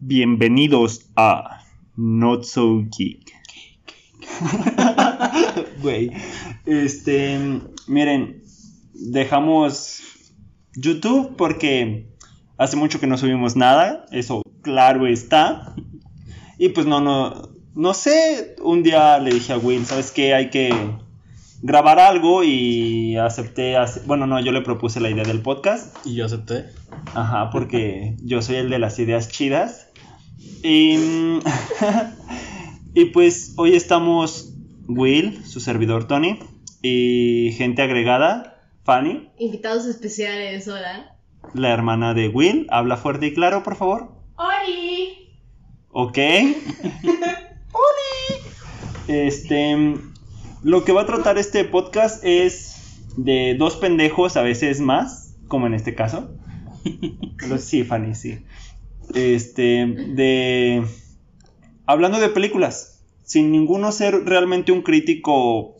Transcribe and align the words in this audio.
Bienvenidos 0.00 1.10
a 1.16 1.64
Not 1.96 2.44
So 2.44 2.84
Geek. 2.88 3.32
Güey, 5.82 6.12
este, 6.66 7.60
miren, 7.88 8.44
dejamos 8.94 10.00
YouTube 10.76 11.34
porque 11.36 12.14
hace 12.58 12.76
mucho 12.76 13.00
que 13.00 13.08
no 13.08 13.18
subimos 13.18 13.56
nada, 13.56 14.06
eso 14.12 14.42
claro 14.62 15.08
está. 15.08 15.74
Y 16.58 16.68
pues 16.68 16.86
no, 16.86 17.00
no, 17.00 17.50
no 17.74 17.92
sé, 17.92 18.54
un 18.62 18.84
día 18.84 19.18
le 19.18 19.32
dije 19.32 19.52
a 19.52 19.58
Will, 19.58 19.84
¿sabes 19.84 20.12
qué? 20.12 20.32
Hay 20.32 20.50
que 20.50 20.72
grabar 21.62 21.98
algo 21.98 22.44
y 22.44 23.16
acepté, 23.16 23.76
bueno, 24.06 24.26
no, 24.26 24.40
yo 24.40 24.52
le 24.52 24.60
propuse 24.60 25.00
la 25.00 25.10
idea 25.10 25.24
del 25.24 25.40
podcast. 25.40 25.94
Y 26.06 26.14
yo 26.14 26.26
acepté. 26.26 26.66
Ajá, 27.14 27.50
porque 27.50 28.16
yo 28.22 28.42
soy 28.42 28.56
el 28.56 28.70
de 28.70 28.78
las 28.78 28.98
ideas 28.98 29.28
chidas. 29.28 29.87
Y, 30.62 30.96
mm, 30.98 31.40
y 32.94 33.04
pues 33.06 33.54
hoy 33.56 33.74
estamos 33.74 34.54
Will, 34.88 35.44
su 35.44 35.60
servidor 35.60 36.06
Tony, 36.06 36.38
y 36.82 37.52
gente 37.56 37.82
agregada, 37.82 38.60
Fanny, 38.84 39.30
Invitados 39.38 39.86
especiales, 39.86 40.66
hola. 40.68 41.16
la 41.54 41.70
hermana 41.70 42.14
de 42.14 42.28
Will. 42.28 42.66
Habla 42.70 42.96
fuerte 42.96 43.26
y 43.26 43.34
claro, 43.34 43.62
por 43.62 43.76
favor. 43.76 44.12
¡Oli! 44.36 45.30
Ok. 45.90 46.18
Este, 49.08 49.94
lo 50.62 50.84
que 50.84 50.92
va 50.92 51.00
a 51.02 51.06
tratar 51.06 51.38
este 51.38 51.64
podcast 51.64 52.22
es 52.24 53.06
de 53.16 53.54
dos 53.58 53.76
pendejos, 53.76 54.36
a 54.36 54.42
veces 54.42 54.80
más, 54.80 55.34
como 55.48 55.66
en 55.66 55.72
este 55.74 55.94
caso. 55.94 56.30
Sí, 57.58 57.84
Fanny, 57.84 58.14
sí. 58.14 58.40
Este, 59.14 59.86
de... 59.86 60.84
Hablando 61.86 62.20
de 62.20 62.28
películas, 62.28 63.02
sin 63.24 63.50
ninguno 63.50 63.92
ser 63.92 64.24
realmente 64.24 64.72
un 64.72 64.82
crítico 64.82 65.76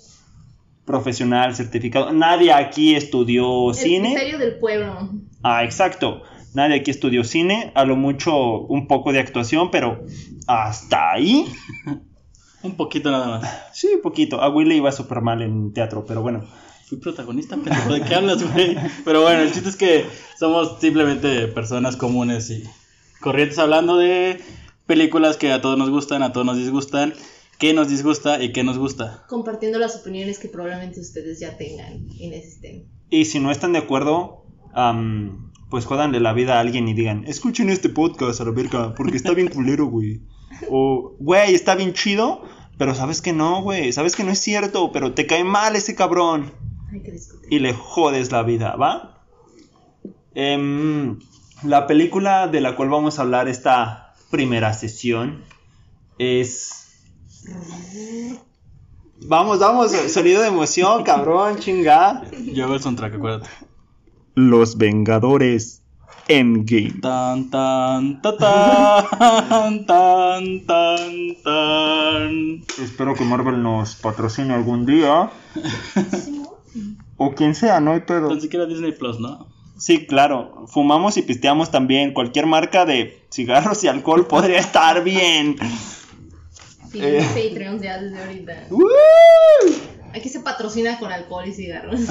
profesional, 0.84 1.54
certificado. 1.54 2.12
Nadie 2.12 2.52
aquí 2.52 2.94
estudió 2.94 3.70
El 3.70 3.76
cine. 3.76 4.14
criterio 4.14 4.38
del 4.38 4.58
pueblo. 4.58 5.10
Ah, 5.42 5.64
exacto. 5.64 6.22
Nadie 6.54 6.76
aquí 6.76 6.90
estudió 6.90 7.24
cine, 7.24 7.72
a 7.74 7.84
lo 7.84 7.94
mucho 7.94 8.60
un 8.62 8.86
poco 8.86 9.12
de 9.12 9.20
actuación, 9.20 9.70
pero 9.70 10.04
hasta 10.46 11.12
ahí. 11.12 11.44
Un 12.60 12.74
poquito 12.74 13.12
nada 13.12 13.38
más. 13.38 13.48
Sí, 13.72 13.88
poquito. 14.02 14.40
A 14.40 14.48
Will 14.48 14.68
le 14.68 14.74
iba 14.74 14.90
súper 14.90 15.20
mal 15.20 15.42
en 15.42 15.72
teatro, 15.72 16.04
pero 16.04 16.22
bueno. 16.22 16.44
Fui 16.86 16.98
protagonista, 16.98 17.54
pendejo. 17.54 17.92
¿De 17.92 18.00
qué 18.02 18.16
hablas, 18.16 18.42
güey? 18.52 18.76
Pero 19.04 19.22
bueno, 19.22 19.42
el 19.42 19.52
chiste 19.52 19.68
es 19.68 19.76
que 19.76 20.06
somos 20.36 20.80
simplemente 20.80 21.46
personas 21.46 21.96
comunes 21.96 22.50
y 22.50 22.64
corrientes 23.20 23.58
hablando 23.58 23.96
de 23.96 24.40
películas 24.86 25.36
que 25.36 25.52
a 25.52 25.60
todos 25.60 25.78
nos 25.78 25.90
gustan, 25.90 26.22
a 26.22 26.32
todos 26.32 26.46
nos 26.46 26.56
disgustan, 26.56 27.14
qué 27.58 27.74
nos 27.74 27.88
disgusta 27.88 28.42
y 28.42 28.52
qué 28.52 28.64
nos 28.64 28.78
gusta. 28.78 29.24
Compartiendo 29.28 29.78
las 29.78 29.96
opiniones 29.96 30.38
que 30.38 30.48
probablemente 30.48 31.00
ustedes 31.00 31.40
ya 31.40 31.56
tengan 31.56 32.08
y 32.10 32.28
necesiten. 32.28 32.86
Y 33.10 33.26
si 33.26 33.40
no 33.40 33.50
están 33.50 33.72
de 33.72 33.80
acuerdo, 33.80 34.44
pues 35.70 35.84
jodanle 35.84 36.20
la 36.20 36.32
vida 36.32 36.56
a 36.56 36.60
alguien 36.60 36.88
y 36.88 36.94
digan, 36.94 37.24
escuchen 37.26 37.68
este 37.68 37.88
podcast 37.88 38.40
a 38.40 38.44
la 38.44 38.50
verga, 38.52 38.94
porque 38.94 39.16
está 39.16 39.32
bien 39.32 39.48
culero, 39.48 39.86
güey. 39.86 40.20
O, 40.70 41.14
güey, 41.20 41.54
está 41.54 41.76
bien 41.76 41.92
chido, 41.92 42.42
pero 42.78 42.94
sabes 42.94 43.20
que 43.20 43.32
no, 43.32 43.62
güey. 43.62 43.92
Sabes 43.92 44.16
que 44.16 44.24
no 44.24 44.32
es 44.32 44.40
cierto, 44.40 44.90
pero 44.92 45.12
te 45.12 45.26
cae 45.26 45.44
mal 45.44 45.76
ese 45.76 45.94
cabrón. 45.94 46.52
Hay 46.90 47.02
que 47.02 47.12
discutir. 47.12 47.52
y 47.52 47.58
le 47.58 47.74
jodes 47.74 48.32
la 48.32 48.42
vida, 48.42 48.74
¿va? 48.76 49.22
Em, 50.34 51.18
la 51.62 51.86
película 51.86 52.48
de 52.48 52.60
la 52.60 52.76
cual 52.76 52.88
vamos 52.88 53.18
a 53.18 53.22
hablar 53.22 53.48
esta 53.48 54.14
primera 54.30 54.72
sesión 54.72 55.44
es... 56.18 57.00
Vamos, 59.20 59.58
vamos, 59.58 59.92
sonido 59.92 60.42
de 60.42 60.48
emoción, 60.48 61.02
cabrón, 61.02 61.58
chinga. 61.58 62.22
Yo 62.52 62.64
hago 62.64 62.74
el 62.74 62.80
soundtrack, 62.80 63.14
acuérdate. 63.14 63.48
Los 64.34 64.76
Vengadores 64.76 65.82
Endgame. 66.28 67.00
Tan, 67.00 67.50
tan, 67.50 68.22
ta, 68.22 68.36
tan, 68.36 69.86
tan, 69.86 70.66
tan, 70.66 71.36
tan. 71.42 72.64
Espero 72.82 73.14
que 73.14 73.24
Marvel 73.24 73.62
nos 73.62 73.96
patrocine 73.96 74.54
algún 74.54 74.86
día. 74.86 75.30
O 77.20 77.34
quien 77.34 77.56
sea, 77.56 77.80
no 77.80 77.90
hay 77.90 78.00
pedo. 78.02 78.28
Tan 78.28 78.40
siquiera 78.40 78.64
Disney 78.64 78.92
Plus, 78.92 79.18
¿no? 79.18 79.48
Sí, 79.78 80.06
claro. 80.06 80.64
Fumamos 80.68 81.16
y 81.16 81.22
pisteamos 81.22 81.70
también. 81.70 82.12
Cualquier 82.12 82.46
marca 82.46 82.84
de 82.84 83.22
cigarros 83.30 83.82
y 83.84 83.88
alcohol 83.88 84.26
podría 84.28 84.58
estar 84.58 85.02
bien. 85.04 85.56
Piden 86.92 87.22
Eh. 87.22 87.26
Patreon 87.34 87.80
ya 87.80 87.98
desde 88.00 88.18
ahorita. 88.22 88.66
¡Woo! 88.70 88.88
Aquí 90.14 90.28
se 90.28 90.40
patrocina 90.40 90.98
con 90.98 91.12
alcohol 91.12 91.46
y 91.48 91.52
cigarros. 91.52 92.00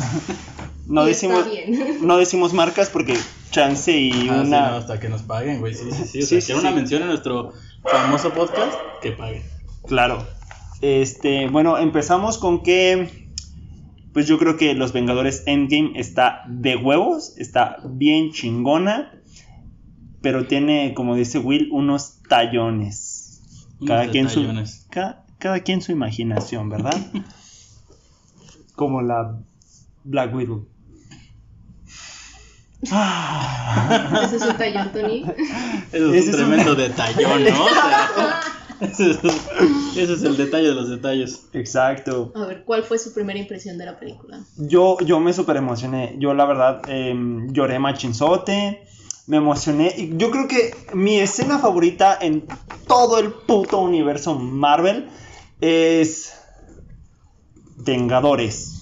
No 0.89 1.05
Y 1.05 1.11
está 1.11 1.27
decimos, 1.27 1.51
bien. 1.51 2.07
no 2.07 2.15
decimos 2.17 2.53
marcas 2.53 2.89
porque 2.89 3.17
chance 3.51 3.91
y 3.91 4.09
Ah, 4.09 4.15
sí, 4.15 4.23
no, 4.29 4.41
una. 4.43 4.77
hasta 4.77 4.97
que 5.01 5.09
nos 5.09 5.21
paguen, 5.23 5.59
güey. 5.59 5.73
Sí, 5.73 5.91
sí, 5.91 6.05
sí. 6.05 6.19
O 6.19 6.21
Sí, 6.21 6.27
sea, 6.27 6.39
sí, 6.39 6.45
quiero 6.45 6.61
una 6.61 6.69
sí. 6.69 6.75
mención 6.77 7.01
en 7.01 7.07
nuestro 7.09 7.51
famoso 7.83 8.29
podcast, 8.33 8.71
que 9.01 9.11
paguen. 9.11 9.43
Claro. 9.85 10.25
Este, 10.79 11.49
bueno, 11.49 11.77
empezamos 11.77 12.37
con 12.37 12.63
que. 12.63 13.26
Pues 14.13 14.27
yo 14.27 14.37
creo 14.39 14.57
que 14.57 14.73
Los 14.73 14.93
Vengadores 14.93 15.43
Endgame 15.45 15.91
está 15.95 16.41
de 16.47 16.75
huevos, 16.75 17.37
está 17.37 17.77
bien 17.87 18.31
chingona, 18.31 19.11
pero 20.21 20.47
tiene, 20.47 20.93
como 20.95 21.15
dice 21.15 21.39
Will, 21.39 21.69
unos 21.71 22.21
tallones. 22.27 23.41
Unos 23.79 23.87
Cada 23.89 24.09
quien, 24.09 24.29
su, 24.29 24.45
cada 25.37 25.59
quien 25.59 25.81
su 25.81 25.91
imaginación, 25.91 26.69
¿verdad? 26.69 26.95
como 28.75 29.01
la 29.01 29.37
Black 30.03 30.33
Widow. 30.33 30.65
Ese 34.23 34.35
es 34.35 34.41
un 34.43 34.57
tallón, 34.57 34.91
Tony. 34.91 35.25
Ese 35.91 36.17
es 36.19 36.27
es 36.27 36.27
un 36.27 36.41
un- 36.41 36.47
tremendo 36.47 36.75
detallón, 36.75 37.43
¿no? 37.43 37.65
O 37.65 37.69
sea, 37.69 38.41
ese, 38.81 39.11
es, 39.11 39.19
ese 39.97 40.13
es 40.13 40.23
el 40.23 40.37
detalle 40.37 40.69
de 40.69 40.75
los 40.75 40.89
detalles. 40.89 41.47
Exacto. 41.53 42.31
A 42.35 42.45
ver, 42.45 42.63
¿cuál 42.63 42.83
fue 42.83 42.99
su 42.99 43.13
primera 43.13 43.39
impresión 43.39 43.77
de 43.77 43.85
la 43.85 43.99
película? 43.99 44.39
Yo, 44.57 44.97
yo 44.99 45.19
me 45.19 45.33
super 45.33 45.55
emocioné. 45.57 46.15
Yo, 46.19 46.33
la 46.33 46.45
verdad, 46.45 46.81
em, 46.87 47.51
lloré 47.53 47.79
machinzote. 47.79 48.83
Me 49.27 49.37
emocioné. 49.37 49.93
Y 49.97 50.17
yo 50.17 50.31
creo 50.31 50.47
que 50.47 50.73
mi 50.93 51.19
escena 51.19 51.59
favorita 51.59 52.17
en 52.19 52.45
todo 52.87 53.19
el 53.19 53.31
puto 53.33 53.79
universo 53.79 54.35
Marvel 54.35 55.09
es. 55.59 56.33
Vengadores. 57.77 58.76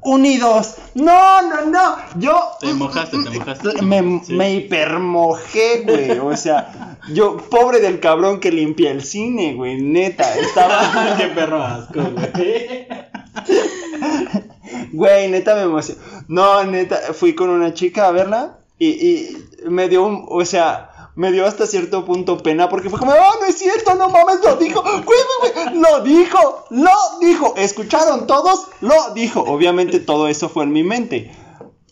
Unidos. 0.00 0.76
No, 0.94 1.42
no, 1.42 1.66
no. 1.66 1.96
Yo. 2.18 2.40
Te 2.60 2.72
mojaste, 2.72 3.18
te 3.24 3.38
mojaste. 3.38 3.82
Me, 3.82 4.22
Sí. 4.24 4.34
me 4.34 4.54
hipermojé, 4.54 5.82
güey. 5.84 6.18
O 6.18 6.36
sea, 6.36 6.96
yo, 7.12 7.36
pobre 7.36 7.80
del 7.80 8.00
cabrón 8.00 8.40
que 8.40 8.50
limpia 8.52 8.90
el 8.90 9.02
cine, 9.02 9.54
güey. 9.54 9.80
Neta, 9.82 10.38
estaba. 10.38 11.14
Qué 11.18 11.26
perro 11.28 11.62
asco, 11.62 12.00
güey. 12.00 12.86
Güey, 14.92 15.28
neta 15.28 15.54
me 15.54 15.62
emocionó. 15.62 16.00
No, 16.28 16.64
neta, 16.64 16.96
fui 17.12 17.34
con 17.34 17.50
una 17.50 17.74
chica 17.74 18.06
a 18.08 18.10
verla 18.12 18.58
y, 18.78 18.88
y 18.88 19.36
me 19.68 19.88
dio 19.88 20.04
un, 20.04 20.24
o 20.28 20.44
sea, 20.44 20.90
me 21.18 21.32
dio 21.32 21.46
hasta 21.46 21.66
cierto 21.66 22.04
punto 22.04 22.38
pena 22.38 22.68
porque 22.68 22.88
fue 22.88 23.00
como, 23.00 23.10
oh, 23.10 23.40
no 23.40 23.46
es 23.46 23.58
cierto, 23.58 23.96
no 23.96 24.08
mames, 24.08 24.36
lo 24.40 24.54
dijo, 24.54 24.82
güey, 24.82 25.02
güey, 25.02 25.52
güey, 25.52 25.80
lo 25.80 26.04
dijo, 26.04 26.64
lo 26.70 26.90
dijo, 27.20 27.54
escucharon 27.56 28.28
todos, 28.28 28.68
lo 28.80 29.12
dijo. 29.14 29.40
Obviamente 29.40 29.98
todo 29.98 30.28
eso 30.28 30.48
fue 30.48 30.62
en 30.62 30.72
mi 30.72 30.84
mente, 30.84 31.32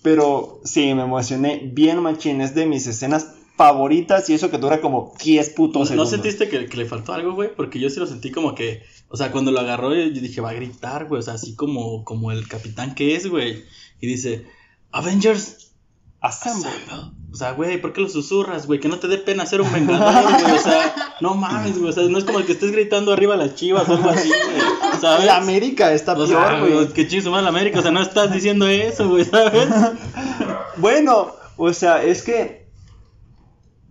pero 0.00 0.60
sí, 0.62 0.94
me 0.94 1.02
emocioné 1.02 1.60
bien 1.72 2.00
machín, 2.02 2.40
es 2.40 2.54
de 2.54 2.66
mis 2.66 2.86
escenas 2.86 3.32
favoritas 3.56 4.30
y 4.30 4.34
eso 4.34 4.48
que 4.48 4.58
dura 4.58 4.80
como 4.80 5.12
10 5.20 5.50
putos 5.50 5.80
¿No 5.80 5.86
segundos. 5.86 6.10
sentiste 6.10 6.48
que, 6.48 6.66
que 6.66 6.76
le 6.76 6.86
faltó 6.86 7.12
algo, 7.12 7.34
güey? 7.34 7.52
Porque 7.52 7.80
yo 7.80 7.90
sí 7.90 7.98
lo 7.98 8.06
sentí 8.06 8.30
como 8.30 8.54
que, 8.54 8.84
o 9.08 9.16
sea, 9.16 9.32
cuando 9.32 9.50
lo 9.50 9.58
agarró, 9.58 9.92
yo 9.92 10.08
dije, 10.08 10.40
va 10.40 10.50
a 10.50 10.54
gritar, 10.54 11.06
güey, 11.06 11.18
o 11.18 11.22
sea, 11.22 11.34
así 11.34 11.56
como, 11.56 12.04
como 12.04 12.30
el 12.30 12.46
capitán 12.46 12.94
que 12.94 13.16
es, 13.16 13.28
güey. 13.28 13.64
Y 14.00 14.06
dice, 14.06 14.46
Avengers, 14.92 15.72
Assemble. 16.20 16.68
Assemble. 16.68 17.25
O 17.36 17.38
sea, 17.38 17.52
güey, 17.52 17.78
¿por 17.78 17.92
qué 17.92 18.00
lo 18.00 18.08
susurras, 18.08 18.66
güey? 18.66 18.80
Que 18.80 18.88
no 18.88 18.98
te 18.98 19.08
dé 19.08 19.18
pena 19.18 19.44
ser 19.44 19.60
un 19.60 19.70
vengador, 19.70 20.22
güey. 20.40 20.56
O 20.56 20.58
sea, 20.58 20.94
no 21.20 21.34
mames, 21.34 21.78
güey. 21.78 21.90
O 21.90 21.92
sea, 21.92 22.04
no 22.04 22.16
es 22.16 22.24
como 22.24 22.42
que 22.42 22.52
estés 22.52 22.72
gritando 22.72 23.12
arriba 23.12 23.36
las 23.36 23.54
chivas 23.56 23.86
o 23.90 23.92
algo 23.92 24.08
así, 24.08 24.28
güey. 24.30 24.98
¿Sabes? 24.98 25.26
La 25.26 25.36
América 25.36 25.92
está 25.92 26.14
O 26.14 26.26
sea, 26.26 26.48
peor, 26.48 26.60
güey. 26.60 26.72
güey, 26.72 26.88
que 26.94 27.06
chingo 27.06 27.32
mal 27.32 27.46
América. 27.46 27.80
O 27.80 27.82
sea, 27.82 27.90
no 27.90 28.00
estás 28.00 28.32
diciendo 28.32 28.66
eso, 28.66 29.10
güey, 29.10 29.26
¿sabes? 29.26 29.68
Bueno, 30.78 31.34
o 31.58 31.72
sea, 31.74 32.02
es 32.02 32.22
que. 32.22 32.64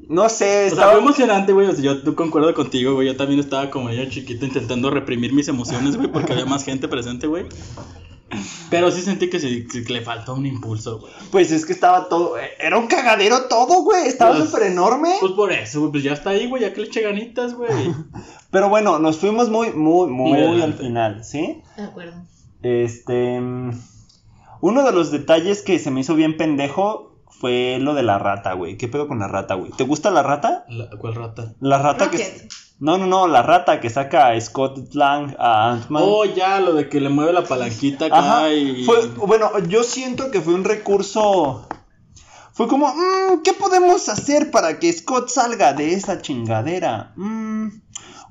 No 0.10 0.28
sé, 0.28 0.46
O 0.46 0.50
sea, 0.50 0.66
estaba. 0.66 0.92
fue 0.94 1.02
emocionante, 1.02 1.54
güey. 1.54 1.68
O 1.68 1.72
sea, 1.72 1.84
yo 1.84 2.02
tú 2.02 2.16
concuerdo 2.16 2.52
contigo, 2.56 2.96
güey. 2.96 3.06
Yo 3.10 3.16
también 3.16 3.40
estaba 3.40 3.70
como 3.70 3.92
yo 3.92 4.10
chiquito 4.10 4.44
intentando 4.48 4.90
reprimir 4.90 5.34
mis 5.34 5.48
emociones, 5.50 5.98
güey, 5.98 6.08
porque 6.12 6.34
había 6.34 6.48
más 6.48 6.64
gente 6.64 6.88
presente, 6.88 7.28
güey. 7.28 7.46
Pero 8.70 8.92
sí 8.92 9.02
sentí 9.02 9.30
que, 9.30 9.40
que 9.40 9.94
le 9.94 10.02
faltó 10.02 10.34
un 10.34 10.46
impulso, 10.46 11.00
güey. 11.00 11.14
Pues 11.32 11.52
es 11.52 11.66
que 11.66 11.74
estaba 11.74 12.10
todo. 12.10 12.36
Era 12.60 12.78
un 12.78 12.88
cagadero 12.88 13.44
todo, 13.48 13.84
güey. 13.84 14.08
Estaba 14.08 14.36
Pues- 14.36 14.50
súper 14.50 14.64
enorme. 14.68 15.16
Pues 15.20 15.32
por 15.34 15.52
eso, 15.52 15.80
güey, 15.82 15.92
pues 15.92 16.04
ya 16.04 16.14
está 16.14 16.32
ahí, 16.32 16.48
güey, 16.48 16.62
ya 16.64 16.74
que 16.74 16.82
le 16.82 16.88
eche 16.88 17.02
ganitas, 17.02 17.54
güey. 17.54 17.70
Pero 18.52 18.70
bueno, 18.70 19.00
nos 19.00 19.18
fuimos 19.18 19.50
muy, 19.50 19.72
muy, 19.74 20.10
muy, 20.10 20.32
Muy 20.32 20.62
al 20.62 20.74
final, 20.74 21.24
¿sí? 21.26 21.62
De 21.78 21.84
acuerdo. 21.84 22.22
Este. 22.64 23.40
Uno 24.62 24.84
de 24.84 24.92
los 24.92 25.12
detalles 25.12 25.62
que 25.62 25.78
se 25.80 25.92
me 25.92 26.02
hizo 26.02 26.16
bien 26.16 26.38
pendejo 26.38 27.12
fue 27.30 27.78
lo 27.80 27.94
de 27.94 28.04
la 28.04 28.18
rata, 28.18 28.54
güey. 28.54 28.78
¿Qué 28.78 28.88
pedo 28.88 29.08
con 29.08 29.20
la 29.20 29.28
rata, 29.28 29.56
güey? 29.56 29.72
¿Te 29.72 29.84
gusta 29.84 30.10
la 30.10 30.24
rata? 30.24 30.66
La- 30.70 30.90
¿Cuál 30.98 31.16
rata? 31.16 31.54
La 31.60 31.78
rata 31.78 32.10
que. 32.10 32.48
No, 32.78 32.98
no, 32.98 33.08
no, 33.08 33.28
la 33.28 33.42
rata 33.42 33.80
que 33.80 33.90
saca 33.90 34.28
a 34.30 34.42
Scott 34.42 34.94
Lang 34.94 35.34
a 35.40 35.72
Ant-Man. 35.72 36.04
Oh, 36.06 36.26
ya, 36.26 36.60
lo 36.60 36.74
de 36.74 36.90
que 36.90 37.00
le 37.00 37.08
mueve 37.10 37.32
la 37.32 37.44
palanquita 37.46 38.06
acá 38.08 38.18
Ajá. 38.20 38.54
y... 38.54 38.84
Fue, 38.84 39.08
bueno, 39.26 39.50
yo 39.70 39.84
siento 39.84 40.30
que 40.30 40.42
fue 40.42 40.54
un 40.54 40.66
recurso. 40.66 41.68
Fue 42.52 42.68
como, 42.68 42.88
"Mm, 42.94 43.44
¿qué 43.44 43.54
podemos 43.54 44.10
hacer 44.10 44.52
para 44.52 44.78
que 44.80 44.92
Scott 44.92 45.30
salga 45.30 45.74
de 45.74 45.94
esa 45.94 46.22
chingadera? 46.22 47.14
Mm, 47.16 47.68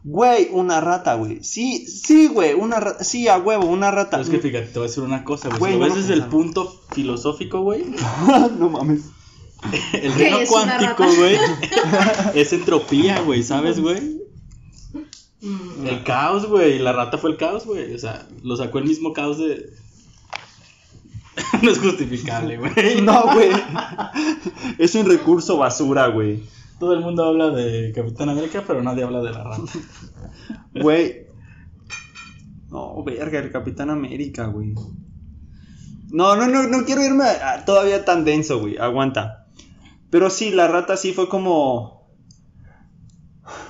güey, 0.05 0.49
una 0.53 0.81
rata, 0.83 1.15
güey. 1.15 1.43
Sí, 1.43 1.87
sí, 1.87 2.27
güey, 2.29 2.53
una 2.53 2.81
rata. 2.81 3.03
Sí, 3.03 3.29
a 3.29 3.39
huevo, 3.39 3.67
una 3.67 3.91
rata. 3.91 4.19
Pero 4.19 4.23
es 4.25 4.29
que 4.29 4.39
fíjate, 4.39 4.67
te 4.67 4.79
voy 4.79 4.87
a 4.87 4.89
decir 4.89 5.03
una 5.03 5.25
cosa, 5.25 5.49
güey. 5.59 5.73
Si 5.73 5.79
lo 5.79 5.87
no 5.89 5.95
ves 5.95 6.07
desde 6.07 6.15
el 6.23 6.27
punto 6.27 6.81
filosófico, 6.93 7.61
güey, 7.63 7.85
no 8.59 8.69
mames. 8.69 9.05
el 9.95 10.13
¿Qué 10.15 10.31
reino 10.31 10.39
cuántico, 10.49 11.05
güey, 11.17 11.39
es 12.35 12.53
entropía, 12.53 13.21
güey, 13.21 13.43
¿sabes, 13.43 13.81
güey? 13.81 14.23
Mm. 15.45 15.87
El 15.87 16.03
caos, 16.05 16.47
güey, 16.47 16.79
la 16.79 16.93
rata 16.93 17.19
fue 17.19 17.31
el 17.31 17.37
caos, 17.37 17.67
güey. 17.67 17.95
O 17.95 17.99
sea, 17.99 18.27
lo 18.43 18.57
sacó 18.57 18.79
el 18.79 18.85
mismo 18.87 19.13
caos 19.13 19.39
de... 19.39 19.71
no 21.63 21.71
es 21.71 21.79
justificable, 21.79 22.57
güey. 22.57 23.01
No, 23.03 23.25
güey. 23.35 23.51
es 24.79 24.95
un 24.95 25.07
recurso 25.07 25.59
basura, 25.59 26.07
güey. 26.09 26.43
Todo 26.81 26.95
el 26.95 27.01
mundo 27.01 27.25
habla 27.25 27.51
de 27.51 27.93
Capitán 27.95 28.29
América, 28.31 28.65
pero 28.67 28.83
nadie 28.83 29.05
habla 29.05 29.21
de 29.21 29.31
la 29.31 29.45
rata. 29.45 29.63
Güey. 30.75 31.27
No, 32.71 33.03
verga, 33.05 33.39
el 33.39 33.53
Capitán 33.53 33.91
América, 33.91 34.47
güey. 34.47 34.75
No, 36.11 36.35
no, 36.37 36.47
no, 36.49 36.65
no 36.67 36.85
quiero 36.85 37.05
irme 37.05 37.25
a- 37.25 37.53
a 37.53 37.65
todavía 37.65 38.05
tan 38.05 38.25
denso, 38.25 38.59
güey. 38.61 38.77
Aguanta. 38.79 39.47
Pero 40.11 40.31
sí, 40.31 40.51
la 40.51 40.67
rata 40.67 40.97
sí 40.97 41.13
fue 41.13 41.29
como. 41.29 42.04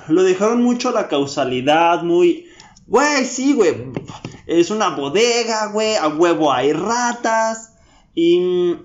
Lo 0.09 0.23
dejaron 0.23 0.63
mucho 0.63 0.91
la 0.91 1.09
causalidad, 1.09 2.03
muy. 2.03 2.47
Güey, 2.87 3.25
sí, 3.25 3.55
güey. 3.55 3.93
Es 4.47 4.71
una 4.71 4.91
bodega, 4.91 5.67
güey. 5.67 5.97
A 5.97 6.09
huevo 6.09 6.53
hay 6.53 6.73
ratas. 6.73 7.75
Y. 8.15 8.77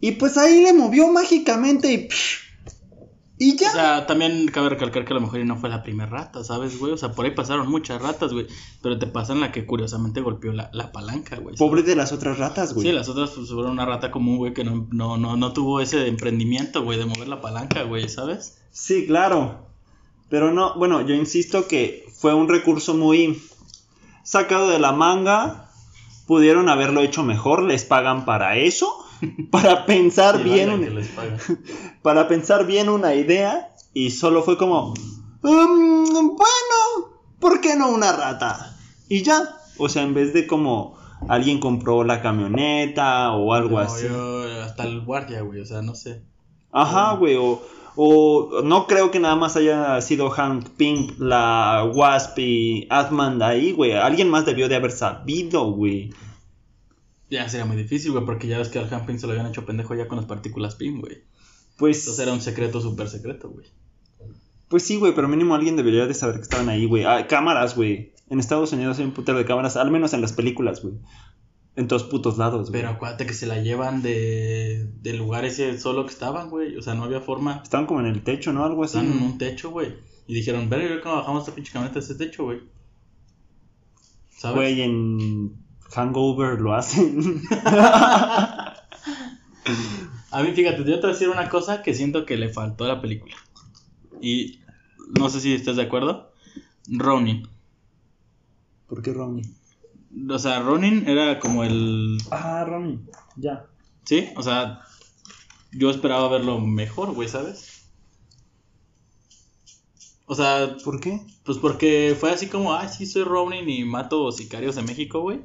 Y 0.00 0.12
pues 0.12 0.36
ahí 0.36 0.62
le 0.62 0.72
movió 0.72 1.08
mágicamente 1.08 1.92
y. 1.92 2.08
Y 3.36 3.56
ya. 3.56 3.68
O 3.68 3.72
sea, 3.72 4.06
también 4.06 4.46
cabe 4.46 4.68
recalcar 4.68 5.04
que 5.04 5.12
a 5.12 5.14
lo 5.14 5.20
mejor 5.20 5.44
no 5.44 5.56
fue 5.56 5.68
la 5.68 5.82
primera 5.82 6.08
rata, 6.08 6.44
¿sabes, 6.44 6.78
güey? 6.78 6.92
O 6.92 6.96
sea, 6.96 7.12
por 7.12 7.24
ahí 7.24 7.32
pasaron 7.32 7.68
muchas 7.68 8.00
ratas, 8.00 8.32
güey. 8.32 8.46
Pero 8.80 8.98
te 8.98 9.06
pasan 9.06 9.40
la 9.40 9.50
que 9.50 9.66
curiosamente 9.66 10.20
golpeó 10.20 10.52
la, 10.52 10.70
la 10.72 10.92
palanca, 10.92 11.36
güey. 11.38 11.56
Pobre 11.56 11.82
de 11.82 11.96
las 11.96 12.12
otras 12.12 12.38
ratas, 12.38 12.74
güey. 12.74 12.86
Sí, 12.86 12.92
las 12.92 13.08
otras 13.08 13.30
pues, 13.30 13.50
fueron 13.50 13.72
una 13.72 13.86
rata 13.86 14.10
común, 14.10 14.36
güey, 14.36 14.54
que 14.54 14.62
no, 14.62 14.86
no, 14.92 15.16
no, 15.16 15.36
no 15.36 15.52
tuvo 15.52 15.80
ese 15.80 16.06
emprendimiento, 16.06 16.84
güey, 16.84 16.98
de 16.98 17.06
mover 17.06 17.26
la 17.26 17.40
palanca, 17.40 17.82
güey, 17.82 18.08
¿sabes? 18.08 18.58
Sí, 18.70 19.06
claro. 19.06 19.73
Pero 20.28 20.52
no, 20.52 20.74
bueno, 20.76 21.00
yo 21.02 21.14
insisto 21.14 21.68
que 21.68 22.06
fue 22.18 22.34
un 22.34 22.48
recurso 22.48 22.94
muy 22.94 23.42
sacado 24.24 24.68
de 24.70 24.78
la 24.78 24.92
manga. 24.92 25.70
Pudieron 26.26 26.68
haberlo 26.68 27.02
hecho 27.02 27.22
mejor, 27.22 27.62
les 27.62 27.84
pagan 27.84 28.24
para 28.24 28.56
eso, 28.56 29.04
para 29.50 29.84
pensar 29.86 30.42
bien, 30.42 30.68
vaya 30.70 30.74
un- 30.78 30.84
que 30.84 30.90
les 30.90 31.08
pagan. 31.08 31.38
para 32.02 32.28
pensar 32.28 32.66
bien 32.66 32.88
una 32.88 33.14
idea 33.14 33.74
y 33.92 34.10
solo 34.10 34.42
fue 34.42 34.56
como, 34.56 34.94
"Mm, 35.42 36.04
bueno, 36.36 37.18
¿por 37.38 37.60
qué 37.60 37.76
no 37.76 37.90
una 37.90 38.12
rata? 38.12 38.76
Y 39.08 39.22
ya, 39.22 39.42
o 39.76 39.88
sea, 39.90 40.02
en 40.02 40.14
vez 40.14 40.32
de 40.32 40.46
como 40.46 40.96
alguien 41.28 41.60
compró 41.60 42.02
la 42.04 42.22
camioneta 42.22 43.32
o 43.32 43.52
algo 43.52 43.76
No, 43.78 43.84
así. 43.84 44.06
yo- 44.06 44.62
hasta 44.62 44.84
el 44.84 45.02
guardia, 45.04 45.42
güey, 45.42 45.60
o 45.60 45.66
sea, 45.66 45.82
no 45.82 45.94
sé. 45.94 46.22
Ajá, 46.74 47.14
güey, 47.14 47.36
o, 47.36 47.62
o 47.94 48.62
no 48.64 48.86
creo 48.86 49.10
que 49.10 49.20
nada 49.20 49.36
más 49.36 49.56
haya 49.56 50.00
sido 50.00 50.28
Hank 50.28 50.70
Pym, 50.70 51.14
la 51.18 51.84
Wasp 51.94 52.38
y 52.40 52.86
Atman 52.90 53.38
de 53.38 53.44
ahí, 53.44 53.72
güey. 53.72 53.92
Alguien 53.92 54.28
más 54.28 54.44
debió 54.44 54.68
de 54.68 54.74
haber 54.74 54.90
sabido, 54.90 55.70
güey. 55.70 56.10
Ya 57.30 57.48
sería 57.48 57.64
muy 57.64 57.76
difícil, 57.76 58.12
güey, 58.12 58.24
porque 58.24 58.48
ya 58.48 58.58
ves 58.58 58.68
que 58.68 58.78
al 58.78 58.92
Hamping 58.92 59.18
se 59.18 59.26
lo 59.26 59.32
habían 59.32 59.46
hecho 59.46 59.64
pendejo 59.64 59.94
ya 59.94 60.08
con 60.08 60.16
las 60.16 60.26
partículas 60.26 60.74
PIN, 60.74 61.00
güey. 61.00 61.22
Pues, 61.78 62.00
Entonces 62.00 62.22
era 62.22 62.32
un 62.32 62.40
secreto 62.40 62.80
súper 62.80 63.08
secreto, 63.08 63.48
güey. 63.50 63.66
pues 64.68 64.82
sí, 64.84 64.96
güey, 64.96 65.14
pero 65.14 65.28
mínimo 65.28 65.54
alguien 65.54 65.76
debería 65.76 66.06
de 66.06 66.14
saber 66.14 66.36
que 66.36 66.42
estaban 66.42 66.68
ahí, 66.68 66.86
güey. 66.86 67.04
Ah, 67.04 67.26
cámaras, 67.26 67.76
güey. 67.76 68.12
En 68.30 68.40
Estados 68.40 68.72
Unidos 68.72 68.98
hay 68.98 69.04
un 69.04 69.12
putero 69.12 69.38
de 69.38 69.44
cámaras, 69.44 69.76
al 69.76 69.90
menos 69.90 70.12
en 70.12 70.20
las 70.20 70.32
películas, 70.32 70.82
güey. 70.82 70.94
En 71.76 71.88
todos 71.88 72.04
putos 72.04 72.38
lados, 72.38 72.70
güey. 72.70 72.82
Pero 72.82 72.94
acuérdate 72.94 73.26
que 73.26 73.34
se 73.34 73.46
la 73.46 73.60
llevan 73.60 74.00
de, 74.00 74.88
del 75.02 75.16
lugar 75.18 75.44
ese 75.44 75.78
solo 75.78 76.06
que 76.06 76.12
estaban, 76.12 76.48
güey. 76.48 76.76
O 76.76 76.82
sea, 76.82 76.94
no 76.94 77.04
había 77.04 77.20
forma. 77.20 77.60
Estaban 77.64 77.86
como 77.86 78.00
en 78.00 78.06
el 78.06 78.22
techo, 78.22 78.52
¿no? 78.52 78.64
Algo 78.64 78.84
así. 78.84 78.98
Estaban 78.98 79.18
en 79.18 79.24
un 79.24 79.38
techo, 79.38 79.70
güey. 79.70 79.94
Y 80.26 80.34
dijeron, 80.34 80.70
ver, 80.70 81.00
cómo 81.02 81.16
bajamos 81.16 81.42
esta 81.42 81.54
pinche 81.54 81.72
camioneta 81.72 81.98
de 81.98 82.04
ese 82.04 82.14
techo, 82.14 82.44
güey. 82.44 82.60
¿Sabes? 84.30 84.56
Güey, 84.56 84.82
en 84.82 85.56
Hangover 85.90 86.60
lo 86.60 86.74
hacen. 86.74 87.42
A 90.30 90.42
mí, 90.42 90.52
fíjate, 90.52 90.78
yo 90.78 90.84
te 90.84 91.00
voy 91.00 91.10
a 91.10 91.12
decir 91.12 91.28
una 91.28 91.48
cosa 91.48 91.82
que 91.82 91.94
siento 91.94 92.26
que 92.26 92.36
le 92.36 92.48
faltó 92.48 92.84
a 92.84 92.88
la 92.88 93.00
película. 93.00 93.36
Y 94.20 94.58
no 95.18 95.28
sé 95.28 95.40
si 95.40 95.54
estás 95.54 95.76
de 95.76 95.82
acuerdo. 95.82 96.32
Ronin. 96.88 97.48
¿Por 98.88 99.00
qué 99.02 99.12
Ronnie? 99.12 99.44
O 100.30 100.38
sea, 100.38 100.60
Ronin 100.60 101.08
era 101.08 101.38
como 101.40 101.64
el. 101.64 102.18
Ah, 102.30 102.64
Ronnie. 102.64 103.00
Ya. 103.36 103.66
Sí, 104.04 104.28
o 104.36 104.42
sea, 104.42 104.80
yo 105.72 105.90
esperaba 105.90 106.28
verlo 106.28 106.60
mejor, 106.60 107.12
güey, 107.12 107.28
¿sabes? 107.28 107.88
O 110.26 110.34
sea, 110.34 110.76
¿Por 110.84 111.00
qué? 111.00 111.20
pues 111.44 111.58
porque 111.58 112.16
fue 112.18 112.30
así 112.30 112.46
como, 112.46 112.72
ay, 112.74 112.88
sí, 112.88 113.04
soy 113.06 113.24
Ronin 113.24 113.68
y 113.68 113.84
mato 113.84 114.32
sicarios 114.32 114.74
de 114.76 114.82
México, 114.82 115.20
güey. 115.20 115.40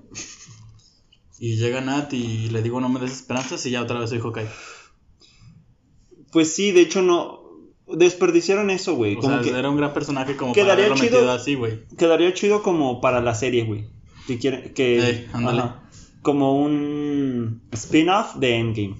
Y 1.37 1.55
llega 1.57 1.81
Nat 1.81 2.13
y 2.13 2.49
le 2.49 2.61
digo, 2.61 2.79
no 2.79 2.87
me 2.89 2.99
des 2.99 3.11
esperanzas 3.11 3.65
y 3.65 3.71
ya 3.71 3.81
otra 3.81 3.99
vez 3.99 4.09
soy 4.09 4.19
Hawkeye. 4.19 4.47
Pues 6.31 6.53
sí, 6.55 6.71
de 6.71 6.81
hecho 6.81 7.01
no. 7.01 7.39
Desperdiciaron 7.87 8.69
eso, 8.69 8.95
güey. 8.95 9.15
O 9.15 9.19
Como 9.19 9.33
sea, 9.33 9.41
que 9.41 9.57
era 9.57 9.69
un 9.69 9.75
gran 9.77 9.93
personaje 9.93 10.35
como 10.37 10.53
Quedaría 10.53 10.85
para 10.89 10.95
haberlo 10.95 10.95
chido- 11.03 11.17
metido 11.19 11.31
así, 11.31 11.55
güey. 11.55 11.85
quedaría 11.97 12.33
chido 12.33 12.61
como 12.61 13.01
para 13.01 13.19
la 13.19 13.33
serie, 13.35 13.63
güey. 13.65 13.87
Que 14.29 14.37
quiere 14.39 14.73
que 14.73 15.27
ándale. 15.33 15.63
como 16.21 16.61
un 16.61 17.61
spin-off 17.71 18.35
de 18.35 18.57
Endgame. 18.57 18.95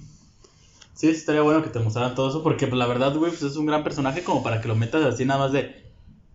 Sí, 0.94 1.06
sí, 1.06 1.10
estaría 1.10 1.42
bueno 1.42 1.62
que 1.62 1.70
te 1.70 1.78
mostraran 1.78 2.14
todo 2.16 2.28
eso 2.30 2.42
porque 2.42 2.66
pues, 2.66 2.76
la 2.78 2.86
verdad, 2.86 3.14
güey, 3.16 3.30
pues 3.30 3.42
es 3.44 3.56
un 3.56 3.66
gran 3.66 3.84
personaje 3.84 4.24
como 4.24 4.42
para 4.42 4.60
que 4.60 4.66
lo 4.68 4.74
metas 4.74 5.04
así 5.04 5.24
nada 5.24 5.38
más 5.40 5.52
de, 5.52 5.72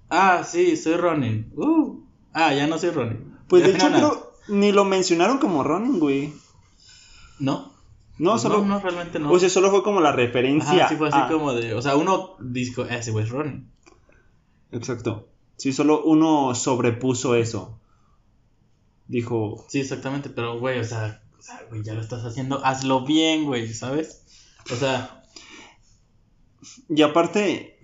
ah, 0.09 0.43
sí, 0.45 0.77
soy 0.77 0.95
Ronin. 0.95 1.51
Uh, 1.57 1.99
ah, 2.33 2.53
ya 2.53 2.67
no 2.67 2.77
soy 2.77 2.91
Ronin. 2.91 3.35
Pues 3.49 3.63
de 3.63 3.71
hecho 3.71 3.87
creo 3.89 4.31
ni 4.47 4.71
lo 4.71 4.85
mencionaron 4.85 5.39
como 5.39 5.61
Ronin, 5.63 5.99
güey. 5.99 6.33
No, 7.39 7.73
No, 8.17 8.31
Pues 8.31 8.43
solo 8.43 8.59
no, 8.59 8.65
no, 8.65 8.79
realmente 8.79 9.19
no. 9.19 9.29
O 9.29 9.37
sea, 9.39 9.49
solo 9.49 9.69
fue 9.71 9.83
como 9.83 9.99
la 9.99 10.13
referencia. 10.13 10.85
Ajá, 10.85 10.87
sí 10.89 10.95
fue 10.95 11.09
así 11.09 11.17
a- 11.19 11.27
como 11.27 11.51
de, 11.53 11.73
o 11.73 11.81
sea, 11.81 11.97
uno 11.97 12.35
dijo, 12.39 12.85
"Ah, 12.89 12.95
ese 12.95 13.11
güey 13.11 13.25
es 13.25 13.29
Ronin. 13.29 13.67
Exacto. 14.71 15.27
Sí, 15.57 15.73
solo 15.73 16.03
uno 16.03 16.53
sobrepuso 16.55 17.35
eso. 17.35 17.77
Dijo, 19.07 19.65
Sí, 19.69 19.79
exactamente, 19.81 20.29
pero 20.29 20.59
güey, 20.59 20.79
o 20.79 20.83
sea, 20.83 21.21
o 21.37 21.41
sea, 21.41 21.61
güey, 21.69 21.83
ya 21.83 21.93
lo 21.93 22.01
estás 22.01 22.23
haciendo, 22.25 22.63
hazlo 22.65 23.05
bien, 23.05 23.43
güey, 23.45 23.71
¿sabes? 23.73 24.23
O 24.71 24.75
sea, 24.75 25.23
Y 26.89 27.01
aparte, 27.01 27.77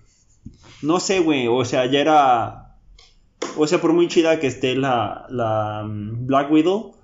no 0.81 0.99
sé, 0.99 1.19
güey, 1.19 1.47
o 1.47 1.63
sea, 1.65 1.85
ya 1.85 1.99
era... 1.99 2.77
O 3.57 3.67
sea, 3.67 3.81
por 3.81 3.93
muy 3.93 4.07
chida 4.07 4.39
que 4.39 4.47
esté 4.47 4.75
la, 4.75 5.25
la 5.29 5.83
mm, 5.83 6.25
Black 6.25 6.51
Widow, 6.51 6.95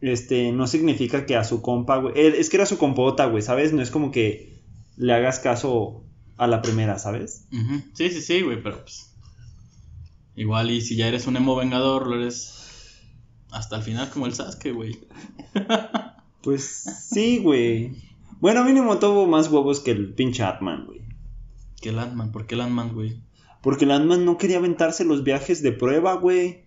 este, 0.00 0.52
no 0.52 0.66
significa 0.66 1.26
que 1.26 1.36
a 1.36 1.44
su 1.44 1.60
compa, 1.60 1.96
güey... 1.98 2.14
eh, 2.16 2.34
Es 2.38 2.48
que 2.50 2.56
era 2.56 2.66
su 2.66 2.78
compota, 2.78 3.26
güey, 3.26 3.42
¿sabes? 3.42 3.72
No 3.72 3.82
es 3.82 3.90
como 3.90 4.10
que 4.10 4.58
le 4.96 5.12
hagas 5.12 5.40
caso 5.40 6.04
a 6.36 6.46
la 6.46 6.62
primera, 6.62 6.98
¿sabes? 6.98 7.46
sí, 7.94 8.10
sí, 8.10 8.22
sí, 8.22 8.42
güey, 8.42 8.62
pero 8.62 8.80
pues, 8.82 9.12
igual 10.36 10.70
y 10.70 10.80
si 10.80 10.96
ya 10.96 11.08
eres 11.08 11.26
un 11.26 11.36
emo 11.36 11.56
vengador, 11.56 12.06
lo 12.06 12.14
eres 12.20 12.54
hasta 13.50 13.76
el 13.76 13.82
final 13.82 14.10
como 14.10 14.26
el 14.26 14.34
Sasuke, 14.34 14.72
güey. 14.72 14.98
Pues 16.40 16.84
sí, 17.10 17.38
güey. 17.38 17.96
Bueno, 18.40 18.64
mínimo 18.64 18.98
tuvo 18.98 19.26
más 19.26 19.50
huevos 19.50 19.80
que 19.80 19.90
el 19.90 20.14
pinche 20.14 20.44
Atman, 20.44 20.86
güey. 20.86 21.00
Que 21.80 21.90
Landman, 21.90 22.30
¿por 22.30 22.46
qué 22.46 22.54
Landman, 22.54 22.94
güey? 22.94 23.20
Porque 23.62 23.84
el 23.84 23.90
Ant-Man 23.90 24.24
no 24.24 24.38
quería 24.38 24.58
aventarse 24.58 25.04
los 25.04 25.24
viajes 25.24 25.62
de 25.62 25.72
prueba, 25.72 26.14
güey. 26.14 26.66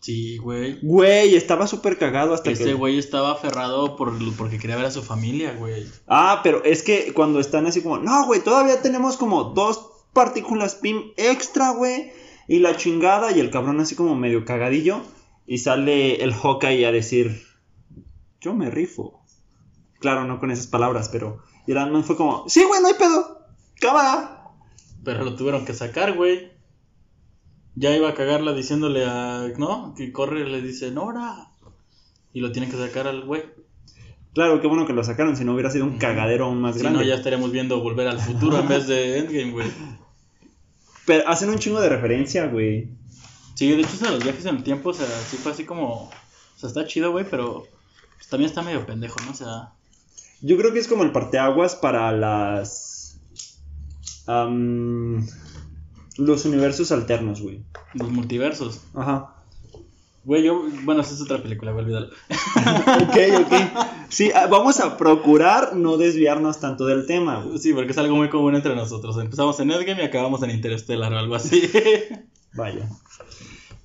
Sí, 0.00 0.36
güey. 0.36 0.78
Güey, 0.82 1.34
estaba 1.34 1.66
súper 1.66 1.98
cagado 1.98 2.34
hasta 2.34 2.50
Ese 2.50 2.64
que... 2.64 2.74
güey 2.74 2.98
estaba 2.98 3.32
aferrado 3.32 3.96
por, 3.96 4.12
porque 4.36 4.58
quería 4.58 4.76
ver 4.76 4.84
a 4.86 4.90
su 4.90 5.02
familia, 5.02 5.54
güey. 5.54 5.86
Ah, 6.06 6.40
pero 6.44 6.62
es 6.64 6.82
que 6.82 7.12
cuando 7.12 7.40
están 7.40 7.66
así 7.66 7.82
como, 7.82 7.98
no, 7.98 8.26
güey, 8.26 8.40
todavía 8.44 8.80
tenemos 8.80 9.16
como 9.16 9.44
dos 9.44 9.90
partículas 10.12 10.76
PIM 10.76 11.12
extra, 11.16 11.70
güey. 11.72 12.12
Y 12.46 12.60
la 12.60 12.76
chingada 12.76 13.32
y 13.32 13.40
el 13.40 13.50
cabrón 13.50 13.80
así 13.80 13.94
como 13.94 14.14
medio 14.14 14.44
cagadillo. 14.44 15.02
Y 15.48 15.58
sale 15.58 16.22
el 16.22 16.32
Hawkeye 16.34 16.86
a 16.86 16.92
decir, 16.92 17.42
yo 18.40 18.54
me 18.54 18.70
rifo. 18.70 19.24
Claro, 19.98 20.24
no 20.24 20.38
con 20.38 20.50
esas 20.50 20.66
palabras, 20.66 21.08
pero... 21.08 21.42
Y 21.66 21.72
el 21.72 21.78
Ant-Man 21.78 22.04
fue 22.04 22.16
como, 22.16 22.44
sí, 22.48 22.62
güey, 22.64 22.80
no 22.80 22.88
hay 22.88 22.94
pedo. 22.94 23.46
Cámara. 23.80 24.42
Pero 25.04 25.24
lo 25.24 25.34
tuvieron 25.34 25.64
que 25.64 25.72
sacar, 25.72 26.14
güey. 26.14 26.52
Ya 27.74 27.96
iba 27.96 28.10
a 28.10 28.14
cagarla 28.14 28.52
diciéndole 28.52 29.06
a. 29.06 29.46
¿No? 29.56 29.94
Que 29.96 30.12
corre 30.12 30.46
le 30.48 30.60
dice, 30.60 30.90
Nora. 30.90 31.48
Y 32.32 32.40
lo 32.40 32.52
tienen 32.52 32.70
que 32.70 32.76
sacar 32.76 33.06
al 33.06 33.24
güey. 33.24 33.44
Claro, 34.34 34.60
qué 34.60 34.66
bueno 34.66 34.86
que 34.86 34.92
lo 34.92 35.02
sacaron, 35.02 35.36
si 35.36 35.44
no 35.44 35.54
hubiera 35.54 35.70
sido 35.70 35.84
un 35.86 35.96
cagadero 35.98 36.46
aún 36.46 36.60
más 36.60 36.74
Si 36.74 36.82
grande. 36.82 36.98
no, 36.98 37.04
ya 37.04 37.14
estaríamos 37.14 37.50
viendo 37.52 37.80
volver 37.80 38.08
al 38.08 38.18
futuro 38.18 38.58
en 38.58 38.68
vez 38.68 38.86
de 38.86 39.18
Endgame, 39.18 39.52
güey. 39.52 39.68
Pero 41.06 41.26
hacen 41.28 41.48
un 41.50 41.58
chingo 41.58 41.80
de 41.80 41.88
referencia, 41.88 42.46
güey. 42.46 42.88
Sí, 43.58 43.72
de 43.72 43.80
hecho, 43.80 43.94
eso 43.94 44.04
de 44.04 44.12
los 44.12 44.22
viajes 44.22 44.46
en 44.46 44.54
el 44.54 44.62
tiempo, 44.62 44.90
o 44.90 44.94
sea, 44.94 45.08
sí 45.28 45.36
fue 45.36 45.50
así 45.50 45.64
como. 45.64 46.04
O 46.04 46.10
sea, 46.54 46.68
está 46.68 46.86
chido, 46.86 47.10
güey, 47.10 47.26
pero. 47.28 47.66
pues, 48.14 48.28
también 48.28 48.48
está 48.48 48.62
medio 48.62 48.86
pendejo, 48.86 49.16
¿no? 49.24 49.32
O 49.32 49.34
sea. 49.34 49.72
Yo 50.42 50.56
creo 50.56 50.72
que 50.72 50.78
es 50.78 50.86
como 50.86 51.02
el 51.02 51.10
parteaguas 51.10 51.74
para 51.74 52.12
las. 52.12 53.18
los 54.28 55.24
universos 56.44 56.92
alternos, 56.92 57.42
güey. 57.42 57.64
Los 57.94 58.12
multiversos. 58.12 58.80
Ajá. 58.94 59.34
Güey, 60.22 60.44
yo. 60.44 60.62
Bueno, 60.84 61.00
esa 61.00 61.14
es 61.14 61.20
otra 61.20 61.42
película, 61.42 61.72
güey, 61.72 61.84
olvídalo. 61.84 62.10
Ok, 63.08 63.16
ok. 63.44 63.52
Sí, 64.08 64.30
ah, 64.36 64.46
vamos 64.46 64.78
a 64.78 64.96
procurar 64.96 65.74
no 65.74 65.96
desviarnos 65.96 66.60
tanto 66.60 66.86
del 66.86 67.08
tema, 67.08 67.42
güey. 67.42 67.58
Sí, 67.58 67.72
porque 67.72 67.90
es 67.90 67.98
algo 67.98 68.14
muy 68.14 68.28
común 68.28 68.54
entre 68.54 68.76
nosotros. 68.76 69.18
Empezamos 69.18 69.58
en 69.58 69.72
Endgame 69.72 70.02
y 70.02 70.06
acabamos 70.06 70.44
en 70.44 70.50
Interstellar 70.50 71.12
o 71.12 71.18
algo 71.18 71.34
así. 71.34 71.68
Vaya. 72.58 72.88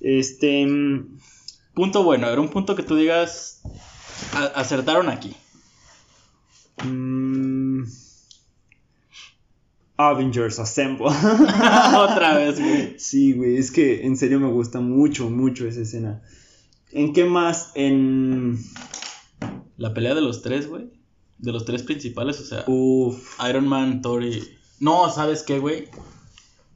Este. 0.00 0.66
mm, 0.66 1.18
punto 1.74 2.02
bueno, 2.04 2.28
era 2.28 2.40
un 2.40 2.48
punto 2.50 2.74
que 2.76 2.82
tú 2.82 2.96
digas. 2.96 3.62
"A- 4.34 4.60
acertaron 4.60 5.08
aquí. 5.08 5.34
mm, 6.84 7.82
Avengers 9.96 10.58
Assemble. 10.58 11.06
Otra 11.96 12.36
vez, 12.36 12.58
güey. 12.60 12.98
Sí, 12.98 13.32
güey, 13.32 13.56
es 13.56 13.70
que 13.70 14.04
en 14.06 14.16
serio 14.16 14.40
me 14.40 14.48
gusta 14.50 14.80
mucho, 14.80 15.30
mucho 15.30 15.66
esa 15.68 15.80
escena. 15.82 16.22
¿En 16.92 17.12
qué 17.12 17.24
más? 17.24 17.70
En. 17.74 18.58
La 19.76 19.94
pelea 19.94 20.14
de 20.14 20.20
los 20.20 20.42
tres, 20.42 20.68
güey. 20.68 20.90
De 21.38 21.52
los 21.52 21.64
tres 21.64 21.82
principales, 21.82 22.40
o 22.40 22.44
sea, 22.44 22.64
Uf. 22.66 23.38
Iron 23.48 23.66
Man, 23.68 24.02
Thor 24.02 24.22
y. 24.24 24.42
No, 24.80 25.10
¿sabes 25.10 25.42
qué, 25.42 25.58
güey? 25.58 25.88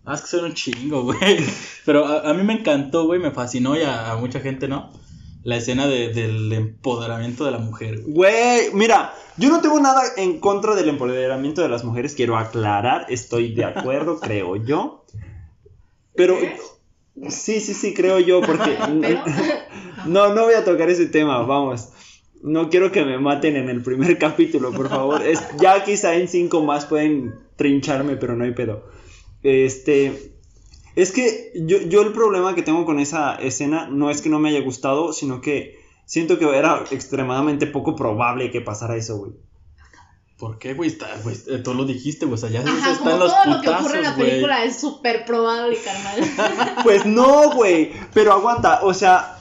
Ah, 0.09 0.15
es 0.15 0.23
que 0.23 0.27
son 0.29 0.45
un 0.47 0.55
chingo, 0.55 1.03
güey. 1.05 1.39
Pero 1.85 2.07
a, 2.07 2.31
a 2.31 2.35
mí 2.35 2.43
me 2.43 2.55
encantó, 2.55 3.05
güey, 3.07 3.21
me 3.21 3.31
fascinó 3.31 3.77
y 3.77 3.83
a, 3.83 4.11
a 4.13 4.17
mucha 4.17 4.41
gente, 4.41 4.67
¿no? 4.69 4.91
La 5.45 5.57
escena 5.57 5.87
de- 5.87 6.13
del 6.13 6.53
empoderamiento 6.53 7.45
de 7.45 7.51
la 7.53 7.59
mujer, 7.59 8.03
güey. 8.07 8.73
Mira, 8.73 9.15
yo 9.37 9.51
no 9.51 9.61
tengo 9.61 9.79
nada 9.81 10.03
en 10.17 10.41
contra 10.41 10.75
del 10.75 10.89
empoderamiento 10.89 11.63
de 11.63 11.69
las 11.69 11.85
mujeres, 11.85 12.15
quiero 12.15 12.37
aclarar, 12.39 13.07
estoy 13.09 13.55
de 13.55 13.65
acuerdo, 13.65 14.19
creo 14.21 14.57
yo. 14.57 15.05
Pero. 16.17 16.37
Sí, 17.29 17.61
sí, 17.61 17.75
sí, 17.75 17.95
creo 17.95 18.19
yo, 18.19 18.41
porque. 18.41 18.77
Pero. 19.01 19.23
No, 20.07 20.35
no 20.35 20.45
voy 20.45 20.55
a 20.55 20.65
tocar 20.65 20.89
ese 20.91 21.07
tema, 21.07 21.43
vamos. 21.43 21.91
No 22.43 22.71
quiero 22.71 22.93
que 22.93 23.05
me 23.05 23.19
maten 23.19 23.57
en 23.57 23.69
el 23.69 23.83
primer 23.83 24.17
capítulo, 24.19 24.73
por 24.73 24.89
favor. 24.89 25.23
Es, 25.27 25.43
ya 25.61 25.83
quizá 25.85 26.15
en 26.15 26.29
cinco 26.29 26.63
más 26.63 26.87
pueden 26.87 27.35
trincharme, 27.57 28.17
pero 28.17 28.37
no 28.37 28.45
hay 28.45 28.53
pedo. 28.53 28.85
Este. 29.43 30.35
Es 30.97 31.13
que 31.13 31.53
yo, 31.55 31.79
yo 31.83 32.03
el 32.03 32.13
problema 32.13 32.55
que 32.55 32.63
tengo 32.63 32.85
con 32.85 32.99
esa 32.99 33.37
escena 33.37 33.87
no 33.89 34.11
es 34.11 34.21
que 34.21 34.29
no 34.29 34.41
me 34.41 34.49
haya 34.49 34.61
gustado, 34.61 35.13
sino 35.13 35.41
que 35.41 35.79
siento 36.07 36.39
que 36.39 36.57
era 36.57 36.85
extremadamente 36.91 37.67
poco 37.67 37.95
probable 37.95 38.51
que 38.51 38.61
pasara 38.61 38.97
eso, 38.97 39.19
güey. 39.19 39.33
¿Por 40.39 40.59
qué, 40.59 40.75
güey? 40.75 40.89
Está, 40.89 41.09
eh, 41.15 41.59
tú 41.59 41.75
lo 41.75 41.85
dijiste, 41.85 42.25
güey. 42.25 42.35
O 42.35 42.39
sea, 42.39 42.49
ya 42.49 42.61
Ajá, 42.61 42.93
están 42.93 42.97
como 42.99 43.17
los 43.17 43.33
todo 43.33 43.57
lo 43.57 43.61
que 43.61 43.69
ocurre 43.69 43.97
en 43.99 44.03
la 44.05 44.15
güey. 44.15 44.31
película 44.31 44.65
es 44.65 44.81
súper 44.81 45.25
probable, 45.25 45.77
carnal. 45.85 46.77
Pues 46.85 47.05
no, 47.07 47.51
güey. 47.53 47.93
Pero 48.15 48.33
aguanta, 48.33 48.81
o 48.83 48.95
sea. 48.95 49.35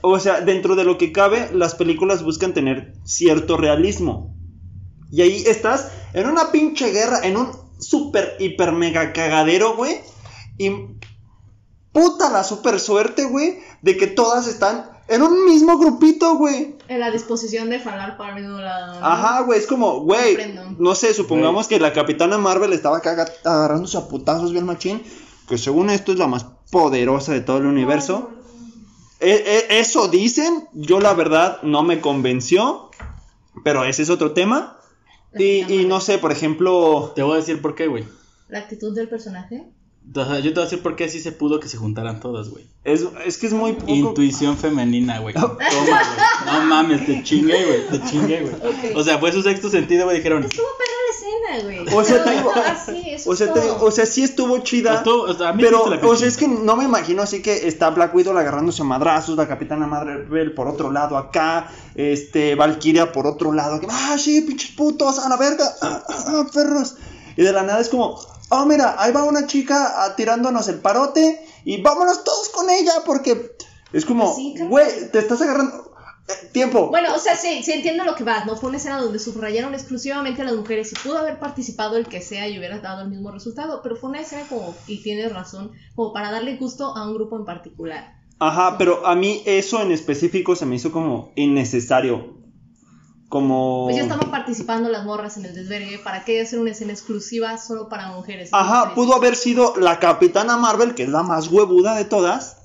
O 0.00 0.20
sea, 0.20 0.40
dentro 0.42 0.76
de 0.76 0.84
lo 0.84 0.96
que 0.96 1.10
cabe, 1.10 1.50
las 1.52 1.74
películas 1.74 2.22
buscan 2.22 2.54
tener 2.54 2.94
cierto 3.04 3.56
realismo. 3.56 4.32
Y 5.10 5.22
ahí 5.22 5.42
estás 5.46 5.90
en 6.12 6.28
una 6.28 6.52
pinche 6.52 6.92
guerra, 6.92 7.20
en 7.24 7.36
un 7.36 7.65
super, 7.78 8.36
hiper, 8.38 8.72
mega 8.72 9.12
cagadero, 9.12 9.76
güey. 9.76 10.00
Y 10.58 10.70
puta 11.92 12.30
la 12.30 12.44
super 12.44 12.78
suerte, 12.80 13.24
güey, 13.24 13.58
de 13.82 13.96
que 13.96 14.06
todas 14.06 14.46
están 14.46 14.90
en 15.08 15.22
un 15.22 15.44
mismo 15.44 15.78
grupito, 15.78 16.36
güey. 16.36 16.76
En 16.88 17.00
la 17.00 17.10
disposición 17.10 17.70
de 17.70 17.78
falar 17.78 18.16
para 18.16 18.36
el 18.36 18.42
mismo 18.42 18.58
lado. 18.58 19.00
¿no? 19.00 19.06
Ajá, 19.06 19.40
güey, 19.42 19.58
es 19.58 19.66
como, 19.66 20.00
güey, 20.00 20.36
no 20.78 20.94
sé, 20.94 21.14
supongamos 21.14 21.68
que 21.68 21.78
la 21.80 21.92
capitana 21.92 22.38
Marvel 22.38 22.72
estaba 22.72 22.98
agarrándose 22.98 23.96
a 23.98 24.08
putazos 24.08 24.52
bien 24.52 24.66
machín, 24.66 25.02
que 25.48 25.58
según 25.58 25.90
esto 25.90 26.12
es 26.12 26.18
la 26.18 26.26
más 26.26 26.46
poderosa 26.70 27.32
de 27.32 27.40
todo 27.40 27.58
el 27.58 27.66
universo. 27.66 28.30
E- 29.20 29.66
e- 29.70 29.78
eso 29.78 30.08
dicen, 30.08 30.68
yo 30.74 31.00
la 31.00 31.14
verdad 31.14 31.62
no 31.62 31.82
me 31.82 32.00
convenció, 32.00 32.90
pero 33.64 33.84
ese 33.84 34.02
es 34.02 34.10
otro 34.10 34.32
tema. 34.32 34.75
Y, 35.38 35.72
y 35.72 35.84
no 35.86 36.00
sé, 36.00 36.18
por 36.18 36.32
ejemplo, 36.32 37.12
Te 37.14 37.22
voy 37.22 37.34
a 37.34 37.36
decir 37.36 37.60
por 37.60 37.74
qué, 37.74 37.86
güey. 37.86 38.04
La 38.48 38.58
actitud 38.58 38.94
del 38.94 39.08
personaje. 39.08 39.66
O 40.14 40.24
sea, 40.24 40.38
yo 40.38 40.50
te 40.50 40.54
voy 40.54 40.60
a 40.60 40.64
decir 40.64 40.82
por 40.82 40.94
qué 40.96 41.08
sí 41.08 41.20
se 41.20 41.32
pudo 41.32 41.58
que 41.60 41.68
se 41.68 41.76
juntaran 41.76 42.20
todas, 42.20 42.48
güey. 42.48 42.64
es, 42.84 43.04
es 43.24 43.38
que 43.38 43.48
es 43.48 43.52
muy 43.52 43.72
poco... 43.72 43.90
Intuición 43.92 44.56
femenina, 44.56 45.18
güey. 45.18 45.34
Toma, 45.34 45.56
güey. 45.56 45.90
No 46.46 46.60
mames, 46.66 47.04
te 47.04 47.22
chingué, 47.24 47.64
güey. 47.66 47.88
Te 48.00 48.08
chingué, 48.08 48.40
güey. 48.42 48.94
O 48.94 49.02
sea, 49.02 49.18
fue 49.18 49.32
su 49.32 49.42
sexto 49.42 49.68
sentido, 49.68 50.04
güey. 50.04 50.18
Dijeron. 50.18 50.44
Estuvo 50.44 50.64
perra 50.78 50.92
la 51.06 51.58
escena, 51.58 51.84
güey. 51.84 51.94
O 51.98 52.04
sea, 52.04 52.18
te 52.24 52.30
Pero, 52.30 52.36
digo- 52.38 52.52
así, 52.54 53.10
eso 53.10 53.30
O 53.30 53.36
sea, 53.36 53.46
es 53.48 53.52
te 53.54 53.60
todo. 53.60 53.72
digo, 53.74 53.84
o 53.84 53.90
sea, 53.90 54.06
sí 54.06 54.22
estuvo 54.22 54.58
chida. 54.60 54.94
Estuvo- 54.94 55.22
o 55.24 55.34
sea, 55.34 55.48
a 55.48 55.52
mí 55.52 55.62
Pero, 55.64 55.84
sí 55.84 55.98
se 56.00 56.06
o 56.06 56.16
sea, 56.16 56.28
es 56.28 56.36
que 56.36 56.48
no 56.48 56.76
me 56.76 56.84
imagino 56.84 57.22
así 57.22 57.42
que 57.42 57.66
está 57.66 57.90
Black 57.90 58.14
Widow 58.14 58.38
agarrándose 58.38 58.82
a 58.82 58.84
madrazos, 58.84 59.36
la 59.36 59.48
Capitana 59.48 59.86
Marvel 59.88 60.52
por 60.54 60.68
otro 60.68 60.92
lado 60.92 61.16
acá, 61.18 61.68
este, 61.96 62.54
Valkyria 62.54 63.10
por 63.12 63.26
otro 63.26 63.52
lado, 63.52 63.80
que, 63.80 63.88
ah, 63.90 64.16
sí, 64.18 64.40
pinches 64.42 64.70
putos, 64.70 65.18
a 65.18 65.28
la 65.28 65.36
verga, 65.36 65.64
ah, 65.82 66.02
ah, 66.08 66.24
ah, 66.28 66.46
perros. 66.54 66.94
Y 67.36 67.42
de 67.42 67.52
la 67.52 67.64
nada 67.64 67.80
es 67.80 67.88
como, 67.90 68.18
oh, 68.50 68.66
mira, 68.66 68.96
ahí 68.98 69.12
va 69.12 69.24
una 69.24 69.46
chica 69.46 70.04
ah, 70.04 70.16
tirándonos 70.16 70.68
el 70.68 70.80
parote 70.80 71.44
y 71.64 71.82
vámonos 71.82 72.24
todos 72.24 72.48
con 72.50 72.70
ella 72.70 72.92
porque 73.04 73.56
es 73.92 74.04
como, 74.04 74.34
Sí, 74.34 74.54
güey, 74.58 75.10
te 75.10 75.18
estás 75.18 75.40
agarrando, 75.42 75.92
eh, 76.28 76.48
tiempo. 76.52 76.88
Bueno, 76.88 77.14
o 77.14 77.18
sea, 77.18 77.36
sí, 77.36 77.62
sí 77.62 77.72
entiendo 77.72 78.04
lo 78.04 78.14
que 78.14 78.24
vas, 78.24 78.46
¿no? 78.46 78.56
Fue 78.56 78.68
una 78.68 78.78
escena 78.78 79.00
donde 79.00 79.18
subrayaron 79.18 79.74
exclusivamente 79.74 80.42
a 80.42 80.44
las 80.44 80.56
mujeres 80.56 80.92
y 80.92 80.96
pudo 80.96 81.18
haber 81.18 81.38
participado 81.38 81.96
el 81.96 82.06
que 82.06 82.20
sea 82.20 82.48
y 82.48 82.58
hubiera 82.58 82.80
dado 82.80 83.02
el 83.02 83.10
mismo 83.10 83.30
resultado, 83.30 83.80
pero 83.82 83.96
fue 83.96 84.10
una 84.10 84.20
escena 84.20 84.42
como, 84.48 84.74
y 84.86 85.02
tienes 85.02 85.32
razón, 85.32 85.72
como 85.94 86.12
para 86.12 86.30
darle 86.30 86.56
gusto 86.56 86.96
a 86.96 87.06
un 87.06 87.14
grupo 87.14 87.36
en 87.36 87.44
particular. 87.44 88.16
Ajá, 88.38 88.76
pero 88.76 89.06
a 89.06 89.14
mí 89.14 89.42
eso 89.46 89.80
en 89.82 89.92
específico 89.92 90.56
se 90.56 90.66
me 90.66 90.76
hizo 90.76 90.92
como 90.92 91.32
innecesario. 91.36 92.36
Como... 93.28 93.84
Pues 93.84 93.96
ya 93.96 94.02
estaban 94.02 94.30
participando 94.30 94.88
las 94.88 95.04
morras 95.04 95.36
en 95.36 95.46
el 95.46 95.54
desvergue, 95.54 95.98
¿para 95.98 96.24
qué 96.24 96.40
hacer 96.40 96.60
una 96.60 96.70
escena 96.70 96.92
exclusiva 96.92 97.58
solo 97.58 97.88
para 97.88 98.12
mujeres? 98.12 98.50
Ajá, 98.52 98.94
pudo 98.94 99.14
haber 99.16 99.34
sido 99.34 99.74
la 99.76 99.98
Capitana 99.98 100.56
Marvel, 100.56 100.94
que 100.94 101.02
es 101.02 101.08
la 101.08 101.22
más 101.22 101.48
huevuda 101.48 101.96
de 101.96 102.04
todas, 102.04 102.58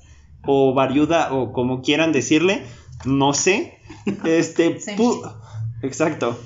o 0.46 0.74
variuda, 0.74 1.34
o 1.34 1.52
como 1.52 1.82
quieran 1.82 2.12
decirle, 2.12 2.64
no 3.06 3.34
sé. 3.34 3.78
Este, 4.24 4.80
exacto. 5.84 6.40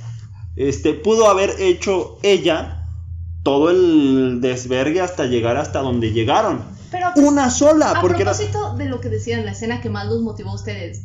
Este, 0.56 0.94
pudo 0.94 1.30
haber 1.30 1.52
hecho 1.60 2.18
ella 2.24 2.88
todo 3.44 3.70
el 3.70 4.40
desvergue 4.42 5.02
hasta 5.02 5.26
llegar 5.26 5.58
hasta 5.58 5.80
donde 5.80 6.12
llegaron. 6.12 6.64
Pero 6.90 7.12
Una 7.18 7.50
sola, 7.52 7.92
a 7.92 8.02
porque 8.02 8.24
era... 8.24 8.32
propósito 8.32 8.76
de 8.76 8.86
lo 8.86 9.00
que 9.02 9.10
decían 9.10 9.46
la 9.46 9.52
escena 9.52 9.82
que 9.82 9.90
más 9.90 10.08
los 10.08 10.22
motivó 10.22 10.52
a 10.52 10.56
ustedes, 10.56 11.04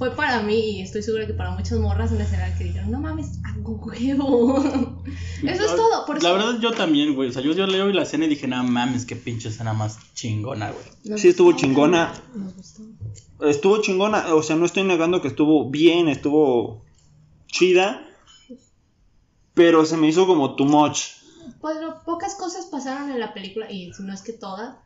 fue 0.00 0.16
para 0.16 0.40
mí, 0.40 0.78
y 0.78 0.80
estoy 0.80 1.02
segura 1.02 1.26
que 1.26 1.34
para 1.34 1.50
muchas 1.50 1.78
morras, 1.78 2.10
una 2.10 2.24
escena 2.24 2.56
que 2.56 2.64
dijeron, 2.64 2.90
no 2.90 2.98
mames, 3.00 3.38
a 3.44 3.52
huevo. 3.58 4.56
Eso 5.42 5.64
es 5.66 5.76
todo, 5.76 6.06
por 6.06 6.16
eso. 6.16 6.26
La 6.26 6.32
verdad, 6.32 6.58
yo 6.58 6.72
también, 6.72 7.14
güey. 7.14 7.28
O 7.28 7.32
sea, 7.34 7.42
yo, 7.42 7.52
yo 7.52 7.66
leo 7.66 7.86
la 7.88 8.04
escena 8.04 8.24
y 8.24 8.28
dije, 8.28 8.48
no 8.48 8.64
mames, 8.64 9.04
qué 9.04 9.14
pinche 9.14 9.50
escena 9.50 9.74
más 9.74 9.98
chingona, 10.14 10.72
güey. 10.72 11.18
Sí, 11.18 11.28
estuvo 11.28 11.52
chingona. 11.52 12.14
Nos 12.34 12.56
gustó. 12.56 12.82
Estuvo 13.42 13.82
chingona, 13.82 14.34
o 14.34 14.42
sea, 14.42 14.56
no 14.56 14.64
estoy 14.64 14.84
negando 14.84 15.20
que 15.20 15.28
estuvo 15.28 15.68
bien, 15.68 16.08
estuvo 16.08 16.82
chida, 17.46 18.02
pero 19.52 19.84
se 19.84 19.98
me 19.98 20.08
hizo 20.08 20.26
como 20.26 20.56
too 20.56 20.64
much. 20.64 21.00
Pues 21.60 21.76
lo- 21.78 22.02
pocas 22.04 22.36
cosas 22.36 22.66
pasaron 22.66 23.10
en 23.10 23.20
la 23.20 23.34
película, 23.34 23.70
y 23.70 23.92
si 23.92 24.02
no 24.02 24.14
es 24.14 24.22
que 24.22 24.32
todas, 24.32 24.76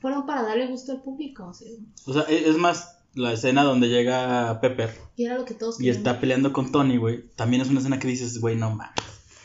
fueron 0.00 0.26
para 0.26 0.42
darle 0.42 0.68
gusto 0.68 0.92
al 0.92 1.02
público. 1.02 1.46
O 1.48 1.54
sea, 1.54 1.68
O 2.06 2.12
sea, 2.12 2.22
e- 2.28 2.48
es 2.48 2.56
más, 2.56 2.97
la 3.14 3.32
escena 3.32 3.64
donde 3.64 3.88
llega 3.88 4.60
Pepper 4.60 4.94
y 5.16 5.24
era 5.24 5.36
lo 5.36 5.44
que 5.44 5.54
todos 5.54 5.76
y 5.76 5.84
querían 5.84 5.96
está 5.96 6.20
peleando 6.20 6.52
con 6.52 6.70
Tony, 6.70 6.96
güey. 6.96 7.24
También 7.34 7.62
es 7.62 7.68
una 7.68 7.80
escena 7.80 7.98
que 7.98 8.06
dices, 8.08 8.40
güey, 8.40 8.56
no 8.56 8.70
mames. 8.70 8.92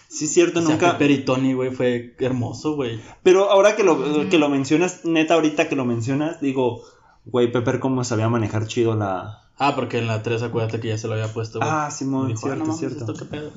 Sí, 0.08 0.26
es 0.26 0.34
cierto, 0.34 0.60
O 0.60 0.62
sea, 0.62 0.72
nunca. 0.74 0.92
Pepper 0.92 1.12
y 1.12 1.26
Tony, 1.26 1.54
güey, 1.54 1.72
fue 1.72 2.16
hermoso, 2.20 2.76
güey. 2.76 3.00
Pero 3.24 3.50
ahora 3.50 3.76
que 3.76 3.84
lo, 3.84 4.30
que 4.30 4.38
lo 4.38 4.48
mencionas, 4.50 5.06
neta, 5.06 5.34
ahorita 5.34 5.70
que 5.70 5.76
lo 5.76 5.86
mencionas, 5.86 6.40
digo, 6.40 6.84
güey, 7.26 7.52
Pepper, 7.52 7.80
cómo 7.80 8.04
sabía 8.04 8.30
manejar 8.30 8.68
chido 8.68 8.96
la. 8.96 9.40
Ah, 9.58 9.74
porque 9.76 9.98
en 9.98 10.08
la 10.08 10.22
3 10.22 10.44
acuérdate 10.44 10.80
que 10.80 10.90
ya 10.90 10.98
se 11.00 11.08
lo 11.08 11.14
había 11.14 11.34
puesto, 11.34 11.58
güey. 11.60 11.72
Ah, 11.72 11.90
Simón, 11.90 12.26
Y 12.26 12.34
dijo, 12.34 12.42
cierto, 12.42 12.56
"Ah, 12.56 12.60
no 12.60 12.66
mames, 12.66 12.80
cierto. 12.80 13.00
¿esto 13.00 13.14
qué 13.14 13.26
pedo? 13.26 13.52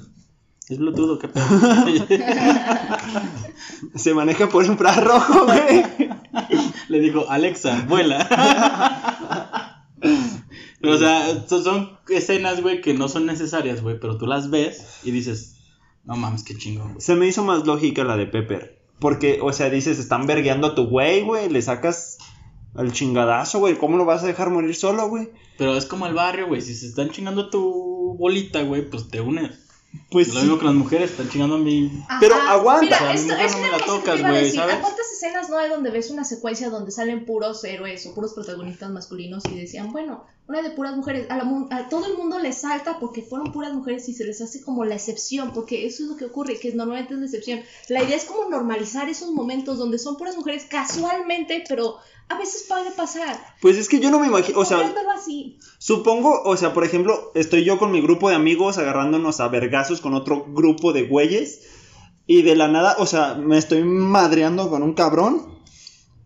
¿Es 0.68 0.78
Bluetooth 0.78 1.10
o 1.10 1.18
qué 1.18 1.28
pedo? 1.28 1.46
Se 3.94 4.14
maneja 4.14 4.48
por 4.48 4.64
infrarrojo, 4.64 5.44
güey. 5.44 5.84
Le 6.88 7.00
dijo, 7.00 7.26
Alexa, 7.28 7.84
vuela. 7.88 9.52
O 10.82 10.96
sea, 10.98 11.46
son, 11.48 11.64
son 11.64 11.98
escenas, 12.08 12.62
güey, 12.62 12.80
que 12.80 12.94
no 12.94 13.08
son 13.08 13.26
necesarias, 13.26 13.82
güey, 13.82 13.98
pero 13.98 14.18
tú 14.18 14.26
las 14.26 14.50
ves 14.50 15.00
y 15.04 15.10
dices, 15.10 15.56
no 16.04 16.16
mames, 16.16 16.44
qué 16.44 16.56
chingón, 16.56 16.92
güey. 16.92 17.00
Se 17.00 17.14
me 17.14 17.26
hizo 17.26 17.44
más 17.44 17.66
lógica 17.66 18.04
la 18.04 18.16
de 18.16 18.26
Pepper. 18.26 18.78
Porque, 18.98 19.40
o 19.42 19.52
sea, 19.52 19.68
dices, 19.68 19.98
están 19.98 20.26
vergueando 20.26 20.68
a 20.68 20.74
tu 20.74 20.86
güey, 20.86 21.22
güey. 21.22 21.50
Le 21.50 21.60
sacas 21.60 22.18
al 22.74 22.92
chingadazo, 22.92 23.58
güey. 23.58 23.76
¿Cómo 23.76 23.96
lo 23.96 24.04
vas 24.04 24.22
a 24.22 24.26
dejar 24.26 24.50
morir 24.50 24.74
solo, 24.74 25.08
güey? 25.08 25.30
Pero 25.58 25.76
es 25.76 25.86
como 25.86 26.06
el 26.06 26.14
barrio, 26.14 26.46
güey, 26.46 26.60
si 26.60 26.74
se 26.74 26.86
están 26.86 27.10
chingando 27.10 27.42
a 27.42 27.50
tu 27.50 28.16
bolita, 28.18 28.62
güey, 28.62 28.88
pues 28.88 29.08
te 29.08 29.20
unes. 29.20 29.65
Pues 30.10 30.28
lo 30.28 30.34
sí. 30.34 30.40
mismo 30.40 30.58
que 30.58 30.64
las 30.66 30.74
mujeres 30.74 31.10
están 31.10 31.28
chingando 31.28 31.56
a 31.56 31.58
mi... 31.58 31.90
Ajá. 32.08 32.18
Pero 32.20 32.34
aguanta. 32.36 32.84
Mira, 32.84 32.96
O 32.96 33.00
sea, 33.00 33.12
esto, 33.14 33.26
nunca 33.28 33.44
es 33.44 33.52
no 33.56 33.62
me 33.62 33.70
la 33.70 33.78
tocas, 33.78 34.22
a 34.24 34.30
güey. 34.30 34.56
¿A 34.58 34.80
cuántas 34.80 35.12
escenas 35.12 35.48
no 35.50 35.58
hay 35.58 35.68
donde 35.70 35.90
ves 35.90 36.10
una 36.10 36.24
secuencia 36.24 36.70
donde 36.70 36.90
salen 36.90 37.24
puros 37.24 37.62
héroes 37.64 38.06
o 38.06 38.14
puros 38.14 38.32
protagonistas 38.34 38.90
masculinos 38.90 39.42
y 39.50 39.54
decían, 39.56 39.92
bueno, 39.92 40.24
una 40.48 40.62
de 40.62 40.70
puras 40.70 40.96
mujeres, 40.96 41.26
a, 41.28 41.36
la 41.36 41.44
mu- 41.44 41.66
a 41.70 41.88
todo 41.88 42.06
el 42.06 42.16
mundo 42.16 42.38
les 42.38 42.58
salta 42.58 42.98
porque 43.00 43.22
fueron 43.22 43.50
puras 43.52 43.72
mujeres 43.74 44.08
y 44.08 44.14
se 44.14 44.24
les 44.24 44.40
hace 44.40 44.62
como 44.62 44.84
la 44.84 44.94
excepción, 44.94 45.52
porque 45.52 45.86
eso 45.86 46.04
es 46.04 46.08
lo 46.08 46.16
que 46.16 46.26
ocurre, 46.26 46.58
que 46.60 46.72
normalmente 46.72 47.14
es 47.14 47.18
la 47.20 47.26
excepción. 47.26 47.60
La 47.88 48.02
idea 48.04 48.16
es 48.16 48.24
como 48.26 48.48
normalizar 48.48 49.08
esos 49.08 49.32
momentos 49.32 49.78
donde 49.78 49.98
son 49.98 50.16
puras 50.16 50.36
mujeres 50.36 50.64
casualmente, 50.70 51.64
pero 51.68 51.96
a 52.28 52.38
veces 52.38 52.64
puede 52.68 52.90
pasar. 52.92 53.38
Pues 53.60 53.76
es 53.76 53.88
que 53.88 54.00
yo 54.00 54.10
no 54.10 54.18
me 54.18 54.26
imagino. 54.26 54.58
O 54.58 54.64
sea, 54.64 54.78
así. 55.14 55.58
Supongo, 55.78 56.42
o 56.42 56.56
sea, 56.56 56.72
por 56.72 56.84
ejemplo, 56.84 57.30
estoy 57.34 57.64
yo 57.64 57.78
con 57.78 57.92
mi 57.92 58.00
grupo 58.00 58.28
de 58.28 58.36
amigos 58.36 58.78
agarrándonos 58.78 59.40
a 59.40 59.48
vergazos 59.48 60.00
con 60.00 60.14
otro 60.14 60.44
grupo 60.48 60.92
de 60.92 61.04
güeyes 61.04 61.62
y 62.26 62.42
de 62.42 62.56
la 62.56 62.68
nada, 62.68 62.96
o 62.98 63.06
sea, 63.06 63.34
me 63.34 63.56
estoy 63.56 63.84
madreando 63.84 64.68
con 64.68 64.82
un 64.82 64.94
cabrón 64.94 65.60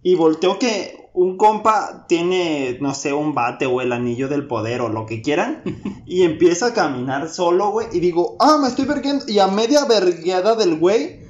y 0.02 0.14
volteo 0.14 0.59
que 0.59 1.11
un 1.12 1.37
compa 1.37 2.07
tiene, 2.09 2.78
no 2.80 2.95
sé, 2.95 3.12
un 3.12 3.35
bate 3.35 3.66
o 3.66 3.80
el 3.83 3.92
anillo 3.92 4.28
del 4.28 4.47
poder 4.47 4.80
o 4.80 4.88
lo 4.88 5.04
que 5.04 5.21
quieran 5.21 5.62
y 6.07 6.23
empieza 6.23 6.66
a 6.66 6.75
caminar 6.75 7.28
solo, 7.28 7.71
güey, 7.71 7.88
y 7.92 8.00
digo, 8.00 8.37
ah, 8.40 8.59
me 8.61 8.69
estoy 8.69 8.87
vergueando 8.87 9.26
y 9.28 9.38
a 9.38 9.49
media 9.49 9.85
vergueada 9.85 10.54
del 10.54 10.78
güey 10.78 11.21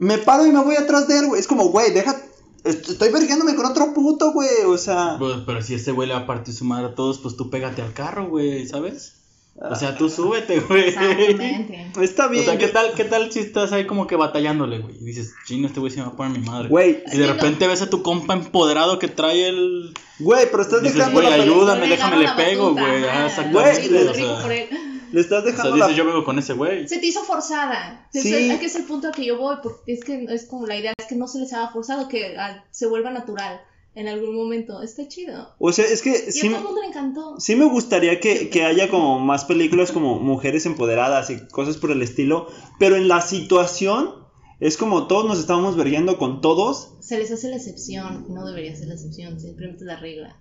me 0.00 0.16
paro 0.16 0.46
y 0.46 0.50
me 0.50 0.64
voy 0.64 0.76
atrás 0.76 1.06
de 1.06 1.18
él, 1.18 1.26
güey. 1.28 1.40
Es 1.40 1.46
como, 1.46 1.68
güey, 1.68 1.92
deja, 1.92 2.16
estoy 2.64 3.10
vergueándome 3.10 3.54
con 3.54 3.66
otro 3.66 3.92
puto, 3.94 4.32
güey, 4.32 4.48
o 4.66 4.78
sea... 4.78 5.16
Pues, 5.18 5.38
pero 5.46 5.62
si 5.62 5.74
ese 5.74 5.92
güey 5.92 6.08
le 6.08 6.14
va 6.14 6.20
a 6.20 6.26
partir 6.26 6.54
su 6.54 6.64
madre 6.64 6.86
a 6.86 6.94
todos, 6.94 7.18
pues 7.18 7.36
tú 7.36 7.50
pégate 7.50 7.82
al 7.82 7.92
carro, 7.92 8.28
güey, 8.28 8.66
¿sabes? 8.66 9.14
O 9.62 9.74
sea, 9.74 9.96
tú 9.98 10.08
súbete, 10.08 10.60
güey. 10.60 10.88
Exactamente. 10.88 11.90
Está 12.00 12.26
O 12.26 12.30
bien. 12.30 12.44
sea, 12.44 12.56
¿qué 12.56 12.68
tal, 12.68 12.92
qué 12.94 13.04
tal 13.04 13.30
si 13.30 13.40
estás 13.40 13.72
ahí 13.72 13.86
como 13.86 14.06
que 14.06 14.16
batallándole, 14.16 14.78
güey? 14.78 14.96
Y 15.00 15.04
dices, 15.04 15.34
chingo, 15.44 15.66
este 15.66 15.80
güey 15.80 15.92
se 15.92 15.98
me 15.98 16.06
va 16.06 16.12
a 16.12 16.16
poner 16.16 16.38
mi 16.38 16.46
madre. 16.46 16.68
Güey, 16.68 17.02
Y 17.12 17.18
de 17.18 17.26
repente 17.26 17.66
ves 17.66 17.82
a 17.82 17.90
tu 17.90 18.02
compa 18.02 18.32
empoderado 18.32 18.98
que 18.98 19.08
trae 19.08 19.48
el. 19.48 19.92
Güey, 20.18 20.46
pero 20.50 20.62
estás 20.62 20.80
Dices, 20.80 20.96
dejando 20.96 21.20
güey, 21.20 21.32
ayúdame, 21.32 21.88
déjame, 21.88 22.18
le 22.18 22.28
pego, 22.36 22.72
güey. 22.72 23.04
Ah, 23.04 23.26
exactamente. 23.26 23.88
Güey, 23.88 24.68
le- 25.12 25.20
estás 25.20 25.40
O 25.40 25.42
sea, 25.42 25.52
dejando 25.52 25.74
dices, 25.76 25.90
la 25.90 25.96
yo 25.96 26.04
vengo 26.06 26.24
con 26.24 26.38
ese 26.38 26.52
güey. 26.54 26.86
Se 26.88 26.98
te 26.98 27.06
hizo 27.06 27.22
forzada. 27.22 28.08
Es 28.12 28.22
Sí. 28.22 28.34
el- 28.34 28.50
Es 28.52 28.58
que 28.60 28.66
es 28.66 28.74
el 28.76 28.84
punto 28.84 29.08
al 29.08 29.14
que 29.14 29.24
yo 29.24 29.38
voy, 29.38 29.56
porque 29.62 29.92
es 29.92 30.04
que 30.04 30.24
es 30.28 30.46
como 30.46 30.66
la 30.66 30.76
idea 30.76 30.92
es 30.98 31.06
que 31.06 31.16
no 31.16 31.26
se 31.28 31.38
les 31.38 31.52
haga 31.52 31.70
forzado, 31.70 32.08
que 32.08 32.36
ah, 32.36 32.64
se 32.70 32.86
vuelva 32.86 33.10
natural 33.10 33.60
en 33.94 34.06
algún 34.08 34.34
momento. 34.36 34.82
Está 34.82 35.08
chido. 35.08 35.54
O 35.58 35.72
sea, 35.72 35.84
es 35.86 36.02
que 36.02 36.10
Y 36.28 36.32
sí, 36.32 36.46
a 36.46 36.50
todo 36.50 36.58
el 36.58 36.64
mundo 36.64 36.80
le 36.82 36.86
encantó. 36.88 37.40
sí 37.40 37.56
me 37.56 37.64
gustaría 37.64 38.20
que, 38.20 38.48
que 38.50 38.64
haya 38.64 38.88
como 38.88 39.18
más 39.18 39.44
películas 39.44 39.90
como 39.92 40.18
mujeres 40.20 40.64
empoderadas 40.66 41.30
y 41.30 41.46
cosas 41.48 41.76
por 41.76 41.90
el 41.90 42.02
estilo, 42.02 42.46
pero 42.78 42.96
en 42.96 43.08
la 43.08 43.20
situación 43.20 44.14
es 44.60 44.76
como 44.76 45.06
todos 45.06 45.24
nos 45.26 45.38
estábamos 45.40 45.76
verguiendo 45.76 46.18
con 46.18 46.40
todos. 46.40 46.92
Se 47.00 47.18
les 47.18 47.30
hace 47.32 47.48
la 47.48 47.56
excepción, 47.56 48.26
no 48.28 48.44
debería 48.46 48.76
ser 48.76 48.88
la 48.88 48.94
excepción, 48.94 49.40
simplemente 49.40 49.84
es 49.84 49.86
la 49.86 49.96
regla. 49.98 50.36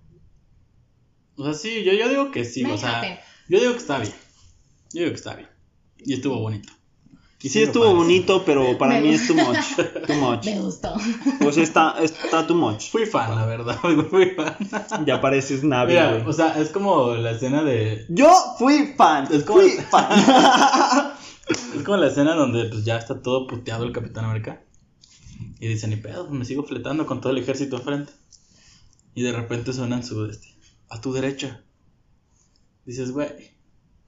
O 1.38 1.44
sea, 1.46 1.54
sí, 1.54 1.84
yo, 1.84 1.94
yo 1.94 2.10
digo 2.10 2.32
que 2.32 2.44
sí. 2.44 2.64
May 2.64 2.74
O 2.74 2.78
sea, 2.78 2.98
happen. 3.00 3.18
yo 3.48 3.60
digo 3.62 3.72
que 3.72 3.78
está 3.80 3.98
bien. 4.00 4.14
Yo 4.94 5.02
digo 5.02 5.10
que 5.12 5.16
está 5.18 5.36
bien. 5.36 5.50
Y 5.98 6.14
estuvo 6.14 6.40
bonito. 6.40 6.72
Y 7.42 7.48
Sí 7.48 7.60
me 7.60 7.66
estuvo 7.66 7.84
parece. 7.86 7.98
bonito, 7.98 8.44
pero 8.46 8.78
para 8.78 8.96
Me 8.96 9.02
mí 9.02 9.10
es 9.14 9.26
too 9.28 9.34
much. 9.36 9.58
Too 10.08 10.14
much. 10.16 10.44
Me 10.46 10.60
gustó. 10.60 10.94
Sea, 11.52 11.64
está, 11.64 11.96
está 12.04 12.46
too 12.46 12.56
much. 12.56 12.90
Fui 12.90 13.06
fan, 13.06 13.34
la 13.34 13.46
verdad. 13.46 13.78
Fui 14.10 14.32
fan. 14.32 15.06
Ya 15.06 15.22
pareces 15.22 15.64
Navi, 15.64 15.94
Mira, 15.94 16.12
güey. 16.12 16.24
o 16.28 16.34
sea, 16.34 16.60
es 16.60 16.70
como 16.70 17.14
la 17.16 17.32
escena 17.32 17.64
de. 17.64 18.06
Yo 18.10 18.30
fui 18.58 18.94
fan. 18.98 19.28
Es 19.32 19.44
como- 19.46 19.62
Fui 19.62 19.72
fan. 19.90 20.10
Es 21.50 21.82
como 21.84 21.98
la 21.98 22.08
escena 22.08 22.36
donde 22.36 22.66
pues 22.66 22.86
ya 22.86 22.98
está 22.98 23.24
todo 23.24 23.48
puteado 23.48 23.84
el 23.84 23.92
Capitán 23.92 24.26
América. 24.26 24.62
Y 25.60 25.68
dice, 25.68 25.88
ni 25.88 25.96
pedo, 25.96 26.28
pues, 26.28 26.38
me 26.38 26.46
sigo 26.46 26.64
fletando 26.64 27.08
con 27.08 27.22
todo 27.22 27.32
el 27.32 27.40
ejército 27.40 27.78
enfrente. 27.78 28.14
Y 29.16 29.24
de 29.24 29.32
repente 29.32 29.74
suenan 29.74 30.04
su 30.04 30.26
este, 30.26 30.48
a 30.90 31.02
tu 31.02 31.12
derecha. 31.12 31.64
Dices, 32.86 33.12
güey, 33.12 33.30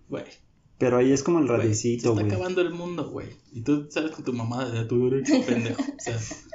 güey. 0.07 0.25
Pero 0.81 0.97
ahí 0.97 1.11
es 1.11 1.21
como 1.21 1.37
el 1.37 1.45
güey, 1.45 1.57
se 1.57 1.63
radicito, 1.63 2.19
está 2.19 2.25
acabando 2.25 2.59
el 2.59 2.71
mundo, 2.71 3.07
güey. 3.07 3.27
Y 3.53 3.61
tú 3.61 3.87
sales 3.91 4.09
con 4.09 4.25
tu 4.25 4.33
mamá 4.33 4.65
de 4.65 4.83
tu 4.85 5.11
derecha, 5.11 5.33
pendejo. 5.45 5.79
O 5.79 5.99
sea, 5.99 6.15
es 6.15 6.47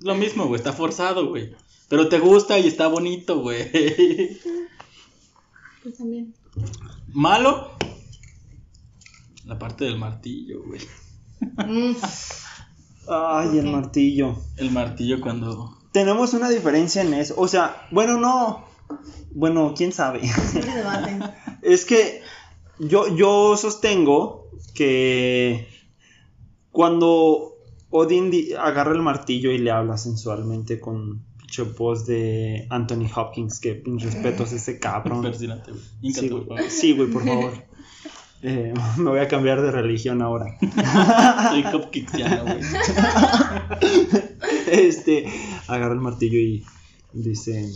lo 0.00 0.14
mismo, 0.14 0.46
güey, 0.46 0.58
está 0.58 0.74
forzado, 0.74 1.30
güey. 1.30 1.56
Pero 1.88 2.10
te 2.10 2.18
gusta 2.18 2.58
y 2.58 2.66
está 2.66 2.86
bonito, 2.88 3.40
güey. 3.40 3.70
Pues 5.82 5.96
también. 5.96 6.34
Malo. 7.14 7.70
La 9.46 9.58
parte 9.58 9.86
del 9.86 9.96
martillo, 9.96 10.62
güey. 10.62 10.82
Mm, 11.40 11.96
Ay, 13.08 13.58
el 13.58 13.70
martillo. 13.70 14.36
El 14.58 14.70
martillo 14.70 15.22
cuando 15.22 15.78
Tenemos 15.92 16.34
una 16.34 16.50
diferencia 16.50 17.00
en 17.00 17.14
eso. 17.14 17.32
O 17.38 17.48
sea, 17.48 17.86
bueno, 17.90 18.18
no. 18.20 18.66
Bueno, 19.30 19.72
quién 19.74 19.92
sabe. 19.92 20.20
Es 21.62 21.84
que 21.84 22.22
yo, 22.78 23.14
yo 23.16 23.56
sostengo 23.56 24.50
que 24.74 25.66
cuando 26.70 27.54
Odin 27.90 28.30
di- 28.30 28.52
agarra 28.52 28.92
el 28.92 29.02
martillo 29.02 29.50
y 29.52 29.58
le 29.58 29.70
habla 29.70 29.96
sensualmente 29.96 30.78
con 30.80 31.24
pinche 31.38 31.62
voz 31.62 32.04
de 32.06 32.66
Anthony 32.70 33.06
Hopkins, 33.14 33.60
que 33.60 33.74
pinche 33.74 34.06
respetos 34.06 34.52
a 34.52 34.56
ese 34.56 34.78
cabrón. 34.78 35.22
Güey. 36.02 36.12
Sí, 36.12 36.28
güey, 36.28 36.44
por 36.44 36.46
favor. 36.56 36.70
Sí, 36.70 36.92
güey, 36.92 37.10
por 37.10 37.24
favor. 37.24 37.52
Eh, 38.42 38.74
me 38.98 39.10
voy 39.10 39.18
a 39.20 39.28
cambiar 39.28 39.62
de 39.62 39.70
religión 39.70 40.20
ahora. 40.22 40.58
Soy 41.50 41.62
cupcakesiano, 41.64 42.42
güey. 42.44 42.60
Este, 44.70 45.26
agarra 45.68 45.94
el 45.94 46.00
martillo 46.00 46.38
y 46.38 46.64
dice, 47.12 47.70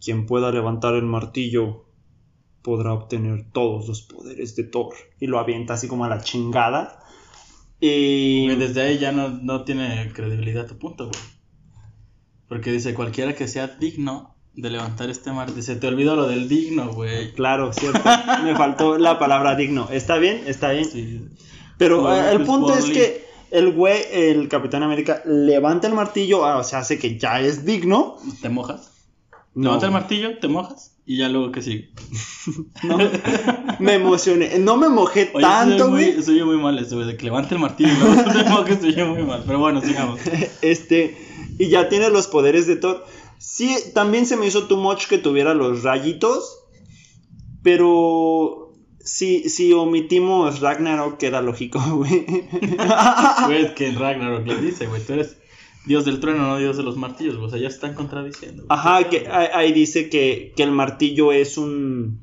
quien 0.00 0.24
pueda 0.26 0.50
levantar 0.52 0.94
el 0.94 1.04
martillo 1.04 1.84
podrá 2.62 2.92
obtener 2.92 3.46
todos 3.52 3.88
los 3.88 4.02
poderes 4.02 4.56
de 4.56 4.64
Thor. 4.64 4.94
Y 5.20 5.26
lo 5.26 5.38
avienta 5.38 5.74
así 5.74 5.88
como 5.88 6.04
a 6.04 6.08
la 6.08 6.20
chingada. 6.20 7.00
Y... 7.80 8.46
Güey, 8.46 8.58
Desde 8.58 8.82
ahí 8.82 8.98
ya 8.98 9.12
no, 9.12 9.28
no 9.28 9.64
tiene 9.64 10.10
credibilidad 10.12 10.66
tu 10.66 10.78
punto, 10.78 11.04
güey. 11.04 11.20
Porque 12.48 12.72
dice, 12.72 12.94
cualquiera 12.94 13.34
que 13.34 13.46
sea 13.46 13.66
digno 13.66 14.34
de 14.54 14.70
levantar 14.70 15.08
este 15.08 15.30
martillo. 15.30 15.62
Se 15.62 15.76
te 15.76 15.86
olvidó 15.86 16.16
lo 16.16 16.26
del 16.26 16.48
digno, 16.48 16.92
güey. 16.92 17.32
Claro, 17.32 17.72
cierto. 17.72 18.00
Me 18.42 18.56
faltó 18.56 18.98
la 18.98 19.18
palabra 19.18 19.54
digno. 19.54 19.88
Está 19.90 20.18
bien, 20.18 20.42
está 20.46 20.70
bien. 20.70 20.84
Sí. 20.84 21.28
Pero 21.76 22.12
eh, 22.12 22.32
el 22.32 22.42
punto 22.42 22.74
es 22.74 22.86
que 22.86 23.24
el 23.50 23.72
güey, 23.72 24.02
el 24.12 24.48
Capitán 24.48 24.82
América, 24.82 25.22
levanta 25.24 25.86
el 25.86 25.94
martillo, 25.94 26.44
ah, 26.44 26.58
o 26.58 26.64
sea, 26.64 26.80
hace 26.80 26.98
que 26.98 27.18
ya 27.18 27.40
es 27.40 27.64
digno. 27.64 28.16
¿Te 28.42 28.48
mojas? 28.48 28.90
No. 29.58 29.70
Levanta 29.70 29.86
el 29.86 29.92
martillo, 29.92 30.38
te 30.38 30.46
mojas 30.46 30.94
y 31.04 31.16
ya 31.16 31.28
luego 31.28 31.50
que 31.50 31.62
sigue. 31.62 31.90
No, 32.84 32.96
me 33.80 33.94
emocioné. 33.94 34.56
No 34.60 34.76
me 34.76 34.88
mojé 34.88 35.32
Oye, 35.34 35.44
tanto, 35.44 35.90
güey. 35.90 36.22
soy 36.22 36.38
yo 36.38 36.46
muy 36.46 36.58
mal 36.58 36.78
eso, 36.78 36.94
güey, 36.94 37.08
de 37.08 37.16
que 37.16 37.24
levante 37.24 37.56
el 37.56 37.60
martillo 37.60 37.92
y 37.92 37.96
luego 37.96 38.30
te 38.30 38.44
mojes, 38.48 38.80
soy 38.80 38.94
yo 38.94 39.08
muy 39.08 39.24
mal. 39.24 39.42
Pero 39.46 39.58
bueno, 39.58 39.80
sigamos. 39.80 40.20
Este, 40.62 41.18
y 41.58 41.68
ya 41.70 41.88
tiene 41.88 42.08
los 42.10 42.28
poderes 42.28 42.68
de 42.68 42.76
Thor. 42.76 43.04
Sí, 43.38 43.76
también 43.94 44.26
se 44.26 44.36
me 44.36 44.46
hizo 44.46 44.68
too 44.68 44.76
much 44.76 45.08
que 45.08 45.18
tuviera 45.18 45.54
los 45.54 45.82
rayitos. 45.82 46.60
Pero 47.64 48.72
si, 49.00 49.48
si 49.48 49.72
omitimos 49.72 50.60
Ragnarok, 50.60 51.18
queda 51.18 51.42
lógico, 51.42 51.80
güey. 51.96 52.26
Güey, 53.46 53.64
es 53.64 53.72
que 53.72 53.88
en 53.88 53.98
Ragnarok 53.98 54.46
le 54.46 54.58
dice, 54.58 54.86
güey, 54.86 55.04
tú 55.04 55.14
eres 55.14 55.36
Dios 55.88 56.04
del 56.04 56.20
trueno, 56.20 56.46
no 56.46 56.58
Dios 56.58 56.76
de 56.76 56.82
los 56.82 56.96
martillos, 56.96 57.36
o 57.36 57.48
sea, 57.48 57.58
ya 57.58 57.68
están 57.68 57.94
contradiciendo. 57.94 58.64
güey. 58.66 58.78
Ajá, 58.78 59.08
que 59.08 59.26
ahí 59.26 59.72
dice 59.72 60.10
que, 60.10 60.52
que 60.54 60.62
el 60.62 60.70
martillo 60.70 61.32
es 61.32 61.56
un, 61.56 62.20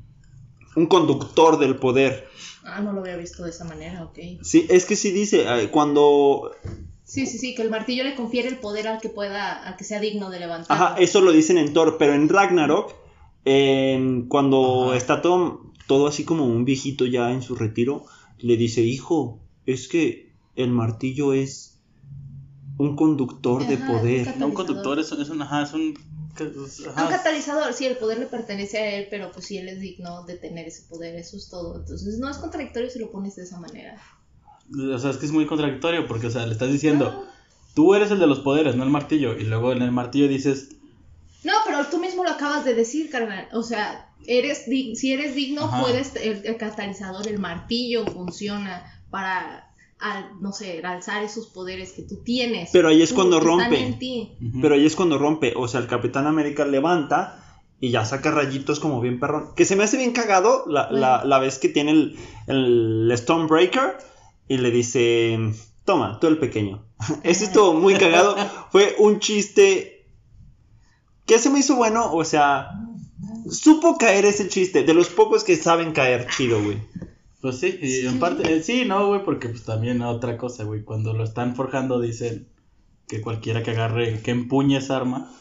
un 0.75 0.86
conductor 0.86 1.58
del 1.58 1.75
poder. 1.75 2.28
Ah, 2.63 2.82
no 2.82 2.93
lo 2.93 3.01
había 3.01 3.17
visto 3.17 3.43
de 3.43 3.49
esa 3.49 3.65
manera, 3.65 4.04
ok. 4.04 4.19
Sí, 4.43 4.65
es 4.69 4.86
que 4.86 4.95
sí 4.95 5.12
dice, 5.12 5.45
cuando... 5.71 6.51
Sí, 7.04 7.25
sí, 7.28 7.38
sí, 7.38 7.54
que 7.54 7.62
el 7.62 7.69
martillo 7.69 8.04
le 8.04 8.15
confiere 8.15 8.49
el 8.49 8.58
poder 8.58 8.88
al 8.88 8.99
que 8.99 9.10
pueda, 9.10 9.54
al 9.54 9.75
que 9.78 9.84
sea 9.84 9.99
digno 9.99 10.30
de 10.30 10.39
levantar. 10.39 10.75
Ajá, 10.75 10.95
eso 10.97 11.21
lo 11.21 11.32
dicen 11.32 11.58
en 11.58 11.73
Thor, 11.73 11.97
pero 11.99 12.13
en 12.13 12.30
Ragnarok, 12.30 12.93
eh, 13.45 14.23
cuando 14.28 14.88
Ajá. 14.89 14.97
está 14.97 15.21
todo, 15.21 15.62
todo 15.88 16.08
así 16.08 16.23
como 16.23 16.45
un 16.45 16.65
viejito 16.65 17.06
ya 17.06 17.32
en 17.32 17.41
su 17.41 17.56
retiro, 17.56 18.06
le 18.39 18.58
dice, 18.58 18.82
hijo, 18.82 19.39
es 19.65 19.88
que 19.88 20.34
el 20.56 20.69
martillo 20.69 21.34
es 21.34 21.75
un 22.78 22.96
conductor 22.96 23.66
de 23.66 23.78
poder. 23.78 24.34
un 24.34 24.40
No, 24.40 24.48
un 24.48 24.54
conductor 24.54 25.00
es, 25.00 25.12
es 25.12 25.30
un, 25.30 25.42
ajá, 25.42 25.64
es 25.64 25.74
un... 25.74 25.98
Catalizador, 26.96 27.72
sí, 27.74 27.86
el 27.86 27.96
poder 27.96 28.20
le 28.20 28.26
pertenece 28.26 28.78
a 28.78 28.96
él, 28.96 29.08
pero 29.10 29.32
pues 29.32 29.46
sí, 29.46 29.58
él 29.58 29.70
es 29.70 29.80
digno 29.80 30.26
de 30.26 30.36
tener 30.36 30.68
ese 30.68 30.82
poder, 30.90 31.16
eso 31.16 31.38
es 31.38 31.50
todo. 31.50 31.78
Entonces 31.78 32.18
no 32.18 32.30
es 32.30 32.38
contradictorio 32.38 32.90
si 32.90 33.00
lo 33.00 33.10
pones 33.10 33.38
de 33.38 33.44
esa 33.44 33.58
manera. 33.58 33.98
O 34.94 35.00
sea, 35.00 35.12
es 35.12 35.18
que 35.18 35.26
es 35.28 35.32
muy 35.32 35.46
contradictorio 35.46 36.08
porque, 36.08 36.28
o 36.28 36.30
sea, 36.30 36.46
le 36.46 36.52
estás 36.52 36.72
diciendo, 36.72 37.26
tú 37.74 37.96
eres 37.96 38.12
el 38.12 38.20
de 38.20 38.28
los 38.28 38.40
poderes, 38.40 38.76
no 38.76 38.84
el 38.84 38.90
martillo. 38.90 39.38
Y 39.38 39.46
luego 39.46 39.72
en 39.72 39.82
el 39.82 39.92
martillo 39.92 40.28
dices, 40.28 40.70
No, 41.44 41.54
pero 41.66 41.86
tú 41.86 42.00
mismo 42.00 42.24
lo 42.24 42.32
acabas 42.32 42.66
de 42.66 42.74
decir, 42.74 43.10
carnal. 43.10 43.48
O 43.54 43.64
sea, 43.64 44.14
eres 44.28 44.66
si 44.66 45.14
eres 45.14 45.36
digno, 45.36 45.66
Ajá. 45.66 45.84
puedes, 45.84 46.16
el, 46.18 46.46
el 46.46 46.58
catalizador, 46.58 47.28
el 47.28 47.40
martillo 47.40 48.06
funciona 48.08 48.84
para, 49.10 49.64
al- 49.99 50.41
no 50.41 50.51
sé, 50.51 50.81
alzar 50.84 51.23
esos 51.23 51.47
poderes 51.47 51.93
que 51.93 52.03
tú 52.03 52.17
tienes. 52.23 52.69
Pero 52.73 52.89
ahí 52.89 53.01
es 53.01 53.10
Tú- 53.10 53.15
cuando 53.15 53.39
rompe. 53.39 53.79
en 53.79 53.97
ti. 53.99 54.31
Pero 54.62 54.75
ahí 54.75 54.86
es 54.86 54.95
cuando 54.95 55.17
rompe, 55.17 55.53
o 55.55 55.67
sea, 55.67 55.79
el 55.79 55.88
Capitán 55.88 56.27
América 56.27 56.65
levanta 56.65 57.41
y 57.79 57.91
ya 57.91 58.05
saca 58.05 58.31
rayitos 58.31 58.79
como 58.79 59.01
bien 59.01 59.19
perrón. 59.19 59.49
Que 59.55 59.65
se 59.65 59.75
me 59.75 59.84
hace 59.84 59.97
bien 59.97 60.12
cagado 60.13 60.63
la, 60.67 60.89
la- 60.91 61.23
la 61.25 61.39
vez 61.39 61.60
que 61.60 61.69
tiene 61.69 61.91
el, 61.91 62.17
el 62.47 63.12
Stormbreaker 63.15 63.97
y 64.47 64.58
le 64.58 64.71
dice, 64.71 65.38
toma, 65.86 66.19
tú 66.19 66.27
el 66.27 66.38
pequeño. 66.38 66.86
Ese 67.23 67.45
estuvo 67.45 67.73
muy 67.73 67.95
cagado. 67.95 68.36
Fue 68.71 68.95
un 68.99 69.19
chiste 69.19 70.08
que 71.25 71.39
se 71.39 71.49
me 71.49 71.60
hizo 71.60 71.75
bueno, 71.75 72.13
o 72.13 72.23
sea, 72.23 72.69
supo 73.49 73.97
caer 73.97 74.25
ese 74.25 74.47
chiste, 74.47 74.84
de 74.84 74.93
los 74.93 75.10
pocos 75.10 75.43
que 75.43 75.55
saben 75.55 75.91
caer 75.91 76.27
chido, 76.29 76.62
güey. 76.63 76.77
Pues 77.45 77.60
sí, 77.60 77.77
y 77.79 77.88
Sí. 77.88 78.08
en 78.08 78.17
parte, 78.17 78.51
eh, 78.51 78.63
sí, 78.63 78.86
no, 78.86 79.05
güey, 79.05 79.23
porque 79.23 79.49
pues 79.49 79.62
también 79.62 80.01
otra 80.01 80.36
cosa, 80.36 80.63
güey, 80.63 80.84
cuando 80.84 81.13
lo 81.13 81.23
están 81.23 81.55
forjando 81.55 82.01
dicen 82.01 82.47
que 83.08 83.21
cualquiera 83.21 83.62
que 83.62 83.69
agarre, 83.69 84.19
que 84.23 84.31
empuñe 84.31 84.77
esa 84.77 84.97
arma, 84.97 85.31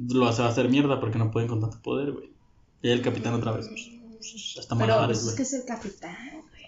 lo 0.00 0.26
hace 0.26 0.42
va 0.42 0.48
a 0.48 0.50
hacer 0.50 0.68
mierda 0.68 0.98
porque 0.98 1.16
no 1.16 1.30
pueden 1.30 1.48
con 1.48 1.60
tanto 1.60 1.80
poder, 1.80 2.10
güey. 2.10 2.32
Y 2.82 2.88
ahí 2.88 2.94
el 2.94 3.02
capitán 3.02 3.34
otra 3.34 3.52
vez, 3.52 3.70
hasta 4.58 4.74
Pero 4.74 4.80
malabares, 4.80 5.18
pues, 5.18 5.28
es 5.28 5.34
que 5.36 5.42
es 5.42 5.52
el 5.52 5.64
capitán, 5.64 6.16
güey. 6.50 6.64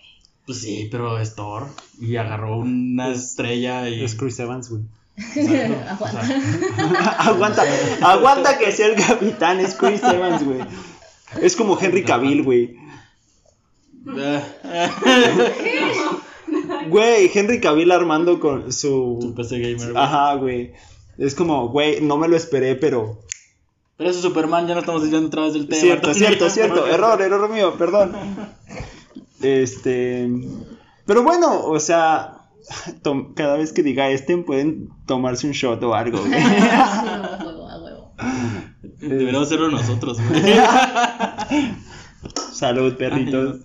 Pues 0.46 0.60
sí, 0.60 0.86
pero 0.88 1.18
es 1.18 1.34
Thor, 1.34 1.66
y 2.00 2.14
agarró 2.14 2.58
una 2.58 3.08
estrella 3.08 3.88
y... 3.88 4.04
Es 4.04 4.14
Chris 4.14 4.38
Evans, 4.38 4.70
güey. 4.70 4.82
Aguanta. 5.88 6.20
aguanta, 7.18 7.62
aguanta 8.02 8.58
que 8.58 8.70
sea 8.70 8.86
el 8.86 8.94
capitán, 8.94 9.58
es 9.58 9.74
Chris 9.74 10.00
Evans, 10.04 10.44
güey. 10.44 10.60
Es 11.42 11.56
como 11.56 11.76
Henry 11.76 12.04
Cavill, 12.04 12.44
güey. 12.44 12.87
Güey, 16.88 17.30
Henry 17.34 17.60
Cavill 17.60 17.92
armando 17.92 18.40
con 18.40 18.64
tu 18.66 18.72
su... 18.72 19.32
PC 19.36 19.58
gamer, 19.58 19.92
güey. 19.92 20.04
Ajá, 20.04 20.34
güey. 20.34 20.72
Es 21.18 21.34
como, 21.34 21.68
güey, 21.68 22.00
no 22.00 22.16
me 22.16 22.28
lo 22.28 22.36
esperé, 22.36 22.74
pero... 22.74 23.18
Pero 23.96 24.10
eso 24.10 24.20
Superman, 24.22 24.66
ya 24.66 24.74
no 24.74 24.80
estamos 24.80 25.02
desviando 25.02 25.28
otra 25.28 25.42
vez 25.42 25.52
del 25.54 25.68
tema. 25.68 25.80
Cierto, 25.80 26.08
también. 26.08 26.26
cierto, 26.26 26.50
cierto. 26.54 26.86
Error, 26.88 27.20
error 27.20 27.48
mío, 27.50 27.74
perdón. 27.76 28.12
Este... 29.42 30.28
Pero 31.04 31.22
bueno, 31.22 31.62
o 31.64 31.78
sea... 31.80 32.48
tom- 33.02 33.34
Cada 33.34 33.56
vez 33.56 33.72
que 33.72 33.82
diga 33.82 34.08
este 34.10 34.36
pueden 34.38 34.88
tomarse 35.06 35.46
un 35.46 35.52
shot 35.52 35.82
o 35.82 35.94
algo, 35.94 36.18
güey. 36.18 36.32
Sí, 36.32 36.38
a 36.40 37.38
huevo, 37.44 37.68
a 37.68 37.82
huevo. 37.82 38.12
Deberíamos 39.00 39.48
hacerlo 39.48 39.70
nosotros, 39.70 40.18
güey. 40.28 40.42
Salud, 42.52 42.94
perritos. 42.94 43.60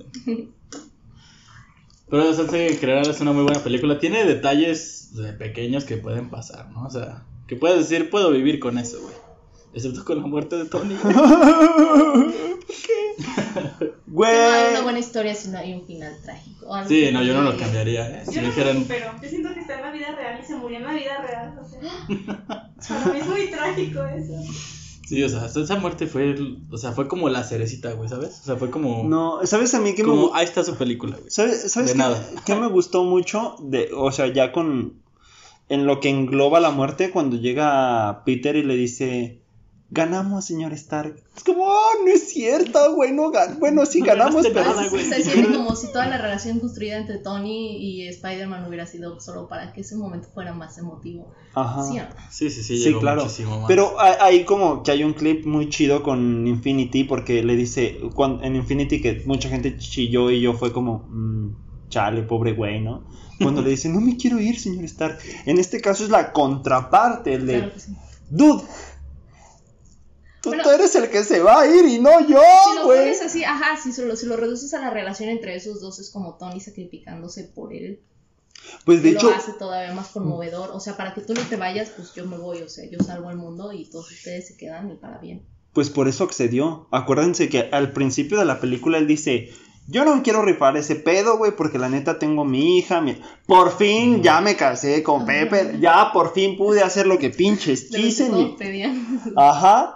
Pero 2.10 2.30
o 2.30 2.34
sea, 2.34 2.46
sí, 2.48 2.78
Crear 2.78 3.08
es 3.08 3.22
una 3.22 3.32
muy 3.32 3.44
buena 3.44 3.64
película. 3.64 4.00
Tiene 4.00 4.24
detalles 4.26 5.12
eh, 5.18 5.34
pequeños 5.34 5.86
que 5.86 5.98
pueden 5.98 6.30
pasar, 6.30 6.70
¿no? 6.70 6.86
O 6.86 6.90
sea, 6.90 7.24
que 7.48 7.56
puedes 7.56 7.90
decir, 7.90 8.10
puedo 8.10 8.32
vivir 8.32 8.60
con 8.60 8.78
eso, 8.78 9.02
güey. 9.02 9.16
Excepto 9.74 10.06
con 10.06 10.22
la 10.22 10.28
muerte 10.28 10.58
de 10.58 10.66
Tony. 10.66 10.96
Güey. 14.08 14.32
No 14.32 14.54
hay 14.54 14.72
una 14.72 14.82
buena 14.82 15.00
historia 15.00 15.34
si 15.34 15.50
no 15.50 15.58
hay 15.58 15.74
un 15.74 15.86
final 15.88 16.16
trágico. 16.24 16.68
o 16.68 16.76
algo 16.76 16.88
Sí, 16.88 17.10
no, 17.12 17.24
yo 17.24 17.34
no 17.34 17.42
lo 17.42 17.58
cambiaría. 17.58 18.22
¿eh? 18.22 18.24
Si 18.28 18.36
Yo 18.36 18.42
no 18.42 18.48
dijeran, 18.50 18.78
sé, 18.80 18.86
pero 18.88 19.12
yo 19.22 19.30
siento 19.30 19.54
que 19.54 19.60
está 19.62 19.76
en 19.76 19.82
la 19.82 19.92
vida 19.92 20.16
real 20.16 20.40
y 20.42 20.46
se 20.46 20.56
murió 20.56 20.78
en 20.78 20.84
la 20.84 20.94
vida 20.94 21.22
real. 21.22 21.60
O 21.60 21.68
sea, 21.68 21.80
para 23.04 23.14
mí 23.14 23.20
es 23.20 23.28
muy 23.28 23.48
trágico 23.48 24.04
eso. 24.06 24.34
Sí, 25.14 25.24
o 25.24 25.30
sea, 25.30 25.46
esa 25.46 25.76
muerte 25.78 26.08
fue, 26.08 26.32
el- 26.32 26.60
o 26.72 26.78
sea, 26.78 26.92
fue 26.92 27.08
como 27.08 27.30
la 27.30 27.44
cerecita, 27.44 27.94
güey, 27.94 28.10
¿sabes? 28.10 28.40
O 28.42 28.46
sea, 28.46 28.56
fue 28.56 28.70
como, 28.70 29.04
No, 29.08 29.40
¿sabes 29.46 29.74
a 29.74 29.80
mí 29.80 29.94
que 29.96 30.04
me 30.04 30.10
como, 30.10 30.30
gu- 30.30 30.32
ahí 30.34 30.46
está 30.46 30.64
su 30.64 30.76
película, 30.76 31.16
güey. 31.18 31.30
¿Sabes, 31.30 31.72
sabes 31.72 31.90
De 31.90 31.94
qué, 31.94 32.00
nada. 32.00 32.30
qué 32.46 32.56
me 32.56 32.68
gustó 32.68 33.04
mucho? 33.04 33.56
De, 33.62 33.90
o 33.96 34.12
sea, 34.12 34.28
ya 34.28 34.52
con. 34.52 35.02
En 35.70 35.86
lo 35.86 36.00
que 36.02 36.10
engloba 36.10 36.60
la 36.60 36.72
muerte, 36.72 37.10
cuando 37.12 37.38
llega 37.38 38.24
Peter 38.26 38.56
y 38.56 38.64
le 38.64 38.76
dice. 38.76 39.40
Ganamos, 39.94 40.46
señor 40.46 40.74
Stark. 40.74 41.16
Es 41.38 41.44
como, 41.44 41.66
oh, 41.66 41.90
no 42.04 42.12
es 42.12 42.30
cierto, 42.30 42.96
güey. 42.96 43.12
No 43.12 43.30
gan 43.30 43.60
bueno, 43.60 43.86
sí 43.86 44.00
No 44.00 44.08
ganamos, 44.08 44.48
pero. 44.52 44.66
nada, 44.66 44.90
güey. 44.90 45.04
Se 45.04 45.22
siente 45.22 45.54
como 45.54 45.76
si 45.76 45.88
toda 45.92 46.08
la 46.08 46.18
relación 46.18 46.60
construida 46.60 46.98
entre 46.98 47.20
Tony 47.20 47.78
y 47.78 48.08
Spider-Man 48.08 48.66
hubiera 48.68 48.88
sido 48.88 49.20
solo 49.20 49.48
para 49.48 49.72
que 49.72 49.82
ese 49.82 49.96
momento 49.96 50.28
fuera 50.34 50.52
más 50.54 50.78
emotivo. 50.80 51.32
Ajá. 51.54 51.84
¿Sí? 52.32 52.50
Sí, 52.50 52.64
sí, 52.64 52.78
sí, 52.78 52.94
claro. 53.00 53.22
muchísimo 53.24 53.60
más. 53.60 53.68
Pero 53.68 53.96
hay, 54.00 54.46
como 54.46 54.82
que 54.82 54.90
hay 54.92 55.04
un 55.04 55.14
clip 55.14 55.46
muy 55.46 55.70
chido 55.70 56.02
con 56.02 56.48
Infinity 56.48 57.04
porque 57.04 57.44
le 57.44 57.56
dice 57.56 58.00
cuan- 58.16 58.40
en 58.44 58.56
Infinity 58.56 59.00
que 59.00 59.22
mucha 59.28 59.48
gente 59.50 59.78
chilló 59.78 60.32
y 60.32 60.42
yo 60.42 60.54
fue 60.54 60.74
como, 60.74 61.06
mm, 61.10 61.90
chale, 61.90 62.24
pobre 62.24 62.54
güey, 62.54 62.82
¿no? 62.82 63.06
Cuando 63.40 63.62
le 63.62 63.70
dice, 63.72 63.90
no 63.90 64.00
me 64.02 64.18
quiero 64.18 64.40
ir, 64.40 64.60
señor 64.60 64.86
Stark. 64.86 65.20
En 65.46 65.58
este 65.60 65.82
caso 65.82 66.04
es 66.04 66.10
la 66.10 66.32
contraparte, 66.32 67.34
el 67.36 67.46
de, 67.46 67.58
Claro 67.60 67.74
que 67.74 67.80
sí. 67.80 67.92
dude, 68.30 68.64
tú, 70.44 70.50
Bueno. 70.50 70.64
tú 70.64 70.70
eres 70.70 70.94
el 70.96 71.10
que 71.10 71.24
se 71.24 71.40
va 71.42 71.62
a 71.62 71.68
ir 71.68 71.86
y 71.86 72.00
no 72.00 72.20
yo, 72.28 72.40
Si 72.40 72.76
lo 72.78 72.86
güey. 72.86 73.10
así, 73.12 73.44
ajá, 73.44 73.78
si 73.82 74.00
lo, 74.04 74.16
si 74.16 74.26
lo 74.28 74.36
reduces 74.38 74.72
a 74.76 74.80
la 74.80 74.92
relación 74.92 75.30
entre 75.30 75.56
esos 75.56 75.82
dos, 75.82 75.98
es 76.00 76.12
como 76.12 76.36
Tony 76.38 76.60
sacrificándose 76.60 77.46
por 77.46 77.74
él. 77.74 78.02
Pues 78.86 79.02
de 79.04 79.10
y 79.10 79.14
hecho, 79.16 79.30
lo 79.30 79.36
hace 79.36 79.54
todavía 79.54 79.94
más 79.94 80.10
conmovedor. 80.10 80.70
O 80.74 80.80
sea, 80.80 80.96
para 80.96 81.14
que 81.14 81.22
tú 81.22 81.34
no 81.34 81.42
te 81.42 81.56
vayas, 81.58 81.90
pues 81.96 82.14
yo 82.14 82.26
me 82.28 82.38
voy, 82.38 82.62
o 82.62 82.70
sea, 82.70 82.86
yo 82.90 83.00
salvo 83.00 83.30
al 83.30 83.38
mundo 83.38 83.74
y 83.74 83.90
todos 83.90 84.10
ustedes 84.12 84.48
se 84.48 84.58
quedan 84.58 84.92
y 84.92 84.96
para 84.96 85.18
bien. 85.18 85.46
pues 85.74 85.90
por 85.90 86.08
eso 86.08 86.24
accedió. 86.24 86.88
Acuérdense 86.92 87.50
que 87.50 87.70
al 87.72 87.94
principio 87.94 88.38
de 88.38 88.46
la 88.46 88.60
película 88.62 89.00
él 89.00 89.08
dice, 89.08 89.50
yo 89.88 90.06
no 90.06 90.22
quiero 90.24 90.44
rifar 90.44 90.78
ese 90.78 90.96
pedo, 90.96 91.38
güey, 91.38 91.52
porque 91.58 91.78
la 91.80 91.90
neta 91.90 92.20
tengo 92.20 92.46
mi 92.46 92.78
hija, 92.78 93.02
mi- 93.02 93.20
por 93.48 93.76
fin 93.76 94.22
ya 94.24 94.40
me 94.40 94.56
casé 94.56 95.02
con 95.04 95.26
Pepe, 95.26 95.80
ya 95.82 96.12
por 96.14 96.32
fin 96.34 96.56
pude 96.58 96.82
hacer 96.84 97.06
lo 97.08 97.18
que 97.18 97.32
pinches 97.32 97.92
lo 97.92 97.98
quise. 97.98 98.30
pedían. 98.58 99.20
Ajá. 99.36 99.96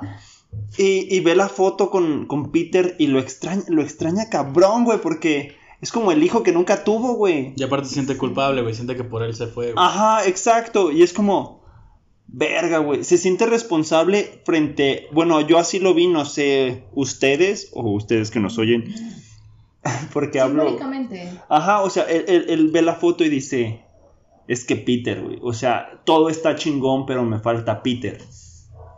Y, 0.77 1.13
y 1.15 1.19
ve 1.21 1.36
la 1.36 1.49
foto 1.49 1.89
con, 1.89 2.25
con 2.25 2.51
Peter 2.51 2.95
y 2.99 3.07
lo 3.07 3.19
extraña, 3.19 3.63
lo 3.67 3.81
extraña 3.81 4.29
cabrón, 4.29 4.86
güey, 4.86 4.99
porque 5.01 5.55
es 5.81 5.91
como 5.91 6.12
el 6.12 6.23
hijo 6.23 6.43
que 6.43 6.51
nunca 6.51 6.83
tuvo, 6.83 7.13
güey. 7.13 7.53
Y 7.55 7.63
aparte 7.63 7.88
se 7.88 7.95
siente 7.95 8.17
culpable, 8.17 8.62
güey, 8.62 8.73
siente 8.73 8.95
que 8.95 9.03
por 9.03 9.23
él 9.23 9.33
se 9.36 9.47
fue, 9.47 9.73
güey. 9.73 9.75
Ajá, 9.86 10.25
exacto. 10.27 10.91
Y 10.91 11.03
es 11.03 11.13
como, 11.13 11.63
verga, 12.27 12.79
güey. 12.79 13.03
Se 13.03 13.17
siente 13.17 13.45
responsable 13.45 14.41
frente, 14.45 15.07
bueno, 15.13 15.41
yo 15.41 15.57
así 15.57 15.79
lo 15.79 15.93
vi, 15.93 16.07
no 16.07 16.25
sé, 16.25 16.83
ustedes 16.93 17.69
o 17.73 17.89
ustedes 17.91 18.29
que 18.31 18.39
nos 18.39 18.57
oyen, 18.57 18.86
porque 20.13 20.39
hablo... 20.39 20.63
Ajá, 21.49 21.81
o 21.81 21.89
sea, 21.89 22.03
él, 22.03 22.25
él- 22.27 22.45
él 22.49 22.69
ve 22.71 22.81
la 22.81 22.95
foto 22.95 23.23
y 23.23 23.29
dice, 23.29 23.81
es 24.47 24.65
que 24.65 24.75
Peter, 24.75 25.21
güey. 25.21 25.39
O 25.41 25.53
sea, 25.53 26.01
todo 26.05 26.29
está 26.29 26.55
chingón, 26.55 27.05
pero 27.05 27.23
me 27.23 27.39
falta 27.39 27.81
Peter. 27.83 28.21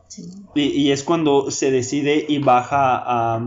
Sí. 0.09 0.29
Y, 0.55 0.63
y 0.63 0.91
es 0.91 1.03
cuando 1.03 1.49
se 1.51 1.71
decide 1.71 2.25
y 2.27 2.39
baja 2.39 2.97
a- 2.97 3.41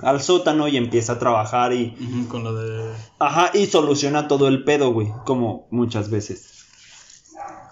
al 0.00 0.20
sótano 0.22 0.68
y 0.68 0.76
empieza 0.76 1.14
a 1.14 1.18
trabajar 1.18 1.72
y, 1.72 1.94
con 2.28 2.44
lo 2.44 2.54
de... 2.54 2.92
ajá, 3.18 3.50
y 3.54 3.66
soluciona 3.66 4.28
todo 4.28 4.46
el 4.48 4.62
pedo, 4.64 4.92
güey, 4.92 5.08
como 5.24 5.66
muchas 5.70 6.10
veces. 6.10 6.66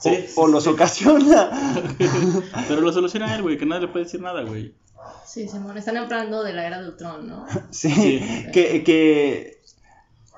Sí, 0.00 0.08
o, 0.08 0.12
sí, 0.14 0.26
o 0.36 0.46
sí, 0.46 0.52
los 0.52 0.64
sí. 0.64 0.70
ocasiona. 0.70 1.50
Pero 2.68 2.80
lo 2.80 2.92
soluciona 2.92 3.34
él, 3.36 3.42
güey, 3.42 3.56
que 3.58 3.66
nadie 3.66 3.82
le 3.82 3.88
puede 3.88 4.04
decir 4.06 4.20
nada, 4.20 4.42
güey. 4.42 4.74
Sí, 5.26 5.48
Simón, 5.48 5.76
están 5.78 5.96
hablando 5.96 6.42
de 6.42 6.52
la 6.52 6.66
era 6.66 6.80
de 6.82 6.88
Ultron, 6.88 7.28
¿no? 7.28 7.46
Sí, 7.70 7.90
Sí. 7.92 8.20
Que, 8.52 8.82
que, 8.84 9.60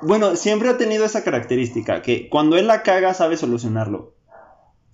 bueno, 0.03 0.37
siempre 0.37 0.71
ha 0.71 0.77
tenido 0.79 1.05
esa 1.05 1.23
característica, 1.25 2.03
que 2.03 2.29
cuando 2.29 2.57
él 2.57 2.67
la 2.67 2.83
caga 2.83 3.15
sabe 3.15 3.37
solucionarlo. 3.37 4.15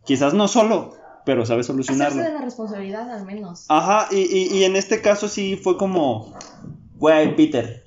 Quizás 0.04 0.34
no 0.34 0.48
solo, 0.48 0.96
pero 1.24 1.44
sabe 1.46 1.60
Hacerse 1.60 1.72
solucionarlo. 1.72 2.22
de 2.22 2.32
la 2.32 2.40
responsabilidad 2.42 3.10
al 3.10 3.24
menos. 3.26 3.66
Ajá, 3.68 4.08
y, 4.10 4.18
y, 4.20 4.58
y 4.58 4.64
en 4.64 4.76
este 4.76 5.00
caso 5.02 5.28
sí 5.28 5.56
fue 5.56 5.76
como, 5.76 6.34
güey, 6.96 7.36
Peter, 7.36 7.84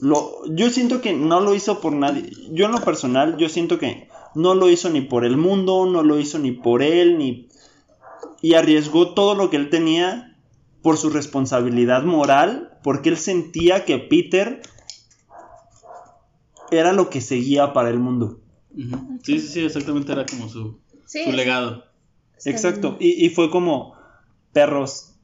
lo, 0.00 0.42
yo 0.48 0.70
siento 0.70 1.00
que 1.00 1.12
no 1.12 1.40
lo 1.40 1.54
hizo 1.54 1.80
por 1.80 1.92
nadie. 1.92 2.30
Yo 2.52 2.66
en 2.66 2.72
lo 2.72 2.80
personal, 2.80 3.36
yo 3.36 3.48
siento 3.48 3.78
que 3.78 4.08
no 4.34 4.54
lo 4.54 4.70
hizo 4.70 4.88
ni 4.90 5.02
por 5.02 5.24
el 5.24 5.36
mundo, 5.36 5.86
no 5.86 6.02
lo 6.02 6.18
hizo 6.18 6.38
ni 6.38 6.52
por 6.52 6.82
él, 6.82 7.18
ni... 7.18 7.48
Y 8.42 8.54
arriesgó 8.54 9.12
todo 9.12 9.34
lo 9.34 9.50
que 9.50 9.56
él 9.56 9.68
tenía 9.68 10.38
por 10.82 10.96
su 10.96 11.10
responsabilidad 11.10 12.04
moral, 12.04 12.78
porque 12.82 13.10
él 13.10 13.18
sentía 13.18 13.84
que 13.84 13.98
Peter 13.98 14.62
era 16.70 16.92
lo 16.92 17.10
que 17.10 17.20
seguía 17.20 17.72
para 17.72 17.90
el 17.90 17.98
mundo. 17.98 18.40
Sí, 19.22 19.38
sí, 19.40 19.48
sí, 19.48 19.64
exactamente 19.64 20.12
era 20.12 20.24
como 20.24 20.48
su, 20.48 20.78
Sí, 21.04 21.24
su 21.24 21.32
legado. 21.32 21.84
Exacto, 22.44 22.96
y, 23.00 23.24
y 23.24 23.30
fue 23.30 23.50
como, 23.50 23.94
perros, 24.52 25.14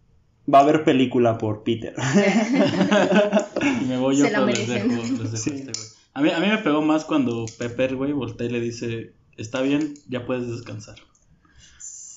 va 0.52 0.58
a 0.58 0.62
haber 0.62 0.84
película 0.84 1.38
por 1.38 1.62
Peter. 1.62 1.94
Y 3.82 3.84
me 3.86 3.98
voy 3.98 4.16
yo, 4.16 4.26
pero 4.26 4.46
les 4.46 4.68
dejo, 4.68 4.88
les 4.88 5.18
dejo 5.18 5.36
Sí. 5.36 5.50
este, 5.50 5.72
güey. 5.72 5.86
A 6.14 6.22
mí, 6.22 6.30
a 6.30 6.40
mí 6.40 6.46
me 6.46 6.58
pegó 6.58 6.82
más 6.82 7.04
cuando 7.04 7.44
Pepper, 7.58 7.96
güey, 7.96 8.12
voltea 8.12 8.46
y 8.46 8.50
le 8.50 8.60
dice, 8.60 9.12
está 9.36 9.60
bien, 9.60 9.94
ya 10.08 10.24
puedes 10.24 10.48
descansar. 10.48 10.96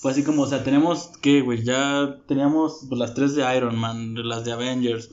Fue 0.00 0.12
así 0.12 0.22
como, 0.22 0.42
o 0.42 0.46
sea, 0.46 0.64
tenemos, 0.64 1.10
¿qué, 1.20 1.42
güey? 1.42 1.62
Ya 1.62 2.16
teníamos 2.26 2.86
pues, 2.88 2.98
las 2.98 3.14
tres 3.14 3.34
de 3.34 3.56
Iron 3.56 3.76
Man, 3.76 4.14
las 4.26 4.44
de 4.44 4.52
Avengers, 4.52 5.10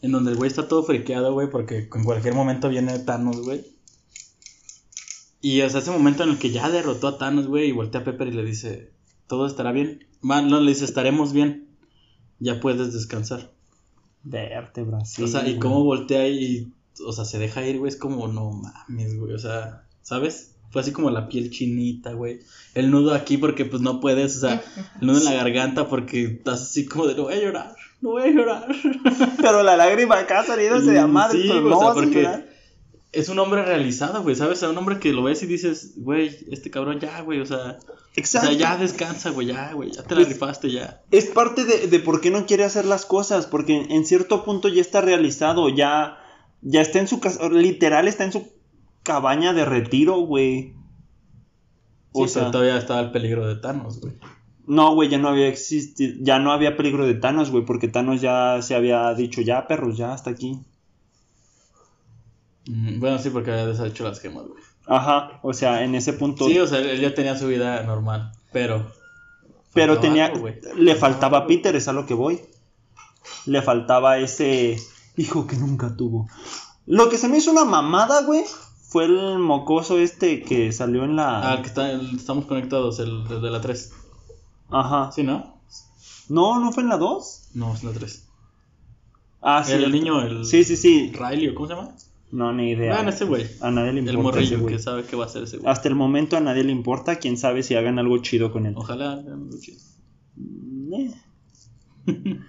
en 0.00 0.12
donde 0.12 0.30
el 0.30 0.38
güey 0.38 0.48
está 0.48 0.68
todo 0.68 0.82
friqueado, 0.84 1.34
güey, 1.34 1.50
porque 1.50 1.88
en 1.94 2.04
cualquier 2.04 2.34
momento 2.34 2.68
viene 2.70 2.98
Thanos, 3.00 3.42
güey. 3.42 3.66
Y 5.42 5.60
hasta 5.60 5.78
ese 5.80 5.90
momento 5.90 6.22
en 6.22 6.30
el 6.30 6.38
que 6.38 6.50
ya 6.50 6.70
derrotó 6.70 7.08
a 7.08 7.18
Thanos, 7.18 7.46
güey, 7.46 7.68
y 7.68 7.72
voltea 7.72 8.00
a 8.00 8.04
Pepper 8.04 8.28
y 8.28 8.32
le 8.32 8.44
dice, 8.44 8.90
todo 9.30 9.46
estará 9.46 9.70
bien. 9.70 10.04
Man, 10.22 10.50
no, 10.50 10.60
le 10.60 10.72
dice, 10.72 10.84
estaremos 10.84 11.32
bien, 11.32 11.68
ya 12.40 12.58
puedes 12.60 12.92
descansar. 12.92 13.52
Vértebra, 14.24 15.04
sí. 15.04 15.22
o 15.22 15.28
sea, 15.28 15.42
y 15.42 15.52
güey. 15.52 15.58
cómo 15.60 15.84
voltea 15.84 16.28
y, 16.28 16.72
o 17.06 17.12
sea, 17.12 17.24
se 17.24 17.38
deja 17.38 17.64
ir, 17.64 17.78
güey, 17.78 17.90
es 17.90 17.96
como, 17.96 18.26
no 18.26 18.50
mames, 18.50 19.16
güey, 19.16 19.32
o 19.32 19.38
sea, 19.38 19.84
¿sabes? 20.02 20.56
Fue 20.72 20.82
así 20.82 20.90
como 20.90 21.10
la 21.10 21.28
piel 21.28 21.50
chinita, 21.50 22.12
güey. 22.12 22.40
El 22.74 22.90
nudo 22.90 23.14
aquí 23.14 23.38
porque 23.38 23.64
pues 23.64 23.80
no 23.80 24.00
puedes, 24.00 24.36
o 24.36 24.40
sea, 24.40 24.64
el 25.00 25.06
nudo 25.06 25.18
en 25.18 25.24
la 25.24 25.34
garganta 25.34 25.88
porque 25.88 26.24
estás 26.24 26.62
así 26.62 26.86
como 26.86 27.06
de, 27.06 27.14
no 27.14 27.22
voy 27.22 27.34
a 27.34 27.40
llorar, 27.40 27.76
no 28.00 28.10
voy 28.10 28.22
a 28.24 28.32
llorar. 28.32 28.66
Pero 29.40 29.62
la 29.62 29.76
lágrima 29.76 30.18
acá 30.18 30.42
saliéndose 30.42 30.90
de 30.90 31.06
madre, 31.06 31.40
Sí, 31.40 31.48
güey, 31.48 31.62
no 31.62 31.78
o 31.78 31.82
sea, 31.82 31.94
porque. 31.94 32.49
Es 33.12 33.28
un 33.28 33.38
hombre 33.40 33.64
realizado, 33.64 34.22
güey, 34.22 34.36
¿sabes? 34.36 34.58
O 34.58 34.60
sea, 34.60 34.70
un 34.70 34.78
hombre 34.78 34.98
que 35.00 35.12
lo 35.12 35.22
ves 35.24 35.42
y 35.42 35.46
dices, 35.46 35.94
güey, 35.96 36.36
este 36.50 36.70
cabrón 36.70 37.00
ya, 37.00 37.20
güey, 37.22 37.40
o 37.40 37.46
sea, 37.46 37.78
o 37.80 37.94
Exacto. 38.14 38.48
sea, 38.48 38.56
ya 38.56 38.76
descansa, 38.76 39.30
güey, 39.30 39.48
ya, 39.48 39.72
güey, 39.72 39.90
ya 39.90 40.02
te 40.04 40.14
la 40.14 40.20
Pues- 40.20 40.28
rifaste, 40.28 40.70
ya. 40.70 41.02
Es 41.10 41.26
parte 41.26 41.64
de, 41.64 41.88
de 41.88 41.98
por 42.00 42.20
qué 42.20 42.30
no 42.30 42.46
quiere 42.46 42.64
hacer 42.64 42.84
las 42.84 43.04
cosas, 43.06 43.46
porque 43.46 43.76
en, 43.80 43.90
en 43.90 44.04
cierto 44.06 44.44
punto 44.44 44.68
ya 44.68 44.80
está 44.80 45.00
realizado, 45.00 45.68
ya, 45.68 46.18
ya 46.62 46.80
está 46.82 47.00
en 47.00 47.08
su 47.08 47.18
casa, 47.20 47.48
literal 47.48 48.06
está 48.06 48.24
en 48.24 48.32
su 48.32 48.48
cabaña 49.02 49.52
de 49.54 49.64
retiro, 49.64 50.18
güey. 50.20 50.74
Sí, 52.12 52.22
O 52.22 52.28
sea, 52.28 52.42
pero 52.42 52.50
todavía 52.52 52.76
estaba 52.78 53.00
el 53.00 53.10
peligro 53.12 53.46
de 53.46 53.56
Thanos, 53.56 54.00
güey. 54.00 54.14
no, 54.66 54.94
güey, 54.94 55.08
ya 55.08 55.18
no 55.18 55.28
había 55.28 55.48
existido, 55.48 56.14
ya 56.20 56.38
no 56.38 56.52
había 56.52 56.76
peligro 56.76 57.06
de 57.06 57.14
Thanos, 57.14 57.50
güey, 57.50 57.64
porque 57.64 57.88
Thanos 57.88 58.20
ya 58.20 58.62
se 58.62 58.74
había 58.76 59.12
dicho, 59.14 59.40
ya 59.40 59.66
perros, 59.66 59.96
ya 59.96 60.12
hasta 60.12 60.30
aquí. 60.30 60.60
Bueno, 62.66 63.18
sí, 63.18 63.30
porque 63.30 63.50
había 63.50 63.66
deshecho 63.66 64.04
las 64.04 64.20
gemas, 64.20 64.46
güey. 64.46 64.62
Ajá, 64.86 65.40
o 65.42 65.52
sea, 65.52 65.84
en 65.84 65.94
ese 65.94 66.12
punto. 66.12 66.46
Sí, 66.46 66.58
o 66.58 66.66
sea, 66.66 66.78
él 66.80 67.00
ya 67.00 67.14
tenía 67.14 67.36
su 67.36 67.46
vida 67.46 67.82
normal, 67.82 68.32
pero... 68.52 68.92
Pero 69.72 70.00
tenía, 70.00 70.26
algo, 70.26 70.48
le 70.76 70.96
faltaba 70.96 71.38
a 71.38 71.46
Peter, 71.46 71.76
es 71.76 71.86
a 71.86 71.92
lo 71.92 72.04
que 72.04 72.14
voy. 72.14 72.40
Le 73.46 73.62
faltaba 73.62 74.18
ese 74.18 74.76
hijo 75.16 75.46
que 75.46 75.54
nunca 75.56 75.96
tuvo. 75.96 76.28
Lo 76.86 77.08
que 77.08 77.18
se 77.18 77.28
me 77.28 77.38
hizo 77.38 77.52
una 77.52 77.64
mamada, 77.64 78.22
güey, 78.22 78.42
fue 78.88 79.04
el 79.04 79.38
mocoso 79.38 79.98
este 79.98 80.42
que 80.42 80.72
salió 80.72 81.04
en 81.04 81.14
la... 81.14 81.52
Ah, 81.52 81.62
que 81.62 81.68
está, 81.68 81.92
estamos 81.92 82.46
conectados, 82.46 82.98
el, 82.98 83.24
el 83.30 83.40
de 83.40 83.50
la 83.50 83.60
3. 83.60 83.92
Ajá. 84.70 85.12
¿Sí, 85.12 85.22
no? 85.22 85.60
No, 86.28 86.58
¿no 86.58 86.72
fue 86.72 86.82
en 86.82 86.88
la 86.88 86.96
2? 86.96 87.50
No, 87.54 87.72
es 87.72 87.84
la 87.84 87.92
3. 87.92 88.26
Ah, 89.40 89.62
sí. 89.64 89.72
el 89.72 89.92
niño, 89.92 90.20
el... 90.22 90.44
Sí, 90.44 90.64
sí, 90.64 90.76
sí. 90.76 91.12
Riley, 91.12 91.48
¿o 91.48 91.54
¿cómo 91.54 91.68
se 91.68 91.74
llama? 91.74 91.94
No, 92.32 92.52
ni 92.52 92.70
idea. 92.70 92.94
Bueno, 92.94 93.10
ese 93.10 93.24
güey. 93.24 93.46
A 93.60 93.70
nadie 93.70 93.92
le 93.92 94.00
El 94.00 94.14
importa 94.14 94.40
ese 94.40 94.56
morrillo 94.56 94.76
que 94.76 94.82
sabe 94.82 95.04
qué 95.04 95.16
va 95.16 95.24
a 95.24 95.26
hacer 95.26 95.42
ese 95.42 95.58
güey. 95.58 95.70
Hasta 95.70 95.88
el 95.88 95.94
momento 95.94 96.36
a 96.36 96.40
nadie 96.40 96.64
le 96.64 96.72
importa, 96.72 97.16
quién 97.16 97.36
sabe 97.36 97.62
si 97.62 97.74
hagan 97.74 97.98
algo 97.98 98.18
chido 98.18 98.52
con 98.52 98.66
él. 98.66 98.74
Ojalá 98.76 99.12
hagan 99.12 99.44
algo 99.44 99.58
chido. 99.58 99.80
Eh. 100.92 101.10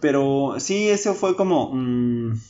Pero 0.00 0.56
sí, 0.58 0.88
eso 0.88 1.14
fue 1.14 1.36
como, 1.36 1.72
mm, 1.74 2.40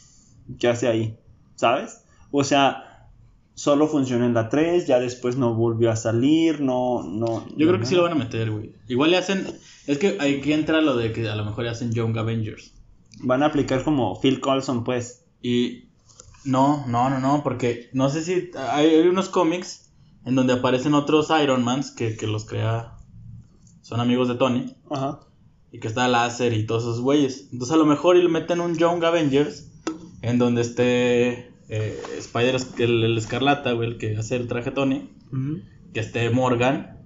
¿qué 0.58 0.68
hace 0.68 0.88
ahí? 0.88 1.16
¿Sabes? 1.54 2.04
O 2.30 2.44
sea, 2.44 3.08
solo 3.54 3.88
funcionó 3.88 4.26
en 4.26 4.34
la 4.34 4.48
3, 4.48 4.86
ya 4.86 5.00
después 5.00 5.36
no 5.36 5.54
volvió 5.54 5.90
a 5.90 5.96
salir, 5.96 6.60
no, 6.60 7.02
no. 7.02 7.46
Yo 7.56 7.66
no, 7.66 7.72
creo 7.72 7.80
que 7.80 7.86
sí 7.86 7.94
lo 7.94 8.02
van 8.02 8.12
a 8.12 8.16
meter, 8.16 8.50
güey. 8.50 8.72
Igual 8.88 9.10
le 9.10 9.16
hacen... 9.16 9.46
Es 9.86 9.98
que 9.98 10.18
aquí 10.20 10.52
entra 10.52 10.80
lo 10.80 10.96
de 10.96 11.12
que 11.12 11.28
a 11.28 11.36
lo 11.36 11.44
mejor 11.44 11.64
le 11.64 11.70
hacen 11.70 11.92
Young 11.92 12.16
Avengers. 12.18 12.74
Van 13.20 13.42
a 13.42 13.46
aplicar 13.46 13.82
como 13.82 14.20
Phil 14.20 14.40
Coulson, 14.40 14.84
pues. 14.84 15.24
Y... 15.42 15.86
No, 16.46 16.86
no, 16.86 17.10
no, 17.10 17.18
no, 17.18 17.42
porque 17.42 17.90
no 17.92 18.08
sé 18.08 18.22
si... 18.22 18.50
Hay, 18.56 18.86
hay 18.86 19.08
unos 19.08 19.28
cómics 19.28 19.92
en 20.24 20.34
donde 20.34 20.54
aparecen 20.54 20.94
otros 20.94 21.28
Iron 21.42 21.64
Mans 21.64 21.90
que, 21.90 22.16
que 22.16 22.26
los 22.26 22.44
crea... 22.44 22.96
Son 23.82 24.00
amigos 24.00 24.28
de 24.28 24.36
Tony. 24.36 24.74
Ajá. 24.90 25.20
Y 25.70 25.80
que 25.80 25.88
está 25.88 26.08
Láser 26.08 26.52
y 26.52 26.66
todos 26.66 26.84
esos 26.84 27.00
güeyes. 27.00 27.48
Entonces 27.52 27.74
a 27.74 27.78
lo 27.78 27.84
mejor 27.84 28.16
y 28.16 28.22
le 28.22 28.28
meten 28.28 28.60
un 28.60 28.76
Young 28.76 29.04
Avengers 29.04 29.72
en 30.22 30.38
donde 30.38 30.62
esté 30.62 31.52
eh, 31.68 32.00
Spider, 32.18 32.56
el, 32.78 33.04
el 33.04 33.18
escarlata, 33.18 33.72
güey, 33.72 33.90
el 33.90 33.98
que 33.98 34.16
hace 34.16 34.36
el 34.36 34.48
traje 34.48 34.70
Tony. 34.70 35.10
Que 35.92 36.00
esté 36.00 36.30
Morgan. 36.30 37.04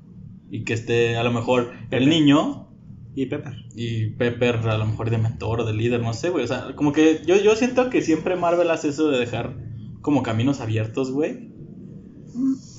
Y 0.50 0.64
que 0.64 0.74
esté 0.74 1.16
a 1.16 1.22
lo 1.22 1.32
mejor 1.32 1.72
el 1.90 2.08
niño. 2.08 2.69
Y 3.20 3.26
Pepper. 3.26 3.52
Y 3.76 4.06
Pepper 4.12 4.56
a 4.66 4.78
lo 4.78 4.86
mejor 4.86 5.10
de 5.10 5.18
mentor 5.18 5.60
o 5.60 5.64
de 5.66 5.74
líder, 5.74 6.00
no 6.00 6.14
sé, 6.14 6.30
güey. 6.30 6.42
O 6.42 6.48
sea, 6.48 6.74
como 6.74 6.94
que 6.94 7.20
yo, 7.26 7.36
yo 7.36 7.54
siento 7.54 7.90
que 7.90 8.00
siempre 8.00 8.34
Marvel 8.34 8.70
hace 8.70 8.88
eso 8.88 9.10
de 9.10 9.18
dejar 9.18 9.58
como 10.00 10.22
caminos 10.22 10.62
abiertos, 10.62 11.10
güey. 11.10 11.50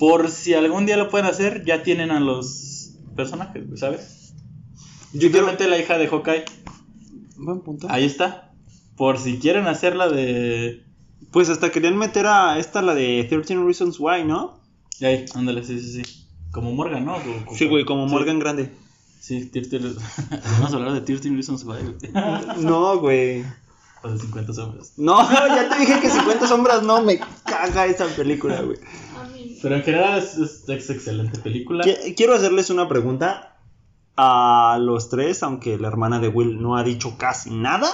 Por 0.00 0.28
si 0.30 0.54
algún 0.54 0.84
día 0.84 0.96
lo 0.96 1.10
pueden 1.10 1.28
hacer, 1.28 1.64
ya 1.64 1.84
tienen 1.84 2.10
a 2.10 2.18
los 2.18 2.96
personajes, 3.14 3.68
güey, 3.68 3.78
¿sabes? 3.78 4.34
Yo 5.12 5.30
quiero... 5.30 5.46
Simplemente 5.46 5.68
la 5.68 5.78
hija 5.78 5.96
de 5.96 6.08
Hawkeye. 6.08 6.44
Buen 7.36 7.60
punto. 7.60 7.86
Ahí 7.88 8.04
está. 8.04 8.52
Por 8.96 9.18
si 9.18 9.38
quieren 9.38 9.68
hacerla 9.68 10.08
de. 10.08 10.82
Pues 11.30 11.50
hasta 11.50 11.70
querían 11.70 11.96
meter 11.96 12.26
a 12.26 12.58
esta, 12.58 12.82
la 12.82 12.96
de 12.96 13.24
13 13.28 13.58
Reasons 13.58 14.00
Why, 14.00 14.24
¿no? 14.24 14.60
Ahí, 15.00 15.24
ándale, 15.36 15.62
sí, 15.62 15.78
sí, 15.78 16.02
sí. 16.02 16.26
Como 16.50 16.72
Morgan, 16.72 17.04
¿no? 17.04 17.16
Sí, 17.54 17.68
güey, 17.68 17.84
como 17.84 18.08
Sí. 18.08 18.12
Morgan 18.12 18.40
Grande. 18.40 18.81
Sí, 19.22 19.46
13 19.46 19.78
Vamos 20.58 20.72
a 20.72 20.76
hablar 20.76 20.92
de 20.94 21.00
13 21.02 21.30
Reasons 21.30 21.64
Why. 21.64 21.96
No, 22.60 22.98
güey. 22.98 23.44
O 24.02 24.08
de 24.10 24.18
50 24.18 24.52
sombras. 24.52 24.94
No, 24.96 25.16
ya 25.48 25.68
te 25.68 25.78
dije 25.78 26.00
que 26.00 26.10
50 26.10 26.48
sombras 26.48 26.82
no 26.82 27.02
me 27.02 27.20
caga 27.44 27.86
esa 27.86 28.06
película, 28.08 28.60
güey. 28.62 28.78
A 29.16 29.28
mí. 29.28 29.58
Pero 29.62 29.76
en 29.76 29.82
general 29.84 30.18
es, 30.18 30.36
es, 30.38 30.68
es 30.68 30.90
excelente 30.90 31.38
película. 31.38 31.84
Qui- 31.84 32.16
Quiero 32.16 32.34
hacerles 32.34 32.68
una 32.70 32.88
pregunta 32.88 33.58
a 34.16 34.78
los 34.80 35.08
tres, 35.08 35.44
aunque 35.44 35.78
la 35.78 35.86
hermana 35.86 36.18
de 36.18 36.26
Will 36.26 36.60
no 36.60 36.76
ha 36.76 36.82
dicho 36.82 37.16
casi 37.16 37.50
nada. 37.50 37.88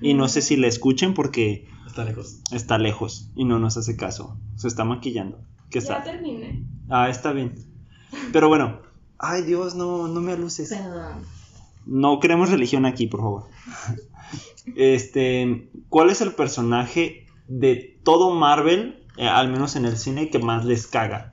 Y 0.00 0.14
no 0.14 0.28
sé 0.28 0.42
si 0.42 0.56
la 0.56 0.68
escuchen 0.68 1.12
porque 1.14 1.68
Está 1.88 2.04
lejos. 2.04 2.38
está 2.52 2.78
lejos 2.78 3.30
y 3.34 3.44
no 3.44 3.58
nos 3.58 3.76
hace 3.76 3.96
caso. 3.96 4.36
Se 4.56 4.68
está 4.68 4.84
maquillando. 4.84 5.38
¿Qué 5.70 5.80
Ya 5.80 5.96
está? 5.96 6.04
terminé. 6.04 6.64
Ah, 6.88 7.08
está 7.08 7.32
bien. 7.32 7.54
Pero 8.32 8.46
bueno. 8.48 8.91
Ay, 9.22 9.42
Dios, 9.42 9.74
no, 9.76 10.08
no 10.08 10.20
me 10.20 10.32
aluces. 10.32 10.68
Perdón. 10.68 11.22
No 11.86 12.18
queremos 12.20 12.50
religión 12.50 12.84
aquí, 12.86 13.06
por 13.06 13.20
favor. 13.20 13.44
Este, 14.76 15.70
¿cuál 15.88 16.10
es 16.10 16.20
el 16.20 16.32
personaje 16.34 17.26
de 17.48 17.98
todo 18.04 18.30
Marvel, 18.34 19.04
eh, 19.16 19.26
al 19.28 19.48
menos 19.50 19.76
en 19.76 19.84
el 19.84 19.96
cine, 19.96 20.30
que 20.30 20.38
más 20.38 20.64
les 20.64 20.86
caga? 20.86 21.32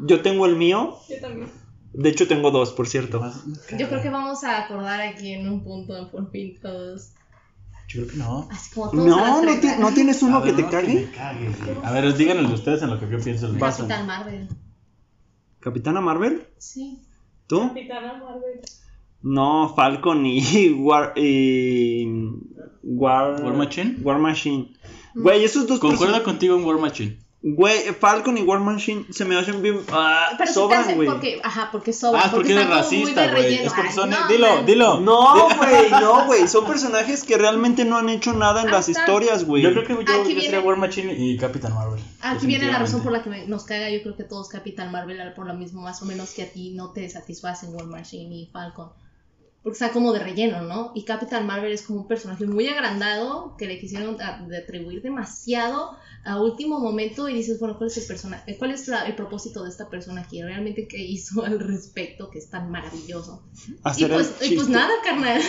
Yo 0.00 0.20
tengo 0.22 0.46
el 0.46 0.56
mío. 0.56 0.96
Yo 1.08 1.20
también. 1.20 1.48
De 1.92 2.08
hecho, 2.08 2.26
tengo 2.26 2.50
dos, 2.50 2.72
por 2.72 2.88
cierto. 2.88 3.22
Yo 3.78 3.88
creo 3.88 4.00
que 4.02 4.08
vamos 4.10 4.44
a 4.44 4.64
acordar 4.64 5.00
aquí 5.02 5.32
en 5.34 5.46
un 5.48 5.62
punto 5.62 6.10
por 6.10 6.30
fin 6.30 6.58
todos. 6.60 7.10
Yo 7.88 8.02
creo 8.02 8.08
que 8.08 8.16
no. 8.16 8.48
Así 8.50 8.74
como 8.74 8.90
todos 8.90 9.06
a 9.06 9.08
No, 9.10 9.42
no, 9.42 9.60
ti- 9.60 9.68
¿no 9.78 9.92
tienes 9.92 10.22
uno 10.22 10.42
que 10.42 10.52
te 10.54 10.62
no, 10.62 10.70
cague. 10.70 10.94
me 10.94 11.10
cague. 11.10 11.50
A 11.84 11.92
ver, 11.92 12.16
díganle 12.16 12.52
ustedes 12.52 12.82
en 12.82 12.90
lo 12.90 12.98
que 12.98 13.10
yo 13.10 13.18
pienso. 13.20 13.46
el. 13.46 13.58
Capitán 13.58 14.06
Marvel. 14.06 14.48
¿Capitana 15.62 16.00
Marvel? 16.00 16.44
Sí. 16.58 16.98
¿Tú? 17.46 17.68
Capitana 17.68 18.14
Marvel. 18.14 18.60
No, 19.22 19.72
Falcon 19.74 20.26
y 20.26 20.70
War. 20.76 21.12
Y... 21.16 22.06
War, 22.82 23.40
War 23.42 23.54
Machine. 23.54 23.96
War 24.02 24.18
Machine. 24.18 24.72
Güey, 25.14 25.44
esos 25.44 25.66
dos 25.68 25.78
Concuerdo 25.78 26.22
contigo 26.24 26.56
en 26.56 26.64
War 26.64 26.78
Machine. 26.78 27.21
Güey, 27.44 27.92
Falcon 27.98 28.38
y 28.38 28.42
War 28.42 28.60
Machine 28.60 29.04
se 29.10 29.24
me 29.24 29.36
hacen 29.36 29.62
bien. 29.62 29.80
Ah, 29.90 30.28
Pero 30.38 30.52
sobran, 30.52 30.94
güey. 30.94 31.08
porque, 31.08 31.40
ajá, 31.42 31.70
porque 31.72 31.92
sobran. 31.92 32.22
Ah, 32.22 32.26
es 32.26 32.32
porque 32.32 32.54
como 32.54 32.66
muy 32.66 32.74
racista, 32.76 33.30
güey. 33.32 33.54
Es 33.54 33.72
porque 33.72 33.88
Ay, 33.88 33.94
son. 33.94 34.10
no, 34.10 34.28
dilo, 34.28 34.54
man. 34.54 34.66
dilo. 34.66 35.00
No, 35.00 35.48
güey, 35.58 35.90
no, 35.90 36.26
güey. 36.26 36.46
Son 36.46 36.64
personajes 36.64 37.24
que 37.24 37.36
realmente 37.36 37.84
no 37.84 37.98
han 37.98 38.08
hecho 38.10 38.32
nada 38.32 38.62
en 38.62 38.70
las 38.70 38.88
Hasta- 38.88 39.00
historias, 39.00 39.44
güey. 39.44 39.60
Yo 39.60 39.72
creo 39.72 39.84
que 39.84 39.92
yo, 39.94 40.28
yo 40.28 40.40
sería 40.40 40.60
War 40.60 40.76
Machine 40.76 41.14
y 41.14 41.36
Capitán 41.36 41.74
Marvel. 41.74 42.00
Aquí 42.20 42.46
viene 42.46 42.70
la 42.70 42.78
razón 42.78 43.02
por 43.02 43.10
la 43.10 43.24
que 43.24 43.30
me- 43.30 43.46
nos 43.48 43.64
caga, 43.64 43.90
yo 43.90 44.02
creo 44.02 44.16
que 44.16 44.22
todos 44.22 44.48
Capitán 44.48 44.92
Marvel, 44.92 45.18
por 45.34 45.44
lo 45.46 45.54
mismo 45.54 45.82
más 45.82 46.00
o 46.00 46.04
menos 46.04 46.30
que 46.34 46.44
a 46.44 46.48
ti 46.52 46.70
no 46.70 46.90
te 46.92 47.08
satisfacen 47.08 47.74
War 47.74 47.86
Machine 47.86 48.32
y 48.36 48.46
Falcon. 48.52 48.90
Porque 49.62 49.74
está 49.76 49.90
como 49.92 50.12
de 50.12 50.18
relleno, 50.18 50.62
¿no? 50.62 50.90
Y 50.94 51.04
Capitán 51.04 51.46
Marvel 51.46 51.70
es 51.72 51.82
como 51.82 52.00
un 52.00 52.08
personaje 52.08 52.44
muy 52.46 52.66
agrandado 52.66 53.54
que 53.56 53.66
le 53.66 53.78
quisieron 53.78 54.16
atribuir 54.20 55.02
demasiado 55.02 55.96
a 56.24 56.40
último 56.40 56.80
momento 56.80 57.28
y 57.28 57.34
dices, 57.34 57.60
bueno, 57.60 57.78
¿cuál 57.78 57.88
es 57.90 57.96
el 57.96 58.04
personaje? 58.06 58.56
¿Cuál 58.58 58.72
es 58.72 58.88
la- 58.88 59.06
el 59.06 59.14
propósito 59.14 59.62
de 59.62 59.68
esta 59.70 59.88
persona 59.88 60.22
aquí? 60.22 60.42
¿Realmente 60.42 60.88
qué 60.88 60.98
hizo 60.98 61.44
al 61.44 61.60
respecto 61.60 62.28
que 62.30 62.38
es 62.40 62.50
tan 62.50 62.70
maravilloso? 62.72 63.42
Y 63.96 64.04
pues, 64.06 64.34
y 64.50 64.54
pues 64.56 64.68
nada, 64.68 64.92
carnal. 65.04 65.40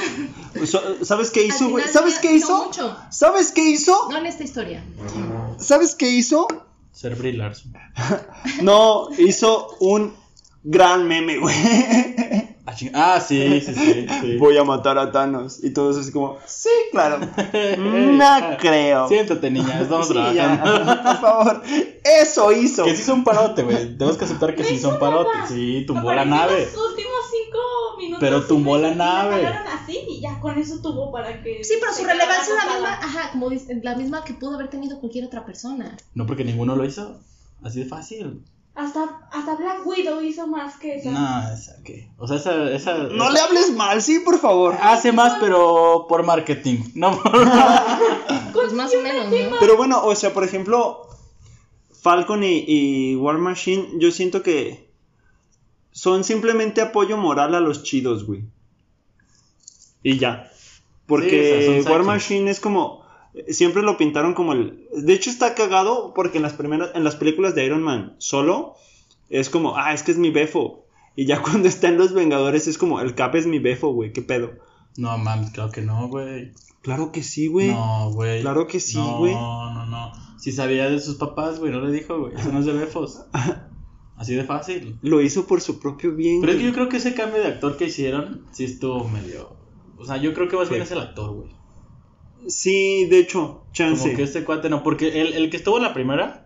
So- 0.66 1.04
¿Sabes 1.06 1.32
qué 1.32 1.46
hizo, 1.46 1.70
güey? 1.70 1.86
¿Sabes 1.88 2.20
qué 2.20 2.34
hizo? 2.36 2.66
mucho. 2.66 2.96
¿Sabes 3.10 3.52
qué 3.52 3.68
hizo? 3.70 4.10
No 4.12 4.18
en 4.18 4.26
esta 4.28 4.44
historia. 4.44 4.84
¿Sabes 5.58 5.96
qué 5.96 6.10
hizo? 6.10 6.48
Ser 6.92 7.16
Brie 7.16 7.34
Larson. 7.34 7.74
No, 8.62 9.08
hizo 9.18 9.76
un 9.80 10.14
gran 10.64 11.08
meme, 11.08 11.38
güey. 11.40 11.56
Ah, 12.94 13.16
Ah, 13.16 13.20
sí, 13.20 13.62
sí, 13.62 13.74
sí. 13.74 14.06
sí. 14.22 14.38
Voy 14.38 14.58
a 14.58 14.64
matar 14.64 14.98
a 14.98 15.12
Thanos. 15.12 15.64
Y 15.64 15.72
todos 15.72 15.98
así 15.98 16.12
como, 16.12 16.38
sí, 16.46 16.70
claro. 16.92 17.20
No 17.78 18.58
creo. 18.60 19.08
Siéntate, 19.08 19.52
niña, 19.52 19.82
estamos 19.82 20.08
Sí, 20.08 20.14
trabajando. 20.14 20.66
ya, 20.86 21.04
por 21.04 21.18
favor. 21.22 21.62
Eso 22.04 22.52
hizo. 22.52 22.84
Que 22.86 22.96
sí 22.96 23.02
hizo 23.02 23.14
un 23.14 23.24
parote, 23.24 23.64
güey. 23.64 23.98
Tenemos 23.98 24.18
que 24.18 24.26
aceptar 24.26 24.56
que 24.56 24.64
sí 24.64 24.76
hizo 24.76 24.90
un 24.90 25.00
parote. 25.00 25.30
Sí, 25.48 25.84
tumbó 25.88 26.12
la 26.14 26.26
nave. 26.26 26.66
Los 26.74 26.90
últimos 26.90 27.14
cinco 27.32 27.60
minutos. 27.98 28.20
Pero 28.20 28.44
tumbó 28.44 28.78
la 28.78 28.94
nave. 28.96 29.46
así 29.48 30.00
y 30.08 30.22
ya 30.22 30.40
con 30.40 30.58
eso 30.58 30.80
tuvo 30.82 31.12
para 31.12 31.42
que. 31.42 31.64
Sí, 31.64 31.76
pero 31.80 31.94
su 31.94 32.04
relevancia 32.06 32.54
es 32.58 32.66
la 32.66 32.72
misma, 32.74 32.94
ajá, 32.94 33.32
como 33.32 33.50
dice- 33.50 33.80
la 33.84 33.96
misma 33.96 34.24
que 34.24 34.34
pudo 34.34 34.56
haber 34.56 34.70
tenido 34.70 35.00
cualquier 35.00 35.26
otra 35.26 35.46
persona. 35.46 35.96
No, 36.14 36.26
porque 36.26 36.44
ninguno 36.44 36.76
lo 36.76 36.86
hizo. 36.86 37.20
Así 37.64 37.80
de 37.80 37.86
fácil. 37.86 38.44
Hasta, 38.76 39.28
hasta 39.32 39.56
Black 39.56 39.86
Widow 39.86 40.22
hizo 40.22 40.48
más 40.48 40.78
que 40.78 40.96
esa. 40.96 41.12
No, 41.12 41.54
esa 41.54 41.84
que. 41.84 42.10
O 42.18 42.28
sea, 42.28 42.38
esa. 42.38 42.72
esa 42.72 42.98
No 43.04 43.30
le 43.30 43.40
hables 43.40 43.72
mal, 43.72 44.02
sí, 44.02 44.20
por 44.20 44.40
favor. 44.40 44.76
Hace 44.82 45.12
más, 45.12 45.38
pero 45.40 46.08
por 46.10 46.24
marketing. 46.24 46.78
No 46.96 47.22
por. 47.22 47.32
Pues 48.54 48.74
más 48.74 48.94
o 48.94 49.02
menos, 49.02 49.30
¿no? 49.30 49.58
Pero 49.60 49.78
bueno, 49.78 50.04
o 50.04 50.16
sea, 50.16 50.34
por 50.34 50.44
ejemplo, 50.44 51.08
Falcon 52.02 52.44
y, 52.44 52.64
y 52.68 53.16
War 53.16 53.38
Machine, 53.38 53.90
yo 53.98 54.12
siento 54.12 54.42
que 54.42 54.90
son 55.92 56.24
simplemente 56.24 56.82
apoyo 56.82 57.18
moral 57.18 57.56
a 57.56 57.60
los 57.60 57.84
chidos, 57.84 58.26
güey. 58.26 58.44
Y 60.02 60.18
ya. 60.18 60.52
Porque 61.06 61.84
Sí, 61.84 61.90
War. 61.90 62.04
Machine 62.04 62.50
es 62.50 62.60
como. 62.60 63.03
Siempre 63.50 63.82
lo 63.82 63.98
pintaron 63.98 64.34
como 64.34 64.54
el. 64.54 64.88
De 64.96 65.14
hecho, 65.14 65.30
está 65.30 65.56
cagado 65.56 66.14
porque 66.14 66.38
en 66.38 66.44
las 66.44 66.54
primeras. 66.54 66.92
En 66.94 67.04
las 67.04 67.16
películas 67.16 67.56
de 67.56 67.66
Iron 67.66 67.84
Man 67.84 68.16
solo. 68.20 68.76
Es 69.30 69.50
como, 69.50 69.78
ah, 69.78 69.94
es 69.94 70.04
que 70.04 70.12
es 70.12 70.18
mi 70.18 70.30
befo. 70.30 70.86
Y 71.16 71.26
ya 71.26 71.42
cuando 71.44 71.68
está 71.68 71.88
en 71.88 71.98
los 71.98 72.14
Vengadores 72.14 72.68
es 72.68 72.78
como, 72.78 73.02
el 73.02 73.16
Cap 73.16 73.36
es 73.36 73.48
mi 73.48 73.60
befo, 73.60 73.94
güey, 73.94 74.14
qué 74.14 74.22
pedo. 74.22 74.52
No, 74.98 75.18
mames, 75.18 75.52
claro 75.52 75.72
que 75.72 75.82
no, 75.82 76.08
güey. 76.08 76.52
Claro 76.82 77.12
que 77.12 77.24
sí, 77.24 77.48
güey. 77.48 77.72
No, 77.72 78.12
güey. 78.12 78.42
Claro 78.42 78.68
que 78.68 78.80
sí, 78.80 78.98
No, 78.98 79.18
güey. 79.18 79.34
No, 79.34 79.86
no, 79.86 80.12
Si 80.38 80.52
sabía 80.52 80.90
de 80.90 81.00
sus 81.00 81.16
papás, 81.16 81.60
güey, 81.60 81.72
no 81.72 81.82
le 81.82 81.92
dijo, 81.92 82.20
güey. 82.20 82.36
Eso 82.36 82.52
no 82.52 82.60
es 82.60 82.66
de 82.66 82.74
befos. 82.74 83.26
Así 84.18 84.36
de 84.36 84.44
fácil. 84.44 85.00
Lo 85.02 85.22
hizo 85.22 85.48
por 85.48 85.62
su 85.62 85.80
propio 85.80 86.14
bien. 86.14 86.42
Pero 86.42 86.54
es 86.54 86.60
que 86.60 86.66
yo 86.66 86.74
creo 86.74 86.90
que 86.90 86.98
ese 86.98 87.16
cambio 87.16 87.42
de 87.42 87.48
actor 87.48 87.78
que 87.78 87.86
hicieron, 87.86 88.46
sí 88.52 88.66
estuvo 88.66 89.08
medio. 89.08 89.56
O 89.98 90.06
sea, 90.06 90.18
yo 90.18 90.34
creo 90.34 90.48
que 90.48 90.58
más 90.58 90.70
bien 90.70 90.82
es 90.82 90.92
el 90.92 91.00
actor, 91.00 91.32
güey. 91.32 91.50
Sí, 92.48 93.06
de 93.06 93.20
hecho, 93.20 93.64
chance. 93.74 94.04
Como 94.04 94.16
que 94.18 94.24
este 94.24 94.44
cuate 94.44 94.70
no, 94.70 94.84
porque 94.84 95.22
el, 95.22 95.34
el 95.34 95.50
que 95.50 95.58
estuvo 95.58 95.78
en 95.78 95.84
la 95.84 95.94
primera, 95.94 96.46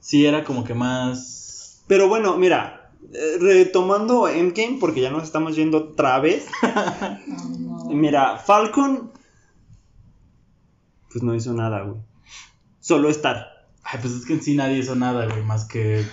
sí 0.00 0.26
era 0.26 0.44
como 0.44 0.64
que 0.64 0.74
más. 0.74 1.82
Pero 1.86 2.08
bueno, 2.08 2.36
mira, 2.36 2.90
eh, 3.12 3.36
retomando 3.40 4.28
Endgame, 4.28 4.78
porque 4.80 5.00
ya 5.00 5.10
nos 5.10 5.24
estamos 5.24 5.56
yendo 5.56 5.78
otra 5.78 6.18
vez. 6.20 6.46
No. 7.58 7.84
Mira, 7.90 8.38
Falcon. 8.38 9.10
Pues 11.10 11.22
no 11.22 11.34
hizo 11.34 11.52
nada, 11.52 11.82
güey. 11.82 12.00
Solo 12.80 13.08
estar. 13.10 13.66
Ay, 13.82 13.98
pues 14.00 14.14
es 14.14 14.24
que 14.24 14.34
en 14.34 14.42
sí 14.42 14.54
nadie 14.54 14.78
hizo 14.78 14.94
nada, 14.94 15.26
güey, 15.26 15.42
más 15.42 15.66
que 15.66 16.04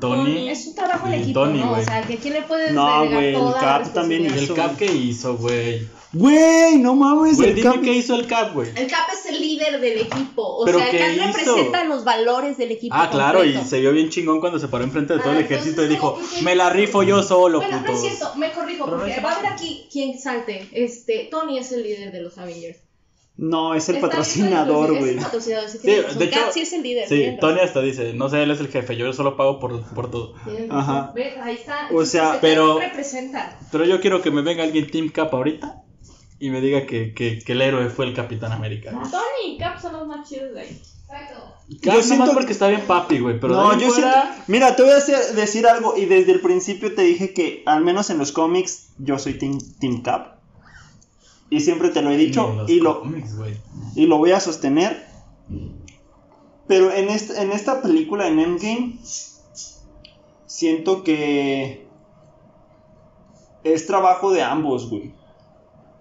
Tony. 0.00 0.48
Es 0.48 0.66
un 0.66 0.74
trabajo 0.74 1.06
en 1.08 1.14
equipo, 1.14 1.40
Tony, 1.40 1.60
¿no? 1.60 1.68
güey. 1.70 1.82
O 1.82 1.84
sea, 1.84 2.02
que 2.02 2.16
quién 2.16 2.34
le 2.34 2.42
puede 2.42 2.72
No, 2.72 3.02
delegar 3.02 3.12
güey, 3.14 3.34
el 3.34 3.54
Cap 3.60 3.92
también 3.92 4.22
Y 4.22 4.28
responsabilidad? 4.28 4.64
el 4.64 4.70
Cap 4.70 4.78
que 4.78 4.92
hizo, 4.92 5.36
güey. 5.36 5.88
Güey, 6.14 6.78
no 6.78 6.94
mames. 6.94 7.36
Güey, 7.36 7.50
el 7.50 7.54
dime 7.56 7.70
Cap- 7.72 7.82
qué 7.82 7.92
hizo 7.92 8.14
el 8.14 8.26
Cap, 8.26 8.54
güey. 8.54 8.70
El 8.76 8.86
Cap 8.86 9.08
es 9.12 9.26
el 9.26 9.40
líder 9.40 9.80
del 9.80 9.98
equipo. 10.02 10.42
O 10.42 10.64
¿Pero 10.64 10.78
sea, 10.78 10.88
el 10.90 11.18
Cap 11.18 11.28
hizo? 11.30 11.36
representa 11.56 11.84
los 11.84 12.04
valores 12.04 12.56
del 12.56 12.70
equipo. 12.70 12.94
Ah, 12.96 13.10
claro, 13.10 13.44
y 13.44 13.54
se 13.64 13.80
vio 13.80 13.92
bien 13.92 14.10
chingón 14.10 14.38
cuando 14.40 14.58
se 14.58 14.68
paró 14.68 14.84
enfrente 14.84 15.14
de 15.14 15.18
todo 15.20 15.32
Ah, 15.32 15.36
el 15.38 15.44
ejército 15.44 15.84
y 15.84 15.88
dijo, 15.88 16.18
me 16.42 16.54
la 16.54 16.70
rifo 16.70 17.02
yo 17.02 17.22
solo, 17.22 17.58
Bueno, 17.58 17.80
no 17.80 17.84
es 17.86 17.90
putos. 17.90 18.00
cierto, 18.18 18.36
me 18.36 18.52
corrijo, 18.52 18.86
porque 18.86 19.20
va 19.20 19.32
a 19.32 19.38
haber 19.38 19.52
aquí 19.52 19.86
quien 19.92 20.18
salte. 20.18 20.68
Este, 20.72 21.28
Tony 21.30 21.58
es 21.58 21.72
el 21.72 21.82
líder 21.82 22.12
de 22.12 22.20
los 22.22 22.38
Avengers. 22.38 22.78
No, 23.36 23.74
es 23.74 23.88
el 23.88 23.96
Está- 23.96 24.06
patrocinador, 24.10 24.90
es 24.92 24.96
el 24.96 24.98
güey. 25.00 25.16
patrocinador, 25.16 25.68
sí, 25.68 25.78
tiene 25.78 26.02
de 26.02 26.24
hecho, 26.26 26.38
Cap 26.38 26.50
sí 26.52 26.60
es 26.60 26.72
el 26.72 26.82
líder. 26.84 27.08
Sí, 27.08 27.26
Tony 27.40 27.58
hasta 27.58 27.80
dice, 27.80 28.12
no 28.14 28.28
sé, 28.28 28.40
él 28.44 28.52
es 28.52 28.60
el 28.60 28.68
jefe, 28.68 28.96
yo 28.96 29.12
solo 29.12 29.36
pago 29.36 29.58
por, 29.58 29.82
por 29.92 30.08
todo. 30.08 30.34
Ajá. 30.70 31.12
ahí 31.42 31.54
está. 31.56 31.88
O 31.92 32.04
sea, 32.04 32.38
pero- 32.40 32.78
representa. 32.78 33.58
Pero 33.72 33.84
yo 33.86 34.00
quiero 34.00 34.22
que 34.22 34.30
me 34.30 34.42
venga 34.42 34.62
alguien 34.62 34.88
Team 34.88 35.08
Cap 35.08 35.34
ahorita 35.34 35.80
y 36.46 36.50
me 36.50 36.60
diga 36.60 36.84
que, 36.86 37.14
que, 37.14 37.38
que 37.38 37.52
el 37.52 37.62
héroe 37.62 37.88
fue 37.88 38.04
el 38.06 38.14
Capitán 38.14 38.52
América. 38.52 38.90
Tony 38.90 39.54
y 39.54 39.58
Cap 39.58 39.80
son 39.80 39.94
los 39.94 40.06
más 40.06 40.28
chidos 40.28 40.52
de 40.54 40.60
ahí. 40.60 40.82
Exacto. 41.08 41.40
Cap 41.40 41.78
Yo 41.82 41.92
nomás 41.92 42.06
siento- 42.06 42.32
porque 42.34 42.52
está 42.52 42.68
bien 42.68 42.82
papi, 42.86 43.18
güey, 43.20 43.40
pero 43.40 43.54
no, 43.54 43.78
yo 43.78 43.88
fuera- 43.90 44.22
siento- 44.24 44.42
Mira, 44.48 44.76
te 44.76 44.82
voy 44.82 44.92
a 44.92 44.96
hacer- 44.98 45.34
decir 45.34 45.66
algo. 45.66 45.96
Y 45.96 46.04
desde 46.04 46.32
el 46.32 46.40
principio 46.40 46.94
te 46.94 47.00
dije 47.02 47.32
que, 47.32 47.62
al 47.64 47.82
menos 47.82 48.10
en 48.10 48.18
los 48.18 48.32
cómics, 48.32 48.88
yo 48.98 49.18
soy 49.18 49.38
Team, 49.38 49.58
team 49.80 50.02
Cap. 50.02 50.34
Y 51.48 51.60
siempre 51.60 51.88
te 51.88 52.02
lo 52.02 52.10
he 52.10 52.16
dicho. 52.18 52.64
Y 52.68 52.80
lo, 52.80 53.02
y 53.94 54.06
lo 54.06 54.18
voy 54.18 54.32
a 54.32 54.40
sostener. 54.40 55.06
Pero 56.66 56.90
en, 56.92 57.08
este- 57.08 57.40
en 57.40 57.52
esta 57.52 57.80
película, 57.80 58.26
en 58.28 58.38
Endgame, 58.40 58.98
siento 60.46 61.02
que 61.04 61.86
es 63.62 63.86
trabajo 63.86 64.30
de 64.30 64.42
ambos, 64.42 64.90
güey. 64.90 65.12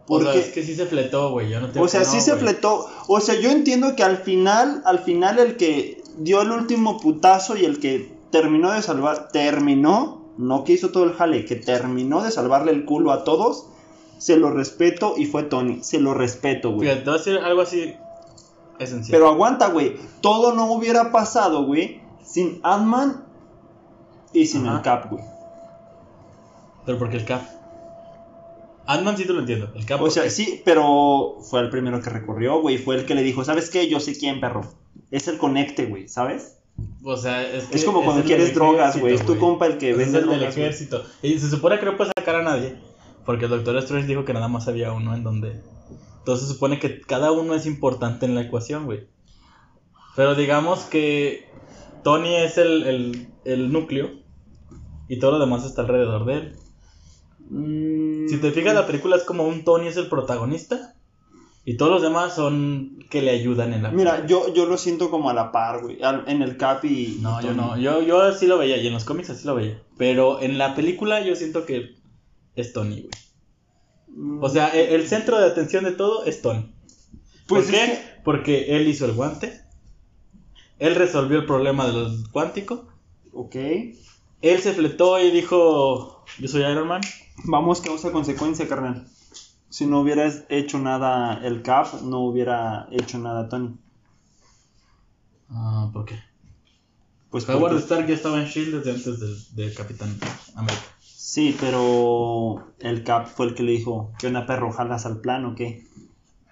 O 0.08 0.20
sea, 0.20 0.26
Porque, 0.34 0.40
es 0.40 0.54
que 0.54 0.64
sí 0.64 0.76
se 0.76 0.86
fletó, 0.86 1.32
güey, 1.32 1.50
yo 1.50 1.62
no 1.62 1.68
o 1.82 1.88
sea, 1.88 2.02
que 2.02 2.06
sí 2.06 2.18
no, 2.18 2.24
se 2.24 2.36
fletó. 2.36 2.88
O 3.08 3.20
sea, 3.22 3.40
yo 3.40 3.50
entiendo 3.50 3.96
que 3.96 4.04
al 4.04 4.18
final, 4.18 4.82
al 4.86 5.00
final 5.00 5.40
el 5.40 5.56
que 5.56 6.04
dio 6.18 6.42
el 6.42 6.52
último 6.52 7.00
putazo 7.00 7.56
y 7.56 7.64
el 7.64 7.80
que 7.80 8.14
terminó 8.30 8.72
de 8.72 8.82
salvar, 8.82 9.30
terminó, 9.30 10.26
no 10.38 10.64
que 10.66 10.74
hizo 10.74 10.90
todo 10.90 11.06
el 11.06 11.14
jale, 11.14 11.46
que 11.46 11.56
terminó 11.56 12.22
de 12.22 12.32
salvarle 12.32 12.72
el 12.72 12.84
culo 12.84 13.12
a 13.12 13.24
todos, 13.24 13.68
se 14.18 14.38
lo 14.38 14.52
respeto 14.52 15.16
y 15.18 15.26
fue 15.26 15.44
Tony, 15.44 15.84
se 15.84 16.00
lo 16.00 16.14
respeto, 16.14 16.72
güey. 16.72 16.90
Fíjate, 16.90 17.02
te 17.02 17.10
voy 17.10 17.16
a 17.16 17.18
decir 17.18 17.38
algo 17.38 17.62
así 17.62 17.94
esencial. 18.80 19.12
Pero 19.12 19.30
aguanta, 19.30 19.70
güey. 19.70 19.96
Todo 20.22 20.54
no 20.54 20.72
hubiera 20.72 21.12
pasado, 21.12 21.66
güey, 21.66 22.02
sin 22.24 22.60
Ant-Man 22.64 23.26
y 24.34 24.48
sin 24.48 24.66
Ajá. 24.66 24.78
el 24.78 24.82
Cap, 24.82 25.10
güey. 25.12 25.24
Pero 26.86 26.98
porque 27.00 27.18
el 27.18 27.26
Cap. 27.26 27.42
Ant-Man 28.86 29.18
sí 29.18 29.26
te 29.26 29.34
lo 29.34 29.40
entiendo. 29.40 29.72
El 29.76 29.86
Cap. 29.86 30.02
O 30.02 30.10
sea, 30.10 30.30
sí, 30.30 30.62
pero 30.66 31.38
fue 31.42 31.62
el 31.62 31.70
primero 31.70 32.02
que 32.02 32.10
recorrió, 32.10 32.62
güey. 32.62 32.78
Fue 32.78 32.96
el 32.96 33.06
que 33.06 33.16
le 33.16 33.24
dijo, 33.24 33.44
¿sabes 33.44 33.70
qué? 33.70 33.88
Yo 33.88 34.00
sé 34.00 34.18
quién, 34.18 34.40
perro. 34.40 34.62
Es 35.12 35.28
el 35.28 35.38
conecte, 35.38 35.86
güey, 35.86 36.08
¿sabes? 36.08 36.60
O 37.04 37.18
sea, 37.18 37.44
es, 37.44 37.66
que 37.66 37.78
Es 37.78 37.86
como 37.86 38.04
cuando 38.04 38.24
quieres 38.24 38.54
drogas, 38.54 39.00
güey. 39.00 39.14
Es 39.14 39.26
tu 39.26 39.38
compa 39.38 39.68
el 39.68 39.78
que 39.78 39.92
Ese 39.92 39.98
vende 40.00 40.18
es 40.18 40.24
el 40.24 40.30
drogas, 40.30 40.58
ejército. 40.58 41.04
Y 41.22 41.38
se 41.40 41.50
supone 41.50 41.80
que 41.80 41.86
no 41.86 41.98
puede 41.98 42.12
sacar 42.18 42.36
a 42.36 42.44
nadie. 42.44 42.76
Porque 43.26 43.46
el 43.46 43.52
Doctor 43.52 43.78
Strange 43.78 44.08
dijo 44.08 44.26
que 44.26 44.34
nada 44.34 44.48
más 44.48 44.68
había 44.68 44.92
uno 44.92 45.14
en 45.14 45.24
donde. 45.24 45.62
Entonces 46.20 46.48
se 46.48 46.54
supone 46.54 46.80
que 46.80 47.02
cada 47.02 47.32
uno 47.32 47.56
es 47.56 47.66
importante 47.66 48.26
en 48.26 48.36
la 48.36 48.42
ecuación, 48.42 48.86
güey. 48.86 49.08
Pero 50.16 50.36
digamos 50.36 50.82
que 50.82 51.50
Tony 52.04 52.36
es 52.36 52.58
el, 52.58 52.84
el, 52.84 53.28
el 53.46 53.72
núcleo. 53.72 54.12
Y 55.08 55.20
todo 55.20 55.32
lo 55.32 55.40
demás 55.40 55.66
está 55.66 55.82
alrededor 55.82 56.26
de 56.26 56.34
él. 56.34 56.56
Mm, 57.50 58.28
Si 58.30 58.38
te 58.38 58.52
fijas, 58.52 58.74
la 58.74 58.88
película 58.88 59.16
es 59.16 59.24
como 59.24 59.44
un 59.48 59.64
Tony 59.64 59.88
es 59.88 59.98
el 59.98 60.08
protagonista. 60.08 60.96
Y 61.66 61.78
todos 61.78 61.92
los 61.94 62.02
demás 62.02 62.36
son 62.36 63.00
que 63.10 63.22
le 63.22 63.32
ayudan 63.32 63.74
en 63.74 63.84
la 63.84 63.92
Mira, 63.92 64.26
yo, 64.28 64.54
yo 64.54 64.66
lo 64.66 64.78
siento 64.78 65.10
como 65.10 65.30
a 65.30 65.34
la 65.34 65.52
par, 65.54 65.82
güey. 65.82 66.02
al- 66.04 66.26
En 66.28 66.42
el 66.42 66.58
Cap 66.58 66.84
y. 66.84 67.20
No, 67.22 67.40
y 67.40 67.46
yo 67.46 67.54
no. 67.54 67.78
Yo, 67.78 68.02
yo 68.02 68.22
así 68.22 68.48
lo 68.48 68.58
veía. 68.58 68.78
Y 68.78 68.88
en 68.88 68.94
los 68.94 69.06
cómics 69.06 69.30
así 69.30 69.46
lo 69.48 69.56
veía. 69.56 69.82
Pero 69.98 70.42
en 70.42 70.58
la 70.58 70.76
película 70.76 71.22
yo 71.26 71.36
siento 71.38 71.66
que 71.66 71.96
es 72.56 72.74
Tony, 72.74 73.02
güey. 73.02 73.10
Mm, 74.08 74.44
O 74.44 74.50
sea, 74.50 74.76
e- 74.76 74.94
el 74.94 75.08
centro 75.08 75.40
de 75.40 75.46
atención 75.46 75.86
de 75.86 75.92
todo 75.94 76.26
es 76.26 76.42
Tony. 76.42 76.70
Pues 77.48 77.68
¿Por? 77.68 78.24
Porque 78.26 78.76
él 78.76 78.88
hizo 78.88 79.06
el 79.06 79.14
guante. 79.14 79.62
Él 80.80 80.96
resolvió 80.96 81.40
el 81.40 81.46
problema 81.46 81.88
de 81.88 81.94
los 81.94 82.28
cuántico. 82.30 82.88
Ok. 83.32 83.56
Él 83.56 84.60
se 84.60 84.74
fletó 84.74 85.18
y 85.22 85.32
dijo, 85.32 86.26
yo 86.40 86.48
soy 86.50 86.62
Iron 86.64 86.88
Man. 86.90 87.02
Vamos 87.46 87.82
causa 87.82 88.12
consecuencia, 88.12 88.68
carnal. 88.68 89.08
Si 89.70 89.86
no 89.86 90.02
hubieras 90.02 90.44
hecho 90.50 90.78
nada 90.80 91.40
el 91.44 91.62
Cap, 91.64 92.02
no 92.04 92.20
hubiera 92.20 92.88
hecho 92.92 93.18
nada 93.18 93.50
Tony. 93.50 93.76
Ah, 95.50 95.90
¿por 95.92 96.06
qué? 96.06 96.16
Pues 97.30 97.48
Howard 97.50 97.60
porque- 97.74 97.78
Stark 97.84 98.08
ya 98.08 98.14
estaba 98.14 98.38
en 98.38 98.44
S.H.I.E.L.D. 98.44 98.78
desde 98.78 98.92
antes 98.92 99.20
del, 99.20 99.56
del 99.56 99.74
Capitán 99.76 100.16
América. 100.56 100.82
Sí, 101.02 101.56
pero 101.60 102.64
el 102.80 103.04
Cap 103.04 103.28
fue 103.28 103.48
el 103.48 103.56
que 103.56 103.64
le 103.64 103.72
dijo, 103.72 104.12
¿qué 104.20 104.28
onda 104.28 104.46
perro? 104.46 104.72
¿Jalas 104.72 105.06
al 105.08 105.20
plan 105.20 105.46
o 105.46 105.56
qué? 105.56 105.88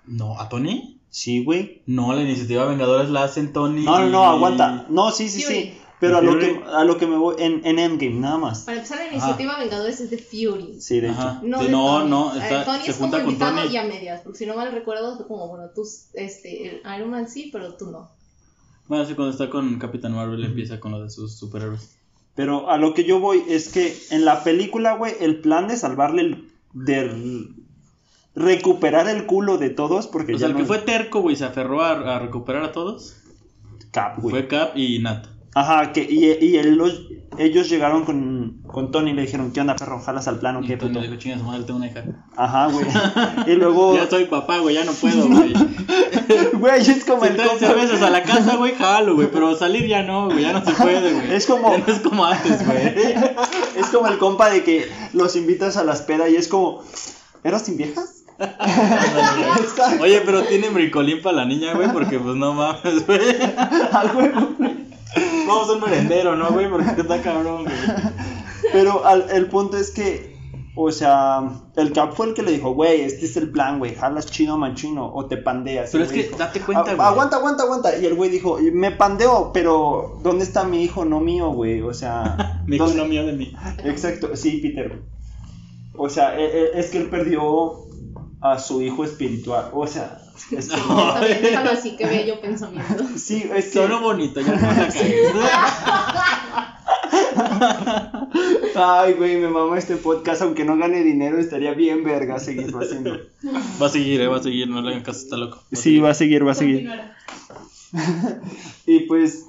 No, 0.08 0.40
¿a 0.40 0.50
Tony? 0.50 1.00
Sí, 1.12 1.44
güey. 1.44 1.84
No, 1.86 2.14
la 2.14 2.24
iniciativa 2.24 2.66
Vengadores 2.66 3.10
la 3.12 3.24
hacen 3.24 3.54
Tony. 3.54 3.84
No, 3.84 4.00
no, 4.00 4.10
no, 4.10 4.24
aguanta. 4.24 4.88
No, 4.90 5.12
sí, 5.12 5.30
sí, 5.30 5.42
sí. 5.42 5.78
Pero 6.02 6.18
a 6.18 6.22
lo, 6.22 6.38
que, 6.40 6.62
a 6.74 6.84
lo 6.84 6.98
que 6.98 7.06
me 7.08 7.16
voy, 7.16 7.36
en, 7.40 7.66
en 7.66 7.78
Endgame, 7.80 8.16
nada 8.20 8.38
más. 8.38 8.62
Para 8.64 8.78
empezar, 8.78 8.98
la 8.98 9.08
iniciativa 9.08 9.58
Vengadores 9.60 10.02
es 10.02 10.10
de 10.10 10.18
Fury. 10.18 10.82
Sí, 10.82 11.00
de 11.00 11.10
Ajá. 11.10 11.38
hecho. 11.38 11.48
No, 11.48 11.60
Sí, 11.60 11.66
de 11.66 11.72
no, 11.72 11.86
Tony. 12.00 12.10
no, 12.10 12.36
Eh, 12.36 12.40
está- 12.42 12.66
Tony 12.66 12.80
se 12.84 12.92
es 12.92 12.98
como 12.98 13.12
con 13.12 13.22
invitado 13.22 13.56
Tony. 13.62 13.74
y 13.74 13.78
a 13.78 13.84
medias, 13.84 14.22
porque 14.22 14.40
si 14.40 14.46
no 14.48 14.56
mal 14.56 14.72
recuerdo, 14.72 15.16
fue 15.16 15.28
como, 15.28 15.48
bueno, 15.48 15.66
tú, 15.76 15.84
este, 16.16 16.68
el 16.68 16.82
Iron 16.98 17.10
Man 17.12 17.30
sí, 17.30 17.50
pero 17.54 17.76
tú 17.76 17.92
no. 17.92 18.10
Bueno, 18.88 19.06
sí, 19.06 19.14
cuando 19.14 19.32
está 19.32 19.50
con 19.50 19.78
Capitán 19.80 20.14
Marvel 20.14 20.44
empieza 20.44 20.80
con 20.80 20.92
lo 20.92 21.02
de 21.04 21.10
sus 21.10 21.38
superhéroes. 21.38 21.96
Pero 22.36 22.70
a 22.70 22.78
lo 22.78 22.94
que 22.96 23.04
yo 23.04 23.20
voy 23.20 23.44
es 23.48 23.70
que 23.70 23.96
en 24.10 24.26
la 24.26 24.44
película, 24.44 24.96
güey, 24.96 25.14
el 25.22 25.40
plan 25.42 25.68
de 25.68 25.78
salvarle, 25.78 26.22
el- 26.24 26.52
de 26.74 27.48
recuperar 28.34 29.08
el 29.08 29.26
culo 29.26 29.58
de 29.58 29.70
todos, 29.70 30.08
porque 30.08 30.32
O 30.32 30.36
ya 30.36 30.40
sea, 30.40 30.48
el 30.48 30.54
no 30.54 30.60
que 30.60 30.66
fue 30.66 30.80
terco, 30.80 31.22
güey, 31.22 31.36
se 31.36 31.46
aferró 31.46 31.82
a, 31.84 32.16
a 32.16 32.20
recuperar 32.20 32.64
a 32.64 32.72
todos. 32.72 33.18
Cap, 33.92 34.20
güey. 34.22 34.32
Fue 34.32 34.48
Cap 34.48 34.78
y 34.78 35.00
Nat. 35.00 35.28
Ajá, 35.54 35.92
que, 35.92 36.02
y, 36.10 36.26
y 36.46 36.58
él 36.58 36.76
los- 36.76 37.02
ellos 37.38 37.70
llegaron 37.70 38.04
con, 38.06 38.62
con 38.68 38.92
Tony 38.92 39.12
y 39.12 39.14
le 39.14 39.22
dijeron, 39.24 39.52
¿qué 39.52 39.62
onda, 39.62 39.76
perro? 39.76 40.00
¿Jalas 40.00 40.28
al 40.28 40.40
plano? 40.40 40.62
¿Qué 40.62 40.78
Tony 40.78 40.94
puto? 40.94 41.02
dijo, 41.02 41.16
chinga 41.16 41.38
su 41.40 41.44
madre, 41.46 41.64
tengo 41.64 41.78
una 41.78 41.88
hija. 41.88 42.04
Ajá, 42.38 42.68
güey. 42.68 42.86
y 43.48 43.56
luego, 43.56 43.96
Ya 43.96 44.10
soy 44.10 44.26
papá, 44.26 44.60
güey, 44.60 44.76
ya 44.76 44.84
no 44.86 44.92
puedo, 44.94 45.28
güey. 45.28 45.54
güey, 46.54 46.82
es 46.82 47.06
como 47.06 47.24
Si 47.24 47.30
el 47.32 47.38
compa- 47.38 47.58
cervezas 47.60 48.02
a 48.02 48.10
la 48.10 48.24
casa, 48.24 48.56
güey, 48.58 48.74
jalo, 48.76 49.16
güey. 49.16 49.28
Pero 49.32 49.56
salir 49.58 49.88
ya 49.88 50.04
no, 50.04 50.26
güey, 50.28 50.42
ya 50.42 50.54
no 50.54 50.64
se 50.64 50.72
puede, 50.74 51.14
güey. 51.14 51.34
Es 51.34 51.46
como- 51.46 51.72
Ya 51.72 51.78
no 51.86 51.94
es 51.94 52.00
como 52.00 52.26
antes, 52.26 52.66
güey. 52.66 52.94
Es 53.78 53.88
como 53.88 54.08
el 54.08 54.18
compa 54.20 54.50
de 54.50 54.64
que 54.64 54.88
los 55.14 55.36
invitas 55.36 55.76
a 55.78 55.84
las 55.84 56.02
pedas 56.02 56.30
y 56.30 56.36
es 56.36 56.48
como, 56.50 56.82
¿eras 57.44 57.64
sin 57.66 57.78
viejas? 57.78 58.24
Oye, 60.02 60.22
pero 60.26 60.44
tiene 60.44 60.70
bricolín 60.70 61.22
para 61.22 61.38
la 61.38 61.46
niña, 61.46 61.74
güey, 61.74 61.92
porque 61.92 62.20
pues 62.20 62.36
no 62.36 62.54
mames, 62.54 63.06
güey. 63.06 63.20
Al 63.92 64.16
huevo, 64.16 64.50
güey. 64.58 64.81
Vamos 65.48 65.70
a 65.70 65.74
un 65.74 65.82
merendero, 65.82 66.36
¿no, 66.36 66.50
güey? 66.52 66.70
Porque 66.70 67.02
está 67.02 67.22
cabrón, 67.22 67.64
güey. 67.64 67.76
Pero 68.72 69.06
al- 69.06 69.30
el 69.32 69.48
punto 69.48 69.78
es 69.78 69.92
que, 69.92 70.38
o 70.76 70.92
sea, 70.92 71.42
el 71.76 71.92
Cap 71.92 72.14
fue 72.14 72.28
el 72.28 72.34
que 72.34 72.44
le 72.44 72.52
dijo, 72.52 72.74
güey, 72.74 73.02
este 73.02 73.26
es 73.26 73.36
el 73.36 73.52
plan, 73.52 73.80
güey, 73.80 73.96
jalas 73.96 74.28
chido 74.28 74.58
machino 74.58 75.12
o 75.14 75.26
te 75.26 75.36
pandeas. 75.38 75.90
Pero 75.92 76.06
es 76.06 76.12
que 76.12 76.24
dijo, 76.24 76.38
date 76.38 76.62
cuenta, 76.62 76.92
"Ah, 76.92 76.96
güey. 76.96 77.08
Aguanta, 77.08 77.36
aguanta, 77.38 77.64
aguanta. 77.64 77.98
Y 77.98 78.06
el 78.06 78.16
güey 78.16 78.30
dijo, 78.30 78.58
me 78.72 78.92
pandeo, 78.92 79.52
pero 79.54 80.20
¿dónde 80.24 80.44
está 80.46 80.64
mi 80.64 80.84
hijo, 80.84 81.04
no 81.04 81.20
mío, 81.20 81.50
güey? 81.50 81.82
O 81.82 81.94
sea, 81.94 82.62
Mi 82.68 82.78
hijo 82.78 82.86
¿dónde- 82.86 83.02
no 83.02 83.08
mío 83.10 83.26
de 83.26 83.34
mí. 83.34 83.54
Exacto, 83.84 84.36
sí, 84.36 84.60
Peter. 84.62 85.02
O 85.98 86.10
sea, 86.10 86.40
e- 86.40 86.46
e- 86.46 86.80
es 86.80 86.90
que 86.90 87.00
él 87.00 87.10
perdió 87.10 87.74
a 88.40 88.58
su 88.60 88.82
hijo 88.82 89.04
espiritual. 89.04 89.70
O 89.74 89.86
sea, 89.88 90.20
Está 90.52 91.26
bien, 91.26 91.42
déjalo 91.42 91.72
así, 91.72 91.96
que 91.96 92.06
bello 92.06 92.42
pensamiento. 92.42 93.06
sí, 93.18 93.50
es 93.56 93.66
que. 93.66 93.72
Solo 93.72 94.02
bonito, 94.02 94.42
ya 94.42 94.56
no 94.56 94.62
la 94.62 94.76
cagues. 94.76 94.96
Ay, 98.76 99.14
güey, 99.14 99.38
me 99.38 99.48
mama 99.50 99.78
este 99.78 99.98
podcast. 99.98 100.42
Aunque 100.42 100.66
no 100.66 100.78
gane 100.78 101.04
dinero, 101.04 101.40
estaría 101.40 101.74
bien 101.74 102.04
verga 102.04 102.40
seguirlo 102.40 102.80
haciendo. 102.80 103.18
Va 103.82 103.88
a 103.88 103.90
seguir, 103.90 104.22
eh, 104.22 104.28
va 104.28 104.38
a 104.38 104.44
seguir, 104.44 104.70
no 104.70 104.82
le 104.82 104.92
hagan 104.92 105.04
caso, 105.04 105.20
está 105.20 105.38
loco. 105.38 105.64
Sí, 105.72 106.00
va 106.00 106.12
a 106.12 106.14
seguir, 106.14 106.46
va 106.46 106.52
a 106.52 106.56
seguir. 106.56 106.90
Y 108.86 109.02
pues. 109.02 109.46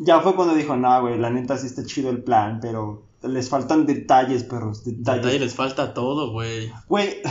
Ya 0.00 0.20
fue 0.20 0.34
cuando 0.34 0.54
dijo, 0.54 0.74
no, 0.76 1.00
güey, 1.02 1.18
la 1.18 1.30
neta 1.30 1.56
sí 1.56 1.68
está 1.68 1.84
chido 1.84 2.10
el 2.10 2.24
plan, 2.24 2.58
pero 2.60 3.04
les 3.22 3.48
faltan 3.48 3.86
detalles, 3.86 4.42
perros. 4.42 4.84
Detalle, 4.84 5.18
Detalles. 5.18 5.40
les 5.40 5.54
falta 5.54 5.94
todo, 5.94 6.32
güey. 6.32 6.72
Güey, 6.88 7.22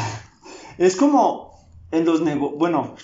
es 0.78 0.96
como 0.96 1.53
en 1.94 2.06
los 2.06 2.22
negocios. 2.22 2.60
Bueno, 2.60 2.96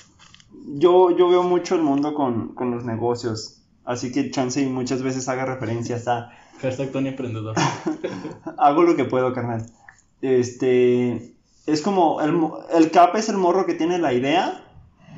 yo, 0.75 1.15
yo 1.15 1.29
veo 1.29 1.43
mucho 1.43 1.75
el 1.75 1.81
mundo 1.81 2.13
con, 2.13 2.49
con 2.55 2.71
los 2.71 2.83
negocios. 2.83 3.61
Así 3.85 4.11
que 4.11 4.29
chance 4.29 4.61
y 4.61 4.65
muchas 4.67 5.01
veces 5.01 5.27
haga 5.29 5.45
referencias 5.45 6.07
a. 6.07 6.31
Hashtag 6.61 6.91
Tony 6.91 7.07
Emprendedor. 7.09 7.55
Hago 8.57 8.83
lo 8.83 8.95
que 8.95 9.05
puedo, 9.05 9.33
carnal. 9.33 9.65
Este. 10.21 11.33
Es 11.65 11.81
como. 11.81 12.19
El, 12.21 12.37
el 12.73 12.91
Cap 12.91 13.15
es 13.15 13.29
el 13.29 13.37
morro 13.37 13.65
que 13.65 13.73
tiene 13.75 13.97
la 13.97 14.13
idea. 14.13 14.65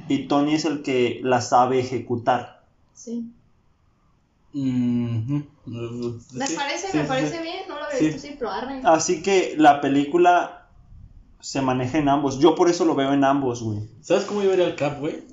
Y 0.08 0.28
Tony 0.28 0.54
es 0.56 0.66
el 0.66 0.84
que 0.84 1.20
la 1.24 1.42
sabe 1.42 1.80
ejecutar. 1.80 2.64
Sí. 2.94 3.32
¿Me 4.54 6.48
Sí, 6.48 6.56
parece? 6.56 6.88
sí, 6.92 6.98
me 6.98 7.04
sí, 7.04 7.08
parece 7.08 7.38
sí. 7.38 7.44
bien, 7.44 7.60
no 7.68 7.78
lo 7.80 7.86
había 7.86 8.00
Sí. 8.00 8.06
visto 8.10 8.28
pero 8.38 8.52
arre. 8.52 8.82
Así 8.84 9.22
que 9.22 9.54
la 9.58 9.80
película 9.82 10.61
se 11.42 11.62
maneja 11.62 11.98
en 11.98 12.10
ambos. 12.10 12.40
Yo 12.40 12.56
por 12.56 12.70
eso 12.70 12.86
lo 12.86 12.96
veo 12.96 13.14
en 13.14 13.24
ambos, 13.24 13.62
güey. 13.62 13.80
¿Sabes 14.02 14.24
cómo 14.26 14.42
yo 14.44 14.50
vería 14.50 14.66
al 14.66 14.76
Cap, 14.76 15.00
güey? 15.00 15.24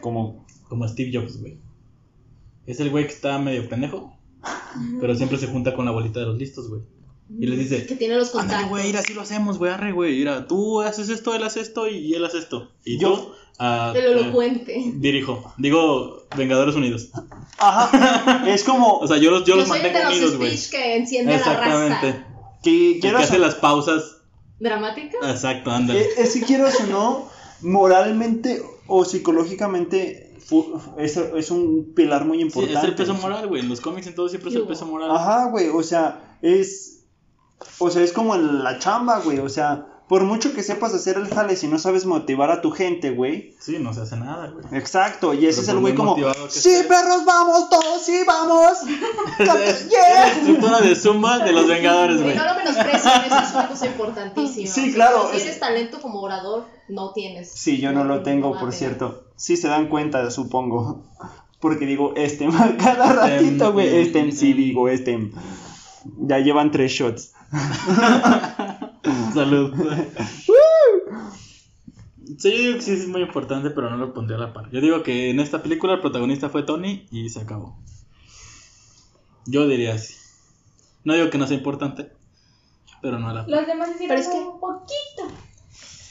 Como. 0.00 0.46
Como 0.68 0.86
Steve 0.88 1.10
Jobs, 1.16 1.40
güey. 1.40 1.58
Es 2.66 2.80
el 2.80 2.90
güey 2.90 3.06
que 3.06 3.12
está 3.12 3.38
medio 3.38 3.68
pendejo, 3.68 4.12
pero 5.00 5.14
siempre 5.14 5.38
se 5.38 5.46
junta 5.46 5.74
con 5.76 5.84
la 5.84 5.92
bolita 5.92 6.18
de 6.20 6.26
los 6.26 6.36
listos, 6.36 6.68
güey. 6.68 6.82
Y 7.40 7.46
les 7.46 7.58
dice, 7.58 7.86
Que 7.86 7.94
tiene 7.96 8.16
los 8.16 8.30
contactos. 8.30 8.68
güey, 8.68 8.86
mira, 8.86 9.00
así 9.00 9.12
lo 9.14 9.20
hacemos, 9.20 9.58
güey, 9.58 9.72
arre, 9.72 9.92
güey. 9.92 10.18
Mira, 10.18 10.46
tú 10.48 10.80
haces 10.80 11.08
esto, 11.08 11.34
él 11.34 11.42
hace 11.44 11.60
esto 11.60 11.88
y 11.88 12.14
él 12.14 12.24
hace 12.24 12.38
esto. 12.38 12.70
Y 12.84 12.98
Yo- 12.98 13.32
ah, 13.60 13.92
El 13.96 14.04
eh, 14.04 14.20
elocuente. 14.20 14.92
dirijo. 14.96 15.52
Digo, 15.58 16.26
Vengadores 16.36 16.74
Unidos. 16.74 17.10
Ajá. 17.58 18.48
es 18.48 18.64
como. 18.64 18.98
O 18.98 19.06
sea, 19.06 19.18
yo 19.18 19.30
los, 19.30 19.40
yo 19.44 19.54
Yo, 19.54 19.56
los 19.60 19.68
soy 19.68 19.78
el 19.78 19.82
de 19.84 19.92
mantengo 19.92 20.10
los 20.10 20.18
unidos, 20.18 20.36
güey. 20.38 20.70
que 20.70 20.96
enciende 20.96 21.32
la 21.32 21.38
Exactamente. 21.38 21.94
raza. 22.12 22.26
que 22.62 22.94
El 22.96 23.00
que 23.00 23.08
hace 23.10 23.38
las 23.38 23.54
pausas. 23.54 24.15
¿Dramática? 24.58 25.18
Exacto, 25.30 25.70
ándale. 25.70 26.00
Eh, 26.02 26.08
Es 26.18 26.32
que 26.34 26.40
quieras 26.42 26.78
o 26.80 26.86
no, 26.86 27.28
moralmente 27.62 28.62
o 28.86 29.04
psicológicamente 29.04 30.34
fu- 30.38 30.80
es, 30.98 31.16
es 31.16 31.50
un 31.50 31.92
pilar 31.94 32.24
muy 32.24 32.38
Sí, 32.38 32.42
importante. 32.44 32.78
es 32.78 32.84
el 32.84 32.94
peso 32.94 33.14
moral, 33.14 33.46
güey. 33.48 33.62
En 33.62 33.68
los 33.68 33.80
cómics 33.80 34.06
en 34.06 34.14
todo 34.14 34.28
siempre 34.28 34.50
es 34.50 34.56
el 34.56 34.66
peso 34.66 34.86
moral. 34.86 35.10
Ajá, 35.10 35.46
güey, 35.50 35.68
o 35.68 35.82
sea, 35.82 36.36
es. 36.42 37.04
O 37.78 37.90
sea, 37.90 38.02
es 38.02 38.12
como 38.12 38.34
en 38.34 38.62
la 38.62 38.78
chamba, 38.78 39.20
güey. 39.20 39.38
O 39.38 39.48
sea, 39.48 39.86
por 40.08 40.22
mucho 40.24 40.54
que 40.54 40.62
sepas 40.62 40.94
hacer 40.94 41.16
el 41.16 41.28
jale, 41.28 41.56
si 41.56 41.66
no 41.66 41.78
sabes 41.80 42.06
motivar 42.06 42.50
a 42.52 42.60
tu 42.60 42.70
gente, 42.70 43.10
güey. 43.10 43.54
Sí, 43.60 43.78
no 43.80 43.92
se 43.92 44.02
hace 44.02 44.16
nada, 44.16 44.48
güey. 44.48 44.64
Exacto, 44.78 45.34
y 45.34 45.46
ese 45.46 45.60
Pero 45.60 45.62
es 45.62 45.68
el 45.68 45.78
güey 45.80 45.94
como. 45.94 46.14
Sí, 46.48 46.68
estés". 46.70 46.86
perros, 46.86 47.24
vamos, 47.26 47.68
todos, 47.68 48.02
sí, 48.04 48.20
vamos. 48.26 48.78
Es 49.38 49.46
la 49.46 49.54
Yeah. 49.56 50.28
estructura 50.32 50.80
de 50.80 50.94
Zumba 50.94 51.38
de 51.40 51.52
los 51.52 51.66
Vengadores, 51.66 52.22
güey. 52.22 52.36
no 52.36 52.44
lo 52.44 52.54
menosprecien, 52.54 53.12
eso 53.26 53.38
es 53.40 53.52
una 53.52 53.68
cosa 53.68 53.86
importantísima. 53.86 54.70
Sí, 54.72 54.80
O 54.80 54.84
sea, 54.84 54.94
claro, 54.94 55.28
Si 55.30 55.36
es- 55.38 55.42
tienes 55.42 55.60
talento 55.60 56.00
como 56.00 56.20
orador, 56.20 56.66
no 56.88 57.12
tienes. 57.12 57.50
Sí, 57.50 57.78
yo 57.78 57.90
no 57.92 58.04
lo 58.04 58.22
tengo, 58.22 58.58
por 58.58 58.72
cierto. 58.72 59.24
Sí 59.36 59.56
se 59.56 59.66
dan 59.68 59.88
cuenta, 59.88 60.30
supongo. 60.30 61.02
Porque 61.58 61.84
digo, 61.86 62.12
este, 62.16 62.46
cada 62.78 63.12
ratito, 63.12 63.72
güey. 63.72 63.88
Este, 64.02 64.20
Este, 64.20 64.32
sí, 64.32 64.52
digo, 64.52 64.88
este. 64.88 65.32
Ya 66.18 66.38
llevan 66.38 66.70
tres 66.70 66.92
shots. 66.92 67.32
Salud. 69.34 69.72
Sí, 72.38 72.50
yo 72.50 72.58
digo 72.58 72.74
que 72.76 72.82
sí 72.82 72.90
es 72.92 73.06
muy 73.08 73.22
importante, 73.22 73.70
pero 73.70 73.88
no 73.88 73.96
lo 73.96 74.12
pondría 74.12 74.36
a 74.36 74.40
la 74.40 74.52
par. 74.52 74.68
Yo 74.72 74.80
digo 74.80 75.02
que 75.02 75.30
en 75.30 75.38
esta 75.40 75.62
película 75.62 75.94
el 75.94 76.00
protagonista 76.00 76.48
fue 76.48 76.64
Tony 76.64 77.06
y 77.12 77.28
se 77.30 77.40
acabó. 77.40 77.76
Yo 79.46 79.66
diría 79.68 79.94
así. 79.94 80.14
No 81.04 81.14
digo 81.14 81.30
que 81.30 81.38
no 81.38 81.46
sea 81.46 81.56
importante, 81.56 82.10
pero 83.00 83.18
no 83.20 83.28
a 83.28 83.32
la 83.32 83.40
par. 83.46 83.50
Los 83.50 83.66
demás 83.66 83.90
hicieron 83.94 84.08
Pero 84.08 84.20
es 84.20 84.28
que- 84.28 84.40
un 84.40 84.58
poquito. 84.60 85.34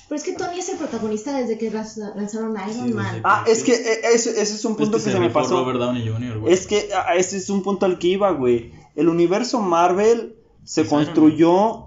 Pero 0.08 0.16
es 0.22 0.24
que 0.24 0.34
Tony 0.34 0.60
es 0.60 0.70
el 0.70 0.78
protagonista 0.78 1.36
desde 1.38 1.58
que 1.58 1.70
lanzaron 1.70 2.54
Iron 2.70 2.88
Sí, 2.88 2.94
Man. 2.94 3.22
Ah, 3.24 3.44
es 3.48 3.64
que 3.64 3.74
eh, 3.74 4.00
ese, 4.14 4.30
ese 4.42 4.56
es 4.56 4.64
un 4.66 4.74
Es 4.74 4.78
punto 4.78 4.98
que 4.98 5.04
que, 5.04 5.10
se 5.10 5.12
se 5.12 5.20
me 5.20 5.30
pasó. 5.32 5.60
Robert 5.60 5.80
Downey 5.80 6.08
Jr., 6.08 6.40
güey. 6.40 6.54
Es 6.54 6.66
que 6.66 6.90
ah, 6.96 7.16
ese 7.16 7.38
es 7.38 7.50
un 7.50 7.62
punto 7.62 7.86
al 7.88 8.00
que 8.00 8.08
iba, 8.08 8.32
güey. 8.32 8.72
El 8.96 9.10
universo 9.10 9.60
Marvel 9.60 10.38
se 10.64 10.82
Es 10.82 10.88
Iron 10.88 11.06
construyó 11.06 11.85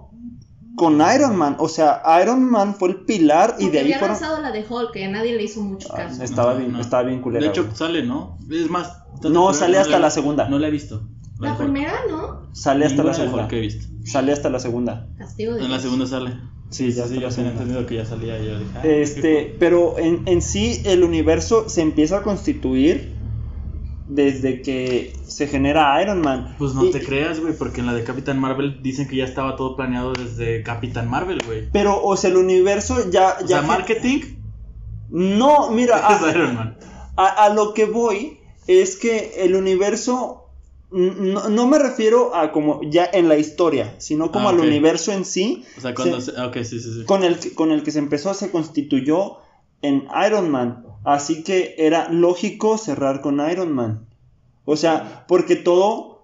con 0.79 1.01
Iron 1.15 1.35
Man. 1.35 1.57
O 1.59 1.67
sea, 1.67 2.01
Iron 2.23 2.49
Man 2.49 2.73
fue 2.73 2.89
el 2.89 2.95
pilar 3.01 3.55
y 3.59 3.63
Porque 3.65 3.71
de 3.71 3.77
ahí 3.79 3.83
había 3.85 3.99
fueron. 3.99 4.13
lanzado 4.15 4.41
la 4.41 4.51
de 4.51 4.65
Hulk, 4.67 4.91
que 4.93 5.05
a 5.05 5.09
nadie 5.09 5.35
le 5.35 5.43
hizo 5.43 5.61
mucho 5.61 5.89
Ah, 5.91 5.97
caso. 5.97 6.23
estaba 6.23 6.53
No, 6.53 6.59
bien, 6.59 6.71
no. 6.73 6.79
estaba 6.81 7.03
bien 7.03 7.21
culera. 7.21 7.43
De 7.43 7.49
hecho, 7.49 7.65
güey. 7.65 7.75
sale, 7.75 8.03
¿no? 8.03 8.37
Es 8.49 8.69
más. 8.69 8.93
No, 9.21 9.29
culera 9.47 9.53
sale 9.53 9.77
hasta 9.77 9.99
la 9.99 10.09
segunda. 10.09 10.47
No 10.49 10.57
la 10.57 10.67
he 10.69 10.71
visto. 10.71 11.03
La 11.39 11.57
primera, 11.57 11.93
¿no? 12.09 12.49
sale 12.53 12.85
hasta 12.85 13.03
la 13.03 13.11
Ninguna 13.11 13.11
de 13.11 13.23
segunda. 13.23 13.41
Hulk 13.43 13.49
que 13.49 13.57
he 13.57 13.61
visto. 13.61 13.87
Sale 14.05 14.31
hasta 14.33 14.49
la 14.49 14.59
segunda. 14.59 15.07
Castigo 15.17 15.53
de 15.55 15.63
En 15.65 15.71
la 15.71 15.79
segunda 15.79 16.07
sale. 16.07 16.33
Sí, 16.69 16.91
ya 16.91 17.03
sí, 17.07 17.15
está 17.15 17.21
yo 17.21 17.21
la 17.29 17.35
tenía 17.35 17.51
entendido 17.51 17.85
que 17.85 17.95
ya 17.95 18.05
salía. 18.05 18.37
Yo 18.37 18.59
dije, 18.59 18.71
ah, 18.75 18.81
Este, 18.85 19.55
pero 19.59 19.97
en, 19.99 20.21
en 20.27 20.41
sí 20.41 20.81
el 20.85 21.03
universo 21.03 21.67
se 21.67 21.81
empieza 21.81 22.17
a 22.17 22.21
constituir 22.23 23.15
desde 24.09 24.61
que 24.63 25.13
se 25.27 25.47
genera 25.47 26.01
Iron 26.01 26.21
Man. 26.21 26.55
Pues 26.57 26.73
no 26.73 26.83
Y- 26.85 26.91
te 26.91 27.01
creas, 27.01 27.39
güey, 27.39 27.53
porque 27.53 27.79
en 27.79 27.85
la 27.85 27.93
de 27.93 28.03
Capitán 28.03 28.39
Marvel 28.39 28.81
dicen 28.81 29.07
que 29.07 29.15
ya 29.15 29.23
estaba 29.25 29.55
todo 29.55 29.75
planeado 29.75 30.13
desde 30.13 30.63
Capitán 30.63 31.07
Marvel, 31.09 31.39
güey. 31.45 31.69
Pero, 31.71 32.03
o 32.03 32.17
sea, 32.17 32.31
el 32.31 32.37
universo 32.37 33.09
ya... 33.11 33.37
O 33.39 33.41
ya 33.45 33.59
sea, 33.59 33.61
marketing 33.61 34.21
No, 35.09 35.69
mira, 35.71 35.97
es 36.09 36.21
a, 36.23 36.29
Iron 36.31 36.55
Man. 36.55 36.77
a- 37.15 37.45
a 37.45 37.53
lo 37.53 37.73
que 37.73 37.85
voy 37.85 38.39
es 38.67 38.97
que 38.97 39.43
el 39.45 39.55
universo... 39.55 40.35
No, 40.91 41.49
no 41.49 41.67
me 41.67 41.77
refiero 41.77 42.33
a 42.35 42.51
como 42.51 42.81
ya 42.81 43.07
en 43.13 43.29
la 43.29 43.37
historia, 43.37 43.93
sino 43.99 44.31
como 44.31 44.49
Ah, 44.49 44.53
al 44.53 44.59
universo 44.59 45.11
en 45.11 45.23
sí. 45.23 45.63
O 45.77 45.81
sea, 45.81 45.93
cuando... 45.93 46.19
se- 46.19 46.31
se- 46.31 46.37
ah, 46.41 46.47
Ok, 46.47 46.55
sí, 46.63 46.79
sí, 46.79 46.91
sí. 46.93 47.03
con 47.05 47.23
el, 47.23 47.37
con 47.53 47.71
el 47.71 47.83
que 47.83 47.91
se 47.91 47.99
empezó, 47.99 48.33
se 48.33 48.49
constituyó 48.49 49.37
en 49.83 50.07
Iron 50.25 50.49
Man. 50.49 50.83
Así 51.03 51.43
que 51.43 51.75
era 51.77 52.09
lógico 52.09 52.77
cerrar 52.77 53.21
con 53.21 53.39
Iron 53.49 53.71
Man. 53.73 54.05
O 54.65 54.75
sea, 54.75 55.25
porque 55.27 55.55
todo 55.55 56.23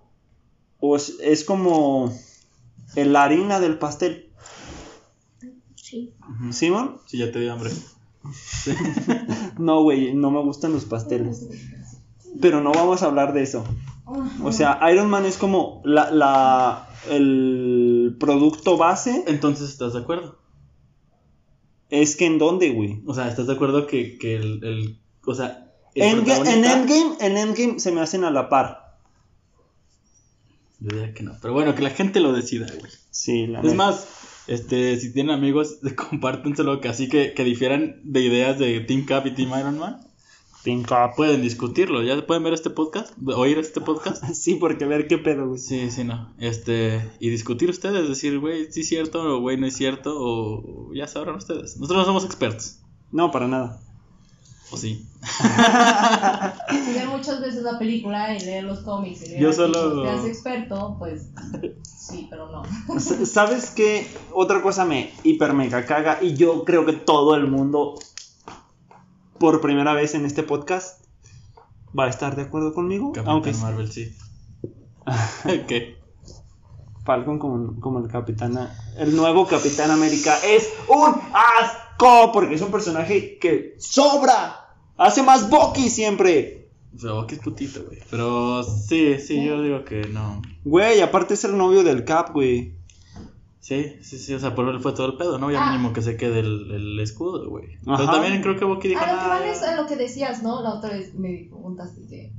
pues, 0.80 1.17
es 1.21 1.43
como 1.43 2.13
el- 2.95 3.13
la 3.13 3.23
harina 3.23 3.59
del 3.59 3.78
pastel. 3.80 4.30
Sí. 5.76 6.13
Ujú. 6.30 6.53
¿Simón? 6.53 6.97
Sí, 7.05 7.17
ya 7.17 7.32
te 7.32 7.39
di 7.39 7.47
hambre. 7.49 7.71
No, 9.57 9.84
güey, 9.84 10.13
no 10.13 10.32
me 10.32 10.41
gustan 10.41 10.73
los 10.73 10.86
pasteles. 10.86 11.47
Pero 12.41 12.61
no 12.61 12.71
vamos 12.73 13.01
a 13.03 13.05
hablar 13.05 13.34
de 13.34 13.43
eso. 13.43 13.63
O 14.43 14.51
sea, 14.51 14.80
Iron 14.91 15.09
Man 15.09 15.26
es 15.26 15.38
como 15.38 15.82
la, 15.86 16.11
la, 16.11 16.89
el 17.09 18.15
producto 18.19 18.78
base. 18.78 19.23
Entonces, 19.28 19.69
¿estás 19.69 19.93
de 19.93 19.99
acuerdo? 19.99 20.38
Es 21.89 22.15
que 22.15 22.25
en 22.25 22.38
dónde, 22.39 22.71
güey. 22.71 23.01
O 23.05 23.13
sea, 23.13 23.27
¿estás 23.27 23.47
de 23.47 23.53
acuerdo 23.53 23.88
que, 23.88 24.17
que 24.17 24.36
el, 24.36 24.63
el- 24.63 24.97
O 25.25 25.33
sea... 25.36 25.71
el 25.93 26.03
En, 26.03 26.17
Endgame, 26.65 27.15
en 27.19 27.38
Endgame 27.38 27.79
se 27.79 27.91
me 27.91 28.01
hacen 28.01 28.23
a 28.23 28.31
la 28.31 28.49
par. 28.49 28.97
Yo 30.79 30.89
diría 30.97 31.13
que 31.13 31.23
no. 31.23 31.38
Pero 31.41 31.53
bueno, 31.53 31.73
que 31.75 31.81
la 31.81 31.89
gente 31.89 32.19
lo 32.19 32.33
decida, 32.33 32.67
güey. 32.79 32.91
Sí, 33.11 33.47
la 33.47 33.59
Es 33.59 33.65
neta. 33.65 33.75
más, 33.75 34.07
este, 34.47 34.99
si 34.99 35.13
tienen 35.13 35.33
amigos, 35.33 35.77
compártenselo 36.09 36.81
que 36.81 36.89
así 36.89 37.07
que, 37.07 37.33
que 37.33 37.43
difieran 37.43 38.01
de 38.03 38.21
ideas 38.21 38.59
de 38.59 38.79
Team 38.81 39.05
Cap 39.05 39.25
y 39.27 39.31
Team 39.31 39.51
Iron 39.59 39.77
Man. 39.77 40.01
Pueden 41.16 41.41
discutirlo, 41.41 42.01
ya 42.03 42.26
pueden 42.26 42.43
ver 42.43 42.53
este 42.53 42.70
podcast, 42.70 43.13
oír 43.36 43.57
este 43.59 43.82
podcast. 43.82 44.24
Sí, 44.34 44.55
porque 44.55 44.86
ver 44.86 45.07
qué 45.07 45.18
pedo, 45.18 45.47
güey. 45.47 45.59
Sí, 45.59 45.91
sí, 45.91 46.03
no. 46.03 46.34
Este, 46.39 47.11
y 47.20 47.30
discutir 47.30 47.70
ustedes, 47.70 48.09
decir, 48.09 48.39
güey, 48.39 48.72
sí 48.72 48.82
es 48.82 48.88
cierto, 48.89 49.22
o 49.22 49.39
güey, 49.41 49.57
no 49.57 49.68
es 49.68 49.76
cierto, 49.76 50.13
o 50.18 50.91
ya 50.93 51.07
sabrán 51.07 51.36
ustedes. 51.36 51.78
Nosotros 51.78 51.99
no 51.99 52.05
somos 52.05 52.26
expertos. 52.26 52.80
No, 53.11 53.32
para 53.32 53.47
nada. 53.47 53.80
O 54.72 54.78
sí. 54.78 55.05
Si 56.86 56.93
ven 56.93 57.09
muchas 57.09 57.41
veces 57.41 57.63
la 57.63 57.78
película 57.80 58.36
y 58.36 58.39
leer 58.39 58.63
los 58.63 58.80
cómics 58.80 59.24
y 59.24 59.30
leer 59.30 59.41
Yo 59.41 59.53
solo- 59.53 60.03
te 60.03 60.09
haces 60.09 60.28
experto, 60.30 60.95
pues 60.99 61.30
sí, 61.84 62.28
pero 62.30 62.49
no. 62.51 62.63
¿Sabes 62.99 63.72
qué? 63.72 64.07
Otra 64.34 64.61
cosa 64.61 64.86
me 64.86 65.11
hiper 65.24 65.53
mega 65.53 65.86
caga 65.86 66.20
y 66.22 66.34
yo 66.36 66.63
creo 66.66 66.86
que 66.86 66.93
todo 66.93 67.36
el 67.36 67.47
mundo 67.47 67.95
por 69.39 69.61
primera 69.61 69.93
vez 69.93 70.15
en 70.15 70.25
este 70.25 70.43
podcast 70.43 71.03
va 71.97 72.05
a 72.05 72.09
estar 72.09 72.36
de 72.36 72.43
acuerdo 72.43 72.73
conmigo. 72.73 73.11
Capitán 73.13 73.33
Aunque 73.33 73.53
Marvel, 73.53 73.91
sí. 73.91 74.15
¿Qué? 75.67 75.97
Falcon 77.03 77.38
como, 77.38 77.79
como 77.79 77.99
el 77.99 78.07
capitán, 78.07 78.57
el 78.97 79.15
nuevo 79.15 79.45
Capitán 79.45 79.91
América 79.91 80.36
es 80.43 80.73
un 80.88 81.13
asco 81.33 82.31
porque 82.33 82.55
es 82.55 82.61
un 82.61 82.71
personaje 82.71 83.38
que 83.38 83.75
sobra. 83.77 84.75
Hace 84.97 85.21
más 85.21 85.49
Bucky 85.49 85.89
siempre. 85.89 86.69
O 86.95 86.99
sea, 86.99 87.11
que 87.27 87.36
es 87.36 87.41
putito, 87.41 87.83
güey. 87.86 87.99
Pero 88.09 88.63
sí, 88.63 89.19
sí, 89.19 89.45
yo 89.45 89.61
digo 89.61 89.83
que 89.83 90.07
no. 90.07 90.41
Güey, 90.63 91.01
aparte 91.01 91.36
es 91.36 91.43
el 91.43 91.57
novio 91.57 91.83
del 91.83 92.05
Cap, 92.05 92.31
güey. 92.33 92.73
Sí, 93.66 93.95
sí, 94.03 94.20
sí, 94.20 94.32
o 94.36 94.39
sea, 94.39 94.53
por 94.53 94.70
él 94.70 94.80
fue 94.80 94.93
todo 94.93 95.07
el 95.07 95.18
pedo, 95.18 95.39
¿no? 95.39 95.49
Ya 95.49 95.59
Ah. 95.68 95.72
mínimo 95.72 95.91
que 95.91 96.03
se 96.03 96.18
quede 96.18 96.39
el, 96.41 96.70
el 96.70 96.99
escudo, 96.99 97.49
güey. 97.49 97.66
Pero 97.84 98.05
también 98.05 98.39
creo 98.43 98.55
que 98.59 98.63
Bucky 98.63 98.89
dijo, 98.89 99.01
A 99.03 99.07
lo 99.07 99.13
que 99.13 99.18
"Nah, 99.18 99.28
van 99.39 99.43
es 99.49 99.63
a 99.63 99.76
lo 99.76 99.88
que 99.88 99.95
decías, 99.95 100.43
¿no? 100.43 100.61
La 100.61 100.76
otra 100.76 100.91
vez 100.91 101.16
me 101.16 101.47
preguntaste 101.49 102.01
que, 102.07 102.32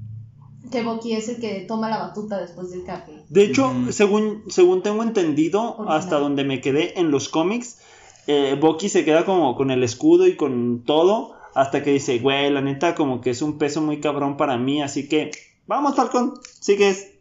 que 0.71 0.83
Bucky 0.85 1.15
es 1.15 1.29
el 1.29 1.41
que 1.41 1.65
toma 1.67 1.89
la 1.91 1.99
batuta 1.99 2.39
después 2.41 2.71
del 2.71 2.85
capi. 2.85 3.11
De 3.29 3.43
hecho, 3.45 3.73
según, 3.91 4.45
según 4.51 4.83
tengo 4.83 5.03
entendido, 5.03 5.71
Original. 5.75 5.99
hasta 5.99 6.19
donde 6.21 6.45
me 6.45 6.61
quedé 6.61 7.01
en 7.01 7.11
los 7.11 7.29
cómics, 7.29 7.81
eh, 8.29 8.57
Bucky 8.61 8.89
se 8.89 9.05
queda 9.05 9.25
como 9.25 9.57
con 9.57 9.73
el 9.73 9.83
escudo 9.83 10.29
y 10.29 10.37
con 10.37 10.85
todo, 10.85 11.33
hasta 11.57 11.83
que 11.83 11.91
dice, 11.91 12.21
güey, 12.21 12.51
la 12.53 12.61
neta 12.61 12.95
como 12.95 13.21
que 13.21 13.31
es 13.31 13.43
un 13.43 13.59
peso 13.59 13.83
muy 13.83 13.99
cabrón 13.99 14.37
para 14.37 14.59
mí, 14.59 14.81
así 14.81 15.09
que, 15.09 15.33
vamos 15.67 15.97
Falcon, 15.97 16.35
sigues. 16.61 17.15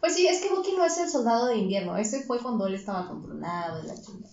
Pues 0.00 0.14
sí, 0.14 0.26
es 0.26 0.40
que 0.40 0.48
Bucky 0.48 0.72
no 0.76 0.84
es 0.84 0.98
el 0.98 1.08
soldado 1.08 1.46
de 1.46 1.58
invierno, 1.58 1.96
ese 1.96 2.22
fue 2.22 2.40
cuando 2.40 2.66
él 2.66 2.74
estaba 2.74 3.08
controlado 3.08 3.82
y 3.82 3.86
la 3.86 4.00
chingada. 4.00 4.32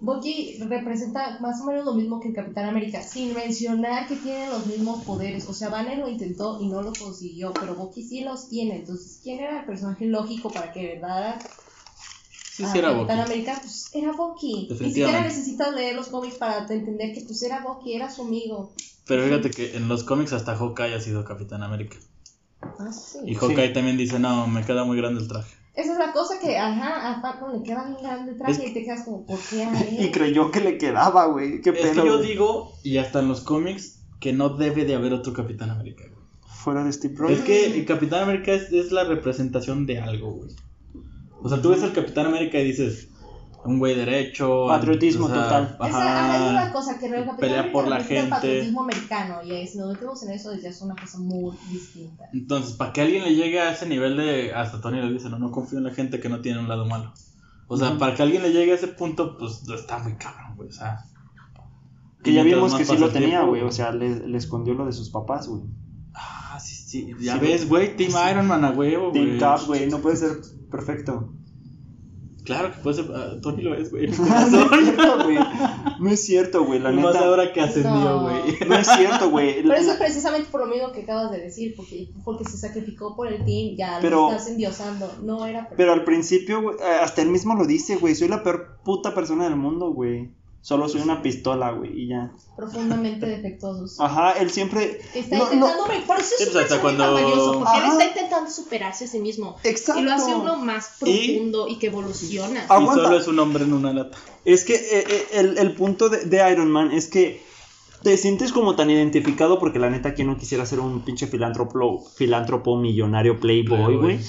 Bucky 0.00 0.58
representa 0.58 1.38
más 1.40 1.60
o 1.60 1.64
menos 1.64 1.84
lo 1.84 1.94
mismo 1.94 2.20
que 2.20 2.28
el 2.28 2.34
Capitán 2.34 2.68
América, 2.68 3.02
sin 3.02 3.32
mencionar 3.32 4.06
que 4.06 4.16
tienen 4.16 4.50
los 4.50 4.66
mismos 4.66 5.04
poderes. 5.04 5.48
O 5.48 5.54
sea, 5.54 5.70
Banner 5.70 5.98
lo 5.98 6.08
intentó 6.08 6.60
y 6.60 6.66
no 6.66 6.82
lo 6.82 6.92
consiguió, 6.92 7.52
pero 7.54 7.74
Bucky 7.74 8.02
sí 8.02 8.20
los 8.22 8.48
tiene. 8.48 8.76
Entonces, 8.76 9.20
¿quién 9.22 9.40
era 9.40 9.60
el 9.60 9.66
personaje 9.66 10.06
lógico 10.06 10.50
para 10.50 10.72
que 10.72 10.92
heredara 10.92 11.38
Sí, 12.54 12.62
era 12.62 12.92
Capitán 12.92 13.18
Bucky. 13.18 13.30
América? 13.32 13.58
Pues 13.60 13.90
era 13.92 14.12
Bucky. 14.12 14.68
Ni 14.70 14.88
siquiera 14.88 15.22
necesitas 15.22 15.74
leer 15.74 15.96
los 15.96 16.06
cómics 16.06 16.36
para 16.36 16.58
entender 16.58 17.12
que 17.12 17.22
pues 17.22 17.42
era 17.42 17.64
Bucky, 17.64 17.94
era 17.94 18.08
su 18.08 18.22
amigo. 18.22 18.72
Pero 19.06 19.24
fíjate 19.24 19.50
que 19.50 19.76
en 19.76 19.88
los 19.88 20.04
cómics 20.04 20.32
hasta 20.32 20.54
Hawkeye 20.54 20.94
ha 20.94 21.00
sido 21.00 21.24
Capitán 21.24 21.64
América. 21.64 21.96
Ah, 22.78 22.92
sí. 22.92 23.18
Y 23.26 23.34
Hawkeye 23.34 23.70
también 23.70 23.96
dice, 23.96 24.18
no, 24.18 24.46
me 24.46 24.64
queda 24.64 24.84
muy 24.84 24.96
grande 24.96 25.20
el 25.22 25.28
traje. 25.28 25.54
Esa 25.74 25.92
es 25.92 25.98
la 25.98 26.12
cosa 26.12 26.38
que, 26.40 26.56
ajá, 26.56 27.10
a 27.10 27.20
Falcon 27.20 27.52
le 27.58 27.62
queda 27.64 27.84
bien 27.84 27.96
grande 28.00 28.32
el 28.32 28.38
traje 28.38 28.64
Es 28.64 28.70
y 28.70 28.74
te 28.74 28.84
quedas 28.84 29.02
como, 29.04 29.26
¿por 29.26 29.38
qué? 29.40 29.66
Y 30.00 30.10
creyó 30.12 30.50
que 30.50 30.60
le 30.60 30.78
quedaba, 30.78 31.26
güey, 31.26 31.60
qué 31.60 31.70
Es 31.70 31.78
pedo. 31.80 32.02
que 32.02 32.08
yo 32.08 32.16
güey. 32.18 32.28
digo, 32.28 32.72
y 32.84 32.98
hasta 32.98 33.20
en 33.20 33.28
los 33.28 33.40
cómics, 33.40 34.00
que 34.20 34.32
no 34.32 34.50
debe 34.50 34.84
de 34.84 34.94
haber 34.94 35.12
otro 35.12 35.32
Capitán 35.32 35.70
América. 35.70 36.04
güey. 36.04 36.14
Fuera 36.46 36.84
de 36.84 36.92
Steve 36.92 37.14
Rogers. 37.16 37.40
Es 37.40 37.44
que 37.44 37.66
el 37.66 37.84
Capitán 37.86 38.22
América 38.22 38.52
es, 38.52 38.72
es 38.72 38.92
la 38.92 39.04
representación 39.04 39.84
de 39.86 39.98
algo, 40.00 40.32
güey. 40.32 40.50
O 41.42 41.48
sea, 41.48 41.60
tú 41.60 41.70
ves 41.70 41.82
al 41.82 41.92
Capitán 41.92 42.26
América 42.26 42.58
y 42.58 42.64
dices, 42.64 43.08
un 43.64 43.78
güey 43.78 43.94
derecho. 43.94 44.66
Patriotismo 44.68 45.26
o 45.26 45.28
sea, 45.28 45.42
total. 45.42 45.64
Esa 45.64 45.80
ah, 45.82 46.36
es 46.36 46.50
una 46.50 46.62
Ajá. 46.62 46.72
cosa 46.72 46.98
que 46.98 47.06
el 47.06 47.24
pelea 47.38 47.72
por 47.72 47.88
la 47.88 47.98
representa 47.98 48.00
el 48.00 48.06
gente. 48.06 48.30
patriotismo 48.30 48.82
americano 48.82 49.42
y 49.42 49.52
ahí, 49.52 49.66
si 49.66 49.78
nos 49.78 49.92
metemos 49.92 50.22
en 50.22 50.30
eso 50.32 50.54
ya 50.54 50.68
es 50.68 50.82
una 50.82 50.94
cosa 50.94 51.18
muy 51.18 51.56
distinta. 51.70 52.28
Entonces, 52.32 52.74
para 52.74 52.92
que 52.92 53.00
alguien 53.00 53.24
le 53.24 53.34
llegue 53.34 53.60
a 53.60 53.72
ese 53.72 53.86
nivel 53.86 54.16
de. 54.16 54.54
Hasta 54.54 54.80
Tony 54.80 55.00
le 55.00 55.12
dice, 55.12 55.30
no, 55.30 55.38
no 55.38 55.50
confío 55.50 55.78
en 55.78 55.84
la 55.84 55.92
gente 55.92 56.20
que 56.20 56.28
no 56.28 56.40
tiene 56.40 56.60
un 56.60 56.68
lado 56.68 56.86
malo. 56.86 57.12
O 57.66 57.76
sea, 57.76 57.96
para 57.98 58.14
que 58.14 58.22
alguien 58.22 58.42
le 58.42 58.52
llegue 58.52 58.72
a 58.72 58.74
ese 58.74 58.88
punto, 58.88 59.38
pues 59.38 59.62
está 59.74 59.98
muy 59.98 60.14
cabrón, 60.14 60.56
güey. 60.56 60.68
O 60.68 60.72
sea. 60.72 61.04
Que 62.22 62.32
ya 62.32 62.42
vimos 62.42 62.74
que 62.74 62.84
sí 62.84 62.96
lo 62.96 63.10
tenía, 63.10 63.42
güey, 63.42 63.62
o 63.62 63.70
sea, 63.70 63.92
le, 63.92 64.26
le 64.26 64.38
escondió 64.38 64.72
lo 64.74 64.86
de 64.86 64.92
sus 64.92 65.10
papás, 65.10 65.46
güey. 65.46 65.62
Ah, 66.14 66.58
sí, 66.58 66.74
sí. 66.74 67.10
Ya 67.20 67.34
Sí, 67.34 67.38
ves, 67.40 67.68
güey, 67.68 67.96
Team 67.96 68.12
Iron 68.30 68.46
Man 68.46 68.64
a 68.64 68.70
huevo, 68.70 69.10
güey. 69.10 69.26
Team 69.26 69.38
Cap, 69.38 69.60
güey, 69.66 69.88
no 69.90 69.98
puede 69.98 70.16
ser 70.16 70.30
perfecto. 70.70 71.34
Claro 72.44 72.72
que 72.72 72.78
puede 72.78 72.96
ser. 73.02 73.06
ah, 73.14 73.36
Tony 73.40 73.62
lo 73.62 73.74
es, 73.74 73.90
güey. 73.90 74.06
no 74.18 74.26
es 74.36 74.50
cierto, 74.50 75.24
güey. 75.24 75.38
No 76.00 76.10
es 76.10 76.24
cierto, 76.24 76.64
güey, 76.64 76.78
la 76.78 76.92
más 76.92 77.14
neta. 77.14 77.26
ahora 77.26 77.52
que 77.52 77.60
ascendió, 77.60 77.90
No. 77.92 78.22
güey. 78.22 78.58
No 78.68 78.74
es 78.76 78.86
cierto, 78.86 79.30
güey. 79.30 79.62
Pero 79.62 79.74
eso 79.74 79.92
es 79.92 79.96
precisamente 79.98 80.48
por 80.50 80.60
lo 80.60 80.66
mismo 80.66 80.92
que 80.92 81.02
acabas 81.02 81.30
de 81.30 81.38
decir, 81.40 81.74
porque, 81.76 82.08
porque 82.24 82.44
se 82.44 82.58
sacrificó 82.58 83.16
por 83.16 83.28
el 83.28 83.44
team, 83.44 83.76
ya 83.76 83.98
Pero- 84.02 84.28
lo 84.28 84.30
estás 84.32 84.48
endiosando, 84.48 85.10
no 85.22 85.46
era 85.46 85.68
Pero 85.76 85.92
al 85.92 86.04
principio, 86.04 86.60
güey, 86.62 86.76
hasta 87.02 87.22
él 87.22 87.30
mismo 87.30 87.54
lo 87.54 87.64
dice, 87.66 87.96
güey. 87.96 88.14
Soy 88.14 88.28
la 88.28 88.42
peor 88.42 88.78
puta 88.84 89.14
persona 89.14 89.44
del 89.44 89.56
mundo, 89.56 89.90
güey. 89.92 90.30
Solo 90.64 90.88
soy 90.88 91.02
una 91.02 91.20
pistola, 91.20 91.72
güey, 91.72 91.90
y 92.04 92.08
ya. 92.08 92.32
profundamente 92.56 93.26
defectuosos. 93.36 94.00
Ajá, 94.00 94.32
él 94.32 94.50
siempre. 94.50 94.98
Está 95.14 95.36
no, 95.36 95.44
no, 95.44 95.52
intentando, 95.52 96.06
por 96.06 96.18
eso 96.18 96.34
Sí, 96.38 96.44
es 96.44 96.48
pues, 96.50 96.54
un 96.56 96.62
hasta 96.62 96.80
personaje 96.80 96.80
cuando- 96.80 97.12
valioso, 97.14 97.52
porque 97.58 97.68
Ajá. 97.70 97.84
él 97.84 97.92
está 97.92 98.04
intentando 98.06 98.50
superarse 98.50 99.04
a 99.04 99.08
sí 99.08 99.18
mismo. 99.18 99.56
Exacto. 99.62 100.00
Y 100.00 100.04
lo 100.04 100.12
hace 100.12 100.34
uno 100.34 100.56
más 100.56 100.96
profundo 100.98 101.68
y, 101.68 101.78
que 101.78 101.88
evoluciona. 101.88 102.64
Y 102.64 102.66
solo 102.86 103.18
es 103.18 103.28
un 103.28 103.38
hombre 103.40 103.64
en 103.64 103.74
una 103.74 103.92
lata. 103.92 104.16
Es 104.46 104.64
que 104.64 104.74
eh, 104.76 105.04
eh, 105.06 105.26
el, 105.34 105.58
el 105.58 105.74
punto 105.74 106.08
de, 106.08 106.24
de 106.24 106.50
Iron 106.50 106.70
Man 106.70 106.92
es 106.92 107.08
que 107.08 107.42
te 108.02 108.16
sientes 108.16 108.50
como 108.50 108.74
tan 108.74 108.88
identificado 108.88 109.58
porque 109.58 109.78
la 109.78 109.90
neta, 109.90 110.14
¿quién 110.14 110.28
no 110.28 110.38
quisiera 110.38 110.64
ser 110.64 110.80
un 110.80 111.02
pinche 111.04 111.26
filántropo, 111.26 112.02
filántropo 112.16 112.78
millonario 112.78 113.38
playboy, 113.38 113.76
Playboy. 113.84 113.96
güey? 113.96 114.20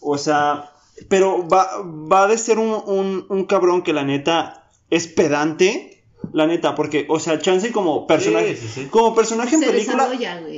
O 0.00 0.18
sea, 0.18 0.72
pero 1.08 1.46
va, 1.48 1.68
va 1.84 2.26
de 2.26 2.36
ser 2.36 2.58
un, 2.58 2.82
un, 2.86 3.26
un 3.28 3.44
cabrón 3.44 3.82
que 3.82 3.92
la 3.92 4.02
neta 4.02 4.60
es 4.94 5.06
pedante. 5.08 5.90
La 6.32 6.46
neta, 6.46 6.74
porque, 6.74 7.06
o 7.10 7.20
sea, 7.20 7.38
chance 7.38 7.70
como 7.70 8.06
personaje. 8.06 8.56
Sí, 8.56 8.66
sí, 8.66 8.80
sí. 8.82 8.88
Como 8.90 9.14
personaje 9.14 9.54
en 9.56 9.60
Se 9.60 9.66
película. 9.70 10.04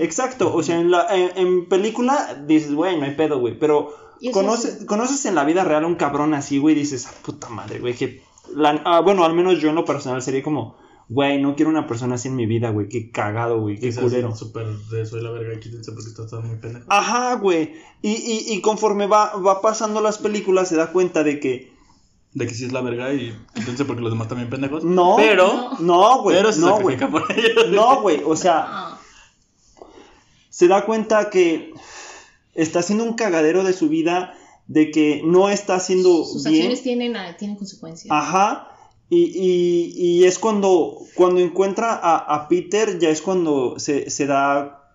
Exacto, 0.04 0.54
o 0.54 0.62
sea, 0.62 0.78
en, 0.78 0.90
la, 0.92 1.06
en, 1.14 1.30
en 1.36 1.68
película 1.68 2.40
dices, 2.46 2.72
güey, 2.72 2.96
no 2.98 3.04
hay 3.04 3.14
pedo, 3.16 3.40
güey. 3.40 3.58
Pero 3.58 3.92
conoces, 4.32 4.84
conoces 4.86 5.26
en 5.26 5.34
la 5.34 5.44
vida 5.44 5.64
real 5.64 5.82
a 5.84 5.86
un 5.88 5.96
cabrón 5.96 6.34
así, 6.34 6.58
güey, 6.58 6.76
y 6.76 6.78
dices, 6.78 7.06
ah, 7.08 7.14
puta 7.22 7.48
madre, 7.48 7.80
güey, 7.80 7.94
que. 7.94 8.22
la- 8.54 8.80
ah, 8.84 9.00
bueno, 9.00 9.24
al 9.24 9.34
menos 9.34 9.60
yo 9.60 9.68
en 9.70 9.74
lo 9.74 9.84
personal 9.84 10.22
sería 10.22 10.42
como, 10.42 10.76
güey, 11.08 11.42
no 11.42 11.56
quiero 11.56 11.70
una 11.70 11.86
persona 11.88 12.14
así 12.14 12.28
en 12.28 12.36
mi 12.36 12.46
vida, 12.46 12.70
güey, 12.70 12.88
qué 12.88 13.10
cagado, 13.10 13.60
güey, 13.60 13.76
qué 13.78 13.92
culero. 13.92 14.34
Súper 14.36 14.68
de 14.68 15.04
soy 15.04 15.20
la 15.20 15.32
verga, 15.32 15.58
quítense 15.58 15.90
porque 15.92 16.08
estás 16.08 16.32
muy 16.44 16.56
pendejo. 16.58 16.86
Ajá, 16.88 17.34
güey. 17.34 17.74
Y, 18.02 18.12
y, 18.12 18.52
y 18.54 18.60
conforme 18.60 19.08
va, 19.08 19.34
va 19.36 19.60
pasando 19.60 20.00
las 20.00 20.18
películas 20.18 20.68
se 20.68 20.76
da 20.76 20.92
cuenta 20.92 21.24
de 21.24 21.40
que 21.40 21.75
De 22.36 22.46
que 22.46 22.52
sí 22.54 22.66
es 22.66 22.72
la 22.72 22.82
verga 22.82 23.14
y 23.14 23.34
quítense 23.54 23.86
porque 23.86 24.02
los 24.02 24.12
demás 24.12 24.28
también 24.28 24.50
pendejos. 24.50 24.84
no, 24.84 25.16
Pero, 25.16 25.70
no, 25.80 26.20
güey, 26.22 26.36
pero 26.36 26.52
se 26.52 26.60
no, 26.60 26.78
güey. 26.80 26.98
sacrifica 26.98 27.10
por 27.10 27.32
ellos. 27.38 27.68
No, 27.70 28.02
güey, 28.02 28.20
o 28.24 28.36
sea, 28.36 28.64
Ah, 28.68 29.00
se 30.50 30.68
da 30.68 30.84
cuenta 30.84 31.30
que 31.30 31.72
está 32.54 32.80
haciendo 32.80 33.04
un 33.04 33.14
cagadero 33.14 33.64
de 33.64 33.72
su 33.72 33.88
vida, 33.88 34.34
de 34.66 34.90
que 34.90 35.22
no 35.24 35.48
está 35.48 35.76
haciendo 35.76 36.24
sus 36.24 36.44
bien. 36.44 36.56
acciones 36.56 36.82
tienen, 36.82 37.16
ah, 37.16 37.36
tienen 37.38 37.56
consecuencias. 37.56 38.10
Ajá. 38.10 38.68
Y, 39.08 39.24
y, 39.24 39.92
y 39.96 40.24
es 40.24 40.38
cuando, 40.38 40.98
cuando 41.14 41.40
encuentra 41.40 41.94
a, 41.94 42.16
a 42.16 42.48
Peter, 42.48 42.98
ya 42.98 43.08
es 43.08 43.22
cuando 43.22 43.78
se, 43.78 44.10
se 44.10 44.26
da, 44.26 44.85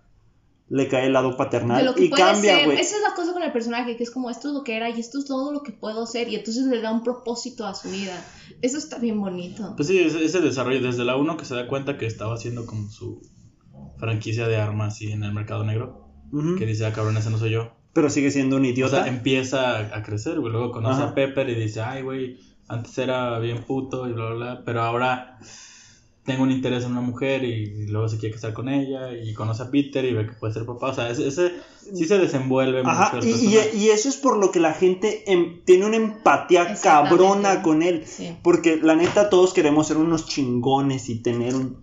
le 0.73 0.87
cae 0.87 1.07
el 1.07 1.13
lado 1.13 1.31
de 1.31 1.35
paternal 1.35 1.83
lo 1.85 1.93
que 1.93 2.05
y 2.05 2.09
puede 2.09 2.23
cambia, 2.23 2.63
güey. 2.65 2.79
Esa 2.79 2.95
es 2.95 3.01
la 3.01 3.13
cosa 3.13 3.33
con 3.33 3.43
el 3.43 3.51
personaje, 3.51 3.97
que 3.97 4.03
es 4.03 4.09
como 4.11 4.29
esto 4.29 4.47
es 4.47 4.53
lo 4.53 4.63
que 4.63 4.77
era 4.77 4.89
y 4.89 4.99
esto 5.01 5.19
es 5.19 5.25
todo 5.25 5.51
lo 5.51 5.63
que 5.63 5.73
puedo 5.73 6.05
ser. 6.05 6.29
Y 6.29 6.35
entonces 6.35 6.65
le 6.67 6.79
da 6.81 6.91
un 6.93 7.03
propósito 7.03 7.67
a 7.67 7.75
su 7.75 7.89
vida. 7.89 8.13
Eso 8.61 8.77
está 8.77 8.97
bien 8.97 9.19
bonito. 9.19 9.73
Pues 9.75 9.89
sí, 9.89 9.99
ese, 9.99 10.23
ese 10.23 10.39
desarrollo, 10.39 10.81
desde 10.81 11.03
la 11.03 11.17
1 11.17 11.35
que 11.35 11.43
se 11.43 11.55
da 11.55 11.67
cuenta 11.67 11.97
que 11.97 12.05
estaba 12.05 12.35
haciendo 12.35 12.65
como 12.65 12.89
su 12.89 13.21
franquicia 13.97 14.47
de 14.47 14.55
armas 14.57 15.01
y 15.01 15.11
en 15.11 15.23
el 15.23 15.33
mercado 15.33 15.65
negro, 15.65 16.07
que 16.57 16.65
dice, 16.65 16.85
ah, 16.85 16.93
cabrón, 16.93 17.17
ese 17.17 17.29
no 17.29 17.37
soy 17.37 17.51
yo. 17.51 17.73
Pero 17.91 18.09
sigue 18.09 18.31
siendo 18.31 18.55
un 18.55 18.63
O 18.63 18.65
idiota. 18.65 19.03
sea, 19.03 19.07
empieza 19.07 19.77
a, 19.77 19.97
a 19.97 20.03
crecer, 20.03 20.39
güey. 20.39 20.53
Luego 20.53 20.71
conoce 20.71 21.01
Ajá. 21.01 21.11
a 21.11 21.15
Pepper 21.15 21.49
y 21.49 21.55
dice, 21.55 21.81
ay, 21.81 22.01
güey, 22.03 22.39
antes 22.69 22.97
era 22.97 23.37
bien 23.39 23.65
puto 23.65 24.07
y 24.07 24.13
bla, 24.13 24.27
bla, 24.27 24.35
bla, 24.35 24.61
pero 24.63 24.81
ahora 24.83 25.37
tengo 26.23 26.43
un 26.43 26.51
interés 26.51 26.83
en 26.85 26.91
una 26.91 27.01
mujer 27.01 27.43
y, 27.43 27.87
luego 27.87 28.07
se 28.07 28.17
quiere 28.17 28.35
casar 28.35 28.53
con 28.53 28.69
ella 28.69 29.11
y 29.13 29.33
conoce 29.33 29.63
a 29.63 29.71
Peter 29.71 30.05
y 30.05 30.13
ve 30.13 30.27
que 30.27 30.33
puede 30.33 30.53
ser 30.53 30.65
papá. 30.65 30.89
O 30.89 30.93
sea, 30.93 31.09
ese, 31.09 31.27
ese 31.27 31.51
sí 31.95 32.05
se 32.05 32.19
desenvuelve 32.19 32.83
Ajá, 32.85 33.15
mucho 33.15 33.25
y, 33.27 33.29
y- 33.31 33.33
personaje. 33.33 33.77
y 33.77 33.89
eso 33.89 34.07
es 34.09 34.17
por 34.17 34.37
lo 34.37 34.51
que 34.51 34.59
la 34.59 34.73
gente 34.73 35.31
em- 35.31 35.61
tiene 35.65 35.85
una 35.85 35.95
empatía 35.97 36.75
cabrona 36.81 37.63
con 37.63 37.81
él. 37.81 38.03
Sí. 38.05 38.35
Porque 38.43 38.77
la 38.77 38.95
neta 38.95 39.29
todos 39.29 39.53
queremos 39.53 39.87
ser 39.87 39.97
unos 39.97 40.27
chingones 40.27 41.09
y 41.09 41.15
tener 41.21 41.55
un... 41.55 41.77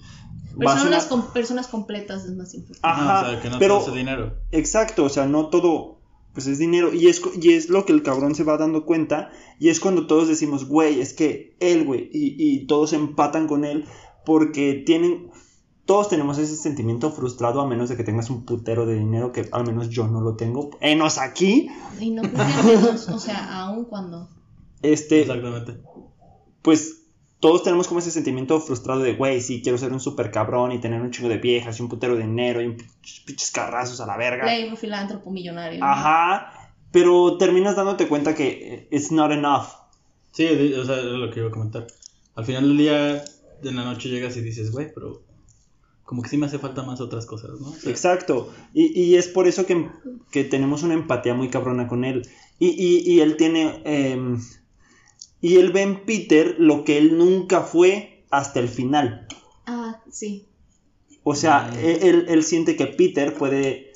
Personas, 0.57 1.05
una- 1.05 1.09
com- 1.23 1.33
personas 1.33 1.67
completas 1.69 2.25
es 2.25 2.35
más 2.37 2.55
importante. 2.55 2.81
Ajá, 3.01 3.27
o 3.27 3.31
sea, 3.31 3.41
que 3.43 3.51
no 3.51 3.59
pero- 3.59 3.79
todo 3.79 3.89
ese 3.89 3.97
dinero. 3.99 4.35
Exacto, 4.53 5.05
o 5.05 5.09
sea, 5.09 5.27
no 5.27 5.47
todo 5.49 5.97
pues 6.35 6.47
es 6.47 6.59
dinero 6.59 6.95
y 6.95 7.09
es, 7.09 7.21
y 7.41 7.55
es 7.55 7.69
lo 7.69 7.85
que 7.85 7.93
el 7.93 8.05
cabrón 8.05 8.37
se 8.37 8.45
va 8.45 8.57
dando 8.59 8.85
cuenta 8.85 9.31
y 9.59 9.71
es 9.71 9.81
cuando 9.81 10.07
todos 10.07 10.29
decimos, 10.29 10.67
güey, 10.69 11.01
es 11.01 11.13
que 11.13 11.57
él, 11.59 11.85
güey, 11.85 12.09
y, 12.13 12.37
y 12.39 12.67
todos 12.67 12.93
empatan 12.93 13.49
con 13.49 13.65
él 13.65 13.87
porque 14.29 14.83
tienen, 14.87 15.31
todos 15.87 16.09
tenemos 16.11 16.37
ese 16.39 16.55
sentimiento 16.55 17.11
frustrado 17.11 17.61
a 17.63 17.67
menos 17.67 17.89
de 17.89 17.97
que 17.97 18.05
tengas 18.05 18.29
un 18.31 18.45
putero 18.45 18.85
de 18.87 18.95
dinero 18.95 19.33
que 19.33 19.49
al 19.51 19.65
menos 19.67 19.89
yo 19.89 20.07
no 20.07 20.21
lo 20.21 20.37
tengo, 20.37 20.71
enos 20.81 21.17
aquí, 21.19 21.69
Y 21.99 22.11
no 22.11 22.23
menos, 22.23 23.09
o 23.09 23.19
sea, 23.19 23.61
aun 23.65 23.87
cuando. 23.87 24.29
este, 24.83 25.23
Exactamente. 25.23 25.79
pues 26.63 26.97
todos 27.41 27.63
tenemos 27.63 27.87
como 27.89 28.01
ese 28.01 28.11
sentimiento 28.11 28.61
frustrado 28.61 29.01
de, 29.01 29.15
güey, 29.15 29.41
sí, 29.41 29.63
quiero 29.63 29.79
ser 29.79 29.93
un 29.93 30.01
super 30.01 30.31
cabrón 30.31 30.73
y 30.73 30.81
tener 30.81 31.01
un 31.01 31.11
chingo 31.11 31.29
de 31.31 31.39
viejas 31.39 31.79
y 31.79 31.83
un 31.83 31.89
putero 31.89 32.17
de 32.17 32.23
dinero 32.23 32.61
y 32.61 32.67
un 32.67 32.77
pinches- 33.25 33.53
carrazos 33.53 34.01
a 34.01 34.07
la 34.07 34.17
verga. 34.17 34.45
Ley, 34.45 34.69
un 34.69 34.77
filántropo 34.77 35.31
millonario. 35.31 35.83
Ajá, 35.85 36.53
pero 36.93 37.39
terminas 37.39 37.77
dándote 37.77 38.09
cuenta 38.09 38.35
que 38.35 38.75
eh, 38.75 38.89
it's 38.91 39.11
not 39.13 39.31
enough. 39.31 39.67
Sí, 40.33 40.47
o 40.75 40.85
sea, 40.85 40.97
es 40.99 41.05
lo 41.05 41.31
que 41.31 41.41
iba 41.41 41.49
a 41.49 41.53
comentar. 41.53 41.87
Al 42.35 42.45
final 42.45 42.65
del 42.69 42.77
día, 42.77 43.25
en 43.63 43.77
la 43.77 43.85
noche 43.85 44.09
llegas 44.09 44.37
y 44.37 44.41
dices, 44.41 44.71
güey, 44.71 44.93
pero 44.95 45.23
como 46.05 46.23
que 46.23 46.29
sí 46.31 46.39
me 46.39 46.47
hace 46.47 46.59
falta 46.59 46.83
más 46.83 47.01
otras 47.01 47.27
cosas, 47.27 47.51
¿no? 47.61 47.69
O 47.69 47.75
sea, 47.75 47.91
Exacto, 47.91 48.53
y, 48.73 48.99
y 48.99 49.17
es 49.17 49.29
por 49.29 49.47
eso 49.47 49.67
que, 49.67 49.89
que 50.31 50.45
tenemos 50.45 50.83
una 50.83 50.95
empatía 50.95 51.35
muy 51.35 51.51
cabrona 51.51 51.87
con 51.89 52.05
él. 52.05 52.27
Y, 52.59 52.69
y, 52.69 53.11
y 53.13 53.21
él 53.21 53.37
tiene, 53.37 53.83
em, 53.85 54.41
y 55.41 55.57
él 55.57 55.71
ve 55.73 55.83
en 55.83 56.05
Peter 56.05 56.57
lo 56.59 56.85
que 56.85 56.99
él 56.99 57.19
nunca 57.19 57.61
fue 57.61 58.25
hasta 58.31 58.59
el 58.61 58.69
final. 58.69 59.27
Ah, 59.67 60.03
sí. 60.11 60.47
O 61.25 61.35
sea, 61.35 61.71
él, 61.79 61.99
él- 62.03 62.27
él 62.29 62.43
siente 62.43 62.75
que 62.75 62.87
Peter 62.87 63.35
puede... 63.35 63.93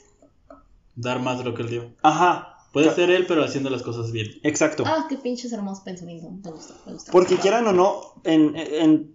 dar 0.96 1.20
más 1.20 1.38
de 1.38 1.44
lo 1.44 1.54
que 1.54 1.62
él 1.62 1.70
dio. 1.70 1.90
Ajá. 2.02 2.51
Puede 2.72 2.92
ser 2.94 3.10
él, 3.10 3.26
pero 3.26 3.44
haciendo 3.44 3.68
las 3.70 3.82
cosas 3.82 4.12
bien. 4.12 4.28
Exacto. 4.42 4.84
Ah, 4.86 5.06
qué 5.08 5.16
pinches 5.18 5.52
hermosos 5.52 5.84
pensamientos. 5.84 6.30
Me 6.44 6.50
gusta, 6.50 6.74
me 6.86 6.92
gusta. 6.94 7.12
Porque 7.12 7.36
quieran 7.36 7.66
o 7.66 7.72
no, 7.72 8.00
en, 8.24 8.54
en- 8.56 9.14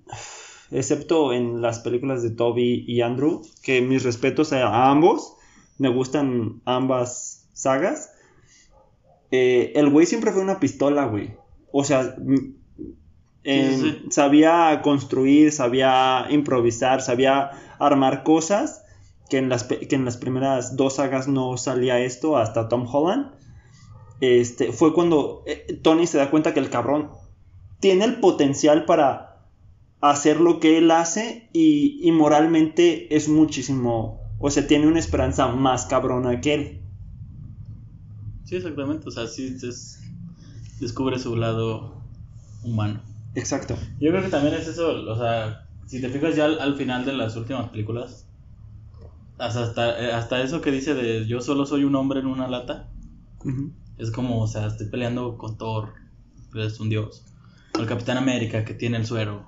excepto 0.72 1.34
en 1.34 1.62
las 1.62 1.80
películas 1.80 2.22
de 2.24 2.30
Toby 2.32 2.86
y 2.88 3.02
Andrew, 3.02 3.42
que 3.64 3.82
mis 3.82 4.04
respetos 4.04 4.54
a 4.54 4.90
ambos, 4.90 5.34
me 5.80 5.90
gustan 5.90 6.62
ambas 6.66 7.48
sagas, 7.54 8.12
eh, 9.32 9.74
el 9.76 9.90
güey 9.90 10.06
siempre 10.06 10.32
fue 10.32 10.42
una 10.42 10.60
pistola, 10.60 11.06
güey. 11.06 11.36
O 11.72 11.84
sea, 11.84 12.16
m- 12.18 12.54
en- 13.44 13.80
sí, 13.80 13.92
sí. 14.04 14.06
sabía 14.12 14.82
construir, 14.84 15.52
sabía 15.52 16.28
improvisar, 16.30 17.02
sabía 17.02 17.52
armar 17.80 18.24
cosas, 18.24 18.84
que 19.30 19.38
en, 19.38 19.50
las, 19.50 19.64
pe- 19.66 19.88
que 19.88 19.96
en 19.96 20.06
las 20.06 20.18
primeras 20.18 20.76
dos 20.78 20.96
sagas 20.96 21.28
no 21.28 21.58
salía 21.58 22.00
esto, 22.00 22.38
hasta 22.38 22.70
Tom 22.70 22.86
Holland. 22.90 23.32
Este, 24.20 24.72
fue 24.72 24.94
cuando 24.94 25.44
eh, 25.46 25.80
Tony 25.82 26.08
se 26.08 26.18
da 26.18 26.32
cuenta 26.32 26.54
que 26.54 26.60
el 26.60 26.70
cabrón 26.70 27.10
tiene 27.80 28.06
el 28.06 28.20
potencial 28.20 28.86
para 28.86 29.46
hacer 30.02 30.40
lo 30.40 30.60
que 30.60 30.78
él 30.78 30.90
hace 30.92 31.50
y, 31.54 32.00
y 32.02 32.12
moralmente 32.12 33.16
es 33.16 33.30
muchísimo, 33.30 34.20
o 34.40 34.50
sea, 34.50 34.68
tiene 34.68 34.88
una 34.88 35.00
esperanza 35.00 35.48
más 35.48 35.86
cabrona 35.86 36.42
que 36.42 36.54
él. 36.54 36.82
Sí, 38.46 38.56
exactamente. 38.56 39.10
O 39.10 39.12
sea, 39.12 39.28
sí 39.28 39.58
es, 39.62 40.02
descubre 40.80 41.20
su 41.20 41.36
lado 41.36 42.02
humano. 42.64 43.02
Exacto. 43.36 43.76
Yo 44.00 44.10
creo 44.12 44.24
que 44.24 44.30
también 44.30 44.56
es 44.56 44.68
eso, 44.68 44.90
o 44.90 45.18
sea, 45.18 45.68
si 45.86 46.02
te 46.02 46.10
fijas 46.10 46.36
ya 46.36 46.46
al, 46.46 46.60
al 46.60 46.76
final 46.76 47.06
de 47.06 47.14
las 47.14 47.36
últimas 47.36 47.70
películas, 47.70 48.26
hasta, 49.38 49.64
hasta, 49.64 50.02
eh, 50.02 50.12
hasta 50.12 50.42
eso 50.42 50.62
que 50.62 50.72
dice 50.72 50.94
de 50.94 51.28
yo 51.28 51.42
solo 51.42 51.66
soy 51.66 51.84
un 51.84 51.96
hombre 51.96 52.22
en 52.22 52.28
una 52.28 52.48
lata. 52.48 52.90
Es 53.98 54.12
como, 54.12 54.42
o 54.42 54.48
sea, 54.48 54.68
estoy 54.68 54.88
peleando 54.90 55.38
con 55.38 55.58
Thor, 55.58 55.94
que 56.54 56.66
es 56.66 56.80
un 56.80 56.90
dios, 56.90 57.26
con 57.74 57.84
el 57.84 57.88
Capitán 57.90 58.18
América 58.18 58.64
que 58.66 58.74
tiene 58.74 58.98
el 58.98 59.06
suero, 59.06 59.46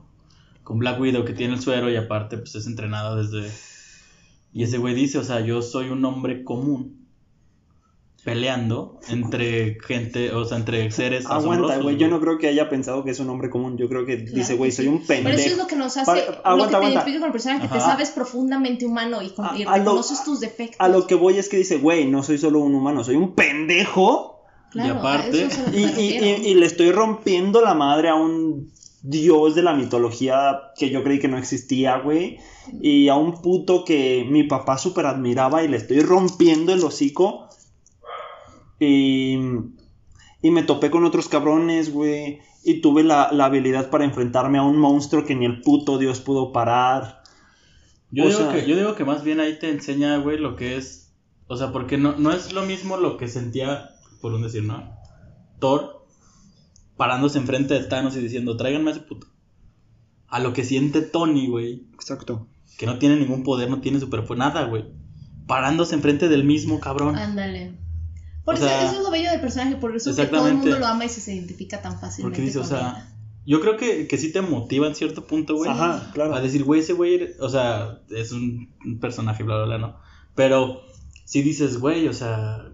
con 0.64 0.80
Black 0.80 1.00
Widow 1.00 1.26
que 1.26 1.34
tiene 1.34 1.54
el 1.56 1.62
suero 1.62 1.90
y 1.90 1.96
aparte 1.96 2.38
pues 2.38 2.56
es 2.56 2.68
entrenada 2.68 3.16
desde... 3.16 3.50
Y 4.52 4.64
ese 4.64 4.78
güey 4.80 4.96
dice, 4.96 5.20
o 5.20 5.24
sea, 5.24 5.42
yo 5.42 5.62
soy 5.62 5.90
un 5.90 6.04
hombre 6.06 6.44
común 6.44 6.98
peleando 8.24 9.00
entre 9.08 9.78
gente, 9.82 10.34
o 10.34 10.44
sea, 10.44 10.58
entre 10.58 10.92
seres 10.92 11.26
Aguanta, 11.26 11.78
güey. 11.78 11.96
Yo 11.98 12.10
no 12.10 12.20
creo 12.20 12.38
que 12.38 12.48
haya 12.48 12.68
pensado 12.70 13.04
que 13.04 13.12
es 13.12 13.20
un 13.20 13.30
hombre 13.30 13.50
común. 13.50 13.78
Yo 13.78 13.88
creo 13.88 14.06
que 14.06 14.18
Claro 14.26 14.36
dice, 14.36 14.56
güey, 14.56 14.72
sí. 14.72 14.78
soy 14.78 14.88
un 14.88 15.06
Pero 15.08 15.30
eso 15.30 15.30
es 15.30 15.36
pendejo. 15.46 15.62
lo 15.62 15.68
que 15.68 15.76
nos 15.78 15.96
hace, 15.98 16.06
Para- 16.06 16.20
lo 16.26 16.32
que 16.34 16.40
aguanta, 16.44 16.70
te 16.70 16.76
aguanta. 16.76 16.90
identifica 16.96 17.20
con 17.20 17.28
el 17.28 17.32
personaje, 17.32 17.62
que 17.62 17.68
te 17.70 17.78
Ajá. 17.78 17.92
sabes 17.92 18.10
profundamente 18.10 18.86
humano 18.86 19.22
y, 19.22 19.30
con, 19.30 19.46
A- 19.46 19.58
y 19.58 19.64
a 19.64 19.66
lo- 19.68 19.74
reconoces 19.78 20.24
tus 20.26 20.42
defectos. 20.42 20.76
A 20.80 20.90
lo 20.90 21.08
que 21.08 21.16
voy 21.16 21.38
es 21.38 21.48
que 21.48 21.58
dice, 21.58 21.78
güey, 21.78 22.10
no 22.10 22.22
soy 22.22 22.38
solo 22.38 22.60
un 22.60 22.76
humano, 22.76 23.04
soy 23.06 23.16
un 23.16 23.34
pendejo. 23.36 24.29
Claro, 24.72 24.94
Y 24.96 24.98
aparte- 24.98 25.50
Y, 25.74 25.78
y- 25.80 26.18
y- 26.20 26.48
y 26.52 26.54
le 26.56 26.66
estoy 26.66 26.92
rompiendo 26.92 27.62
la 27.62 27.74
madre 27.74 28.10
a 28.10 28.16
un 28.16 28.72
dios 29.02 29.56
de 29.56 29.64
la 29.64 29.74
mitología 29.74 30.60
que 30.78 30.90
yo 30.90 31.04
creí 31.04 31.20
que 31.20 31.28
no 31.28 31.38
existía, 31.38 31.98
güey. 32.00 32.38
Y 32.82 33.08
a 33.08 33.16
un 33.16 33.42
puto 33.42 33.84
que 33.86 34.28
mi 34.30 34.44
papá 34.44 34.78
súper 34.78 35.06
admiraba 35.06 35.64
y 35.64 35.68
le 35.70 35.78
estoy 35.78 36.02
rompiendo 36.02 36.74
el 36.74 36.84
hocico. 36.84 37.48
Y, 38.80 39.38
y 40.42 40.52
me 40.52 40.64
topé 40.64 40.90
con 40.92 41.04
otros 41.06 41.28
cabrones, 41.30 41.92
güey. 41.92 42.40
Y 42.64 42.82
tuve 42.82 43.04
la, 43.04 43.30
la 43.32 43.46
habilidad 43.46 43.90
para 43.90 44.04
enfrentarme 44.06 44.58
a 44.58 44.64
un 44.64 44.78
monstruo 44.78 45.26
que 45.26 45.36
ni 45.36 45.46
el 45.46 45.62
puto 45.62 45.98
dios 45.98 46.20
pudo 46.20 46.52
parar. 46.52 47.24
Yo, 48.12 48.26
O 48.26 48.28
digo 48.28 48.40
sea- 48.40 48.52
que, 48.52 48.68
yo 48.68 48.76
digo 48.76 48.96
que 48.96 49.06
más 49.06 49.24
bien 49.24 49.40
ahí 49.40 49.58
te 49.60 49.70
enseña, 49.70 50.18
güey, 50.18 50.38
lo 50.38 50.56
que 50.56 50.76
es. 50.78 51.12
O 51.48 51.56
sea, 51.58 51.72
porque 51.72 51.98
no, 51.98 52.16
no 52.18 52.32
es 52.32 52.54
lo 52.54 52.64
mismo 52.64 52.98
lo 52.98 53.18
que 53.18 53.28
sentía, 53.28 53.90
por 54.22 54.34
un 54.34 54.42
decir, 54.42 54.64
¿no? 54.64 54.98
Thor 55.60 56.00
parándose 57.00 57.38
enfrente 57.38 57.74
de 57.74 57.86
Thanos 57.86 58.18
y 58.18 58.20
diciendo, 58.20 58.58
tráiganme 58.58 58.90
a 58.90 58.94
ese 58.94 59.02
puto. 59.02 59.28
A 60.28 60.40
lo 60.40 60.52
que 60.52 60.66
siente 60.66 61.02
Tony, 61.02 61.48
güey, 61.48 61.88
Exacto. 61.94 62.48
que 62.78 62.86
no 62.86 63.00
tiene 63.00 63.16
ningún 63.16 63.44
poder, 63.44 63.70
no 63.70 63.80
tiene 63.80 64.02
super 64.02 64.30
nada, 64.38 64.66
güey. 64.66 64.86
Parándose 65.48 65.96
enfrente 65.96 66.28
del 66.28 66.44
mismo 66.44 66.82
cabrón. 66.82 67.16
Ándale. 67.16 67.78
Por 68.44 68.56
O 68.56 68.58
eso, 68.58 68.68
sea, 68.68 68.84
eso 68.84 68.98
es 68.98 69.04
lo 69.04 69.12
bello 69.12 69.32
del 69.32 69.40
personaje, 69.40 69.78
por 69.78 69.96
eso 69.96 70.14
que 70.14 70.26
todo 70.26 70.48
el 70.50 70.56
mundo 70.56 70.78
lo 70.78 70.86
ama 70.86 71.06
y 71.06 71.10
se 71.10 71.34
identifica 71.34 71.82
tan 71.82 72.00
fácilmente. 72.00 72.36
Porque 72.36 72.42
dice, 72.42 72.60
o 72.60 72.66
sea, 72.66 73.08
él. 73.08 73.42
yo 73.46 73.62
creo 73.62 73.78
que, 73.78 74.08
que 74.08 74.18
sí 74.18 74.34
te 74.34 74.42
motiva 74.42 74.86
en 74.86 74.96
cierto 74.96 75.26
punto, 75.26 75.56
güey. 75.56 75.72
Ajá, 75.72 76.12
claro. 76.14 76.36
A 76.36 76.42
decir, 76.42 76.66
güey, 76.66 76.82
ese 76.82 76.94
güey, 76.94 77.30
o 77.40 77.48
sea, 77.48 78.02
es 78.10 78.34
un, 78.34 78.74
un 78.86 79.00
personaje, 79.00 79.44
bla, 79.44 79.56
bla, 79.56 79.66
bla, 79.66 79.78
¿no? 79.78 79.96
Pero 80.36 80.82
si 81.24 81.42
dices, 81.44 81.78
güey, 81.80 82.08
o 82.08 82.14
sea, 82.14 82.69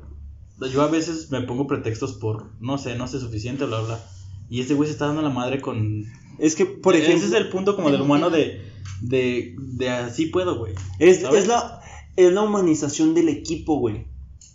yo 0.71 0.81
a 0.81 0.87
veces 0.87 1.29
me 1.31 1.41
pongo 1.41 1.67
pretextos 1.67 2.13
por, 2.13 2.51
no 2.59 2.77
sé, 2.77 2.95
no 2.95 3.07
sé 3.07 3.19
suficiente, 3.19 3.65
bla, 3.65 3.81
bla. 3.81 3.99
Y 4.49 4.61
este 4.61 4.73
güey 4.73 4.87
se 4.87 4.93
está 4.93 5.07
dando 5.07 5.21
la 5.21 5.29
madre 5.29 5.59
con 5.61 6.03
Es 6.39 6.55
que, 6.55 6.65
por 6.65 6.95
Ese 6.95 7.05
ejemplo, 7.05 7.27
es 7.27 7.33
el 7.33 7.49
punto 7.49 7.75
como 7.75 7.91
del 7.91 8.01
humano 8.01 8.29
de, 8.29 8.61
de, 9.01 9.55
de 9.57 9.89
así 9.89 10.27
puedo, 10.27 10.57
güey. 10.57 10.73
es, 10.99 11.23
es 11.23 11.47
la, 11.47 11.81
es 12.15 12.31
la 12.31 12.41
humanización 12.41 13.13
del 13.13 13.29
equipo, 13.29 13.79
güey. 13.79 14.07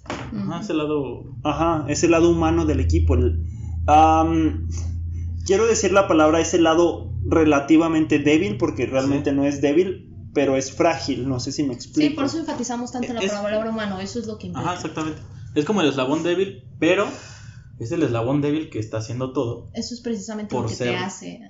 Ajá, 0.06 0.60
ese 0.60 0.74
lado. 0.74 1.24
Ajá, 1.42 1.84
es 1.88 2.02
el 2.04 2.12
lado 2.12 2.30
humano 2.30 2.64
del 2.66 2.80
equipo. 2.80 3.14
el- 3.14 3.44
am, 3.86 4.68
quiero 5.46 5.66
decir 5.66 5.92
la 5.92 6.06
palabra, 6.08 6.40
es 6.40 6.54
el 6.54 6.64
lado 6.64 7.12
relativamente 7.26 8.18
débil, 8.18 8.56
porque 8.56 8.86
realmente 8.86 9.32
no 9.32 9.44
es 9.44 9.60
débil, 9.60 10.08
pero 10.32 10.56
es 10.56 10.72
frágil, 10.72 11.28
no 11.28 11.40
sé 11.40 11.52
si 11.52 11.62
me 11.64 11.74
explico. 11.74 12.08
Sí, 12.10 12.14
por 12.14 12.24
eso 12.26 12.38
enfatizamos 12.38 12.92
tanto 12.92 13.12
la 13.12 13.20
Es- 13.20 13.32
palabra 13.32 13.68
humano, 13.70 13.98
eso 14.00 14.18
es 14.20 14.26
lo 14.26 14.38
que 14.38 14.46
implica. 14.48 14.66
Ajá, 14.68 14.76
exactamente. 14.76 15.20
Es 15.54 15.64
como 15.64 15.80
el 15.82 15.88
eslabón 15.88 16.22
débil, 16.22 16.64
pero 16.78 17.06
es 17.78 17.90
el 17.92 18.02
eslabón 18.02 18.40
débil 18.40 18.70
que 18.70 18.78
está 18.78 18.98
haciendo 18.98 19.32
todo. 19.32 19.68
Eso 19.74 19.94
es 19.94 20.00
precisamente 20.00 20.54
Por 20.54 20.62
lo 20.64 20.68
que 20.68 20.74
ser- 20.74 20.88
te 20.90 20.96
hace. 20.96 21.40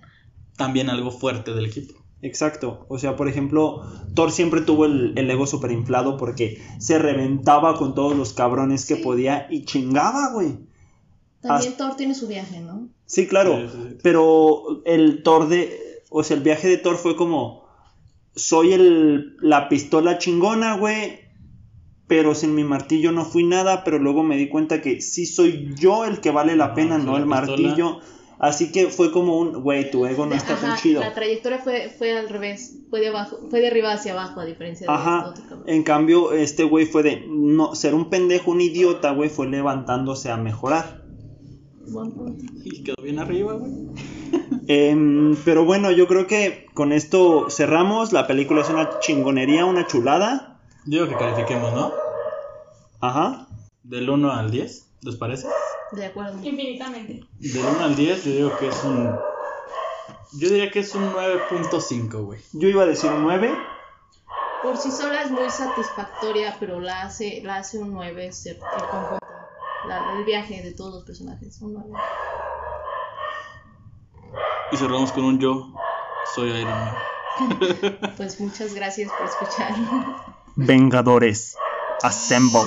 También 0.56 0.90
algo 0.90 1.10
fuerte 1.10 1.52
del 1.54 1.66
equipo. 1.66 1.94
Exacto, 2.22 2.84
o 2.90 2.98
sea, 2.98 3.16
por 3.16 3.28
ejemplo, 3.28 3.82
Thor 4.14 4.30
siempre 4.30 4.60
tuvo 4.60 4.84
el, 4.84 5.14
el 5.16 5.30
ego 5.30 5.46
super 5.46 5.70
inflado 5.72 6.18
porque 6.18 6.60
se 6.78 6.98
reventaba 6.98 7.76
con 7.78 7.94
todos 7.94 8.14
los 8.14 8.34
cabrones 8.34 8.84
que 8.84 8.96
Sí. 8.96 9.02
podía 9.02 9.46
y 9.50 9.64
chingaba, 9.64 10.30
güey. 10.34 10.58
También 11.40 11.76
Thor 11.78 11.96
tiene 11.96 12.14
su 12.14 12.26
viaje, 12.28 12.60
¿no? 12.60 12.88
Sí, 13.06 13.26
claro, 13.26 13.56
Sí, 13.56 13.68
sí, 13.74 13.88
sí. 13.92 13.96
pero 14.02 14.82
el 14.84 15.22
Thor 15.22 15.48
de, 15.48 16.02
o 16.10 16.22
sea, 16.22 16.36
el 16.36 16.42
viaje 16.42 16.68
de 16.68 16.76
Thor 16.76 16.96
fue 16.98 17.16
como, 17.16 17.64
soy 18.36 18.74
el, 18.74 19.36
la 19.40 19.70
pistola 19.70 20.18
chingona, 20.18 20.76
güey, 20.76 21.19
pero 22.10 22.34
sin 22.34 22.56
mi 22.56 22.64
martillo 22.64 23.12
no 23.12 23.24
fui 23.24 23.44
nada, 23.44 23.84
pero 23.84 24.00
luego 24.00 24.24
me 24.24 24.36
di 24.36 24.48
cuenta 24.48 24.82
que 24.82 25.00
sí 25.00 25.26
soy 25.26 25.72
yo 25.78 26.04
el 26.04 26.20
que 26.20 26.32
vale 26.32 26.56
la 26.56 26.74
pena, 26.74 26.96
soy 26.96 27.06
no 27.06 27.12
la 27.12 27.18
el 27.18 27.24
pistola. 27.24 27.46
martillo. 27.46 28.00
Así 28.40 28.72
que 28.72 28.88
fue 28.88 29.12
como 29.12 29.38
un, 29.38 29.62
güey, 29.62 29.92
tu 29.92 30.04
ego 30.06 30.26
no 30.26 30.34
está 30.34 30.56
tan 30.56 30.72
Ajá, 30.72 30.82
chido. 30.82 31.02
La 31.02 31.14
trayectoria 31.14 31.58
fue, 31.60 31.88
fue 31.96 32.18
al 32.18 32.28
revés, 32.28 32.78
fue 32.90 32.98
de 32.98 33.08
abajo, 33.10 33.38
fue 33.48 33.60
de 33.60 33.68
arriba 33.68 33.92
hacia 33.92 34.10
abajo, 34.10 34.40
a 34.40 34.44
diferencia 34.44 34.88
de 34.88 34.92
Ajá, 34.92 35.32
este 35.36 35.44
otro 35.44 35.62
en 35.68 35.84
cambio, 35.84 36.32
este 36.32 36.64
güey 36.64 36.84
fue 36.84 37.04
de 37.04 37.24
no 37.28 37.76
ser 37.76 37.94
un 37.94 38.10
pendejo, 38.10 38.50
un 38.50 38.60
idiota, 38.60 39.12
güey, 39.12 39.30
fue 39.30 39.46
levantándose 39.46 40.32
a 40.32 40.36
mejorar. 40.36 41.04
Y 42.64 42.82
quedó 42.82 42.96
bien 43.04 43.20
arriba, 43.20 43.52
güey. 43.52 43.72
Em, 44.66 45.36
pero 45.44 45.64
bueno, 45.64 45.92
yo 45.92 46.08
creo 46.08 46.26
que 46.26 46.66
con 46.74 46.90
esto 46.92 47.50
cerramos. 47.50 48.12
La 48.12 48.26
película 48.26 48.62
es 48.62 48.70
una 48.70 48.98
chingonería, 49.00 49.64
una 49.64 49.86
chulada. 49.86 50.49
Digo 50.90 51.06
que 51.06 51.16
califiquemos, 51.16 51.72
¿no? 51.72 51.92
Ajá. 53.00 53.46
Del 53.84 54.10
1 54.10 54.32
al 54.32 54.50
10, 54.50 54.88
¿les 55.02 55.14
parece? 55.14 55.46
De 55.92 56.04
acuerdo. 56.04 56.36
Infinitamente. 56.42 57.24
Del 57.38 57.64
1 57.64 57.84
al 57.84 57.94
10, 57.94 58.24
yo 58.24 58.32
digo 58.32 58.56
que 58.58 58.66
es 58.66 58.82
un. 58.82 59.16
Yo 60.40 60.48
diría 60.48 60.68
que 60.72 60.80
es 60.80 60.92
un 60.96 61.12
9.5, 61.12 62.24
güey. 62.24 62.40
Yo 62.54 62.66
iba 62.66 62.82
a 62.82 62.86
decir 62.86 63.08
un 63.08 63.22
9. 63.22 63.56
Por 64.64 64.76
sí 64.78 64.90
sola 64.90 65.22
es 65.22 65.30
muy 65.30 65.48
satisfactoria, 65.48 66.56
pero 66.58 66.80
la 66.80 67.02
hace, 67.02 67.40
la 67.44 67.58
hace 67.58 67.78
un 67.78 67.92
9 67.92 68.26
el 68.44 68.58
conjunto. 68.90 69.26
La- 69.86 70.12
el 70.18 70.24
viaje 70.24 70.60
de 70.60 70.72
todos 70.72 70.92
los 70.92 71.04
personajes, 71.04 71.62
un 71.62 71.74
9. 71.74 71.88
Y 74.72 74.76
cerramos 74.76 75.12
con 75.12 75.22
un 75.22 75.38
yo. 75.38 75.68
Soy 76.34 76.50
Iron 76.50 76.72
Man. 76.72 76.96
Pues 78.16 78.40
muchas 78.40 78.74
gracias 78.74 79.08
por 79.12 79.26
escuchar. 79.26 79.72
Vengadores, 80.68 81.56
assemble. 82.02 82.60